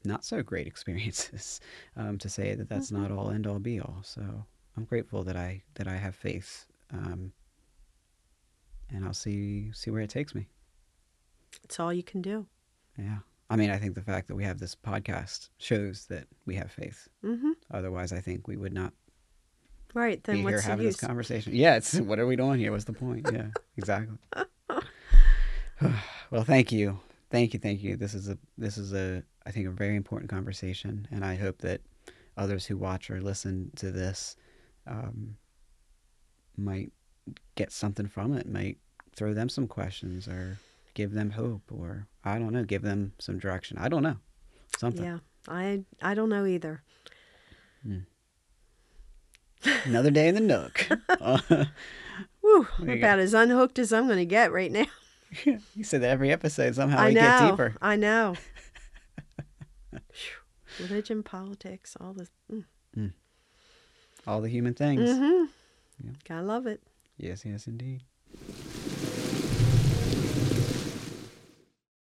not 0.06 0.24
so 0.24 0.44
great 0.44 0.68
experiences 0.74 1.60
um, 1.98 2.20
to 2.20 2.30
say 2.30 2.54
that 2.54 2.70
that's 2.70 2.92
not 2.92 3.12
all 3.12 3.32
end 3.32 3.48
all 3.48 3.58
be 3.58 3.80
all. 3.80 4.02
So 4.04 4.22
I'm 4.78 4.86
grateful 4.86 5.24
that 5.24 5.36
I 5.36 5.64
that 5.74 5.88
I 5.88 5.96
have 5.96 6.14
faith, 6.14 6.68
um, 6.94 7.32
and 8.92 9.04
I'll 9.04 9.14
see 9.14 9.72
see 9.74 9.90
where 9.90 10.04
it 10.04 10.12
takes 10.12 10.36
me. 10.36 10.46
It's 11.64 11.80
all 11.80 11.92
you 11.92 12.04
can 12.04 12.22
do. 12.22 12.46
Yeah, 12.96 13.18
I 13.50 13.56
mean, 13.56 13.72
I 13.72 13.78
think 13.78 13.96
the 13.96 14.04
fact 14.04 14.28
that 14.28 14.36
we 14.36 14.44
have 14.44 14.60
this 14.60 14.76
podcast 14.76 15.50
shows 15.58 16.06
that 16.12 16.28
we 16.46 16.54
have 16.58 16.72
faith. 16.72 17.08
Mm-hmm. 17.26 17.54
Otherwise, 17.72 18.14
I 18.14 18.20
think 18.20 18.48
we 18.48 18.56
would 18.56 18.74
not 18.74 18.94
Right. 19.94 20.24
Then 20.24 20.38
here 20.38 20.46
what's 20.46 20.64
the 20.64 20.70
having 20.70 20.86
use? 20.86 20.98
this 20.98 21.08
conversation. 21.08 21.56
Yeah, 21.56 21.76
it's 21.76 21.94
what 22.00 22.20
are 22.20 22.28
we 22.28 22.36
doing 22.36 22.60
here? 22.60 22.72
What's 22.72 22.86
the 22.86 22.94
point? 22.94 23.30
Yeah, 23.32 23.48
exactly. 23.78 24.18
well, 26.32 26.44
thank 26.44 26.72
you, 26.72 27.00
thank 27.30 27.54
you, 27.54 27.60
thank 27.60 27.82
you. 27.82 27.96
This 27.96 28.14
is 28.14 28.30
a 28.30 28.38
this 28.58 28.78
is 28.78 28.94
a 28.94 29.24
I 29.46 29.52
think 29.52 29.68
a 29.68 29.72
very 29.72 29.96
important 29.96 30.30
conversation, 30.30 31.08
and 31.12 31.26
I 31.26 31.36
hope 31.36 31.60
that 31.60 31.82
others 32.38 32.66
who 32.66 32.78
watch 32.78 33.10
or 33.10 33.22
listen 33.22 33.72
to 33.78 33.92
this 33.92 34.36
um, 34.88 35.36
might 36.56 36.92
get 37.56 37.72
something 37.72 38.08
from 38.08 38.34
it. 38.34 38.48
Might 38.48 38.78
throw 39.16 39.34
them 39.34 39.50
some 39.50 39.68
questions 39.68 40.28
or 40.28 40.58
give 40.94 41.14
them 41.14 41.32
hope, 41.32 41.64
or 41.72 42.08
I 42.24 42.38
don't 42.38 42.54
know, 42.54 42.64
give 42.64 42.84
them 42.84 43.14
some 43.20 43.40
direction. 43.40 43.78
I 43.80 43.90
don't 43.90 44.04
know, 44.04 44.18
something. 44.78 45.04
Yeah. 45.04 45.20
I 45.48 45.84
I 46.02 46.14
don't 46.14 46.30
know 46.30 46.46
either. 46.46 46.84
Another 49.86 50.12
day 50.12 50.28
in 50.28 50.36
the 50.36 50.42
nook. 50.42 50.88
Uh, 51.22 51.66
Whew, 52.42 52.68
There 52.80 52.96
go. 52.96 53.00
about 53.00 53.20
as 53.20 53.34
unhooked 53.34 53.78
as 53.78 53.92
I'm 53.92 54.06
going 54.08 54.18
to 54.20 54.26
get 54.26 54.52
right 54.54 54.72
now. 54.72 54.86
you 55.76 55.84
said 55.84 56.02
that 56.02 56.10
every 56.10 56.32
episode 56.32 56.74
somehow 56.76 57.00
I 57.00 57.08
we 57.10 57.14
know. 57.16 57.22
get 57.22 57.50
deeper. 57.52 57.76
I 57.82 57.96
know. 57.98 58.36
Religion, 60.80 61.24
politics, 61.24 61.98
all 62.00 62.14
the 62.14 62.28
Mm. 62.98 63.12
All 64.26 64.42
the 64.42 64.50
human 64.50 64.74
things. 64.74 65.10
hmm 65.12 65.44
Yeah. 66.04 66.12
Gotta 66.28 66.42
love 66.44 66.66
it. 66.68 66.82
Yes, 67.18 67.44
yes, 67.46 67.68
indeed. 67.68 68.02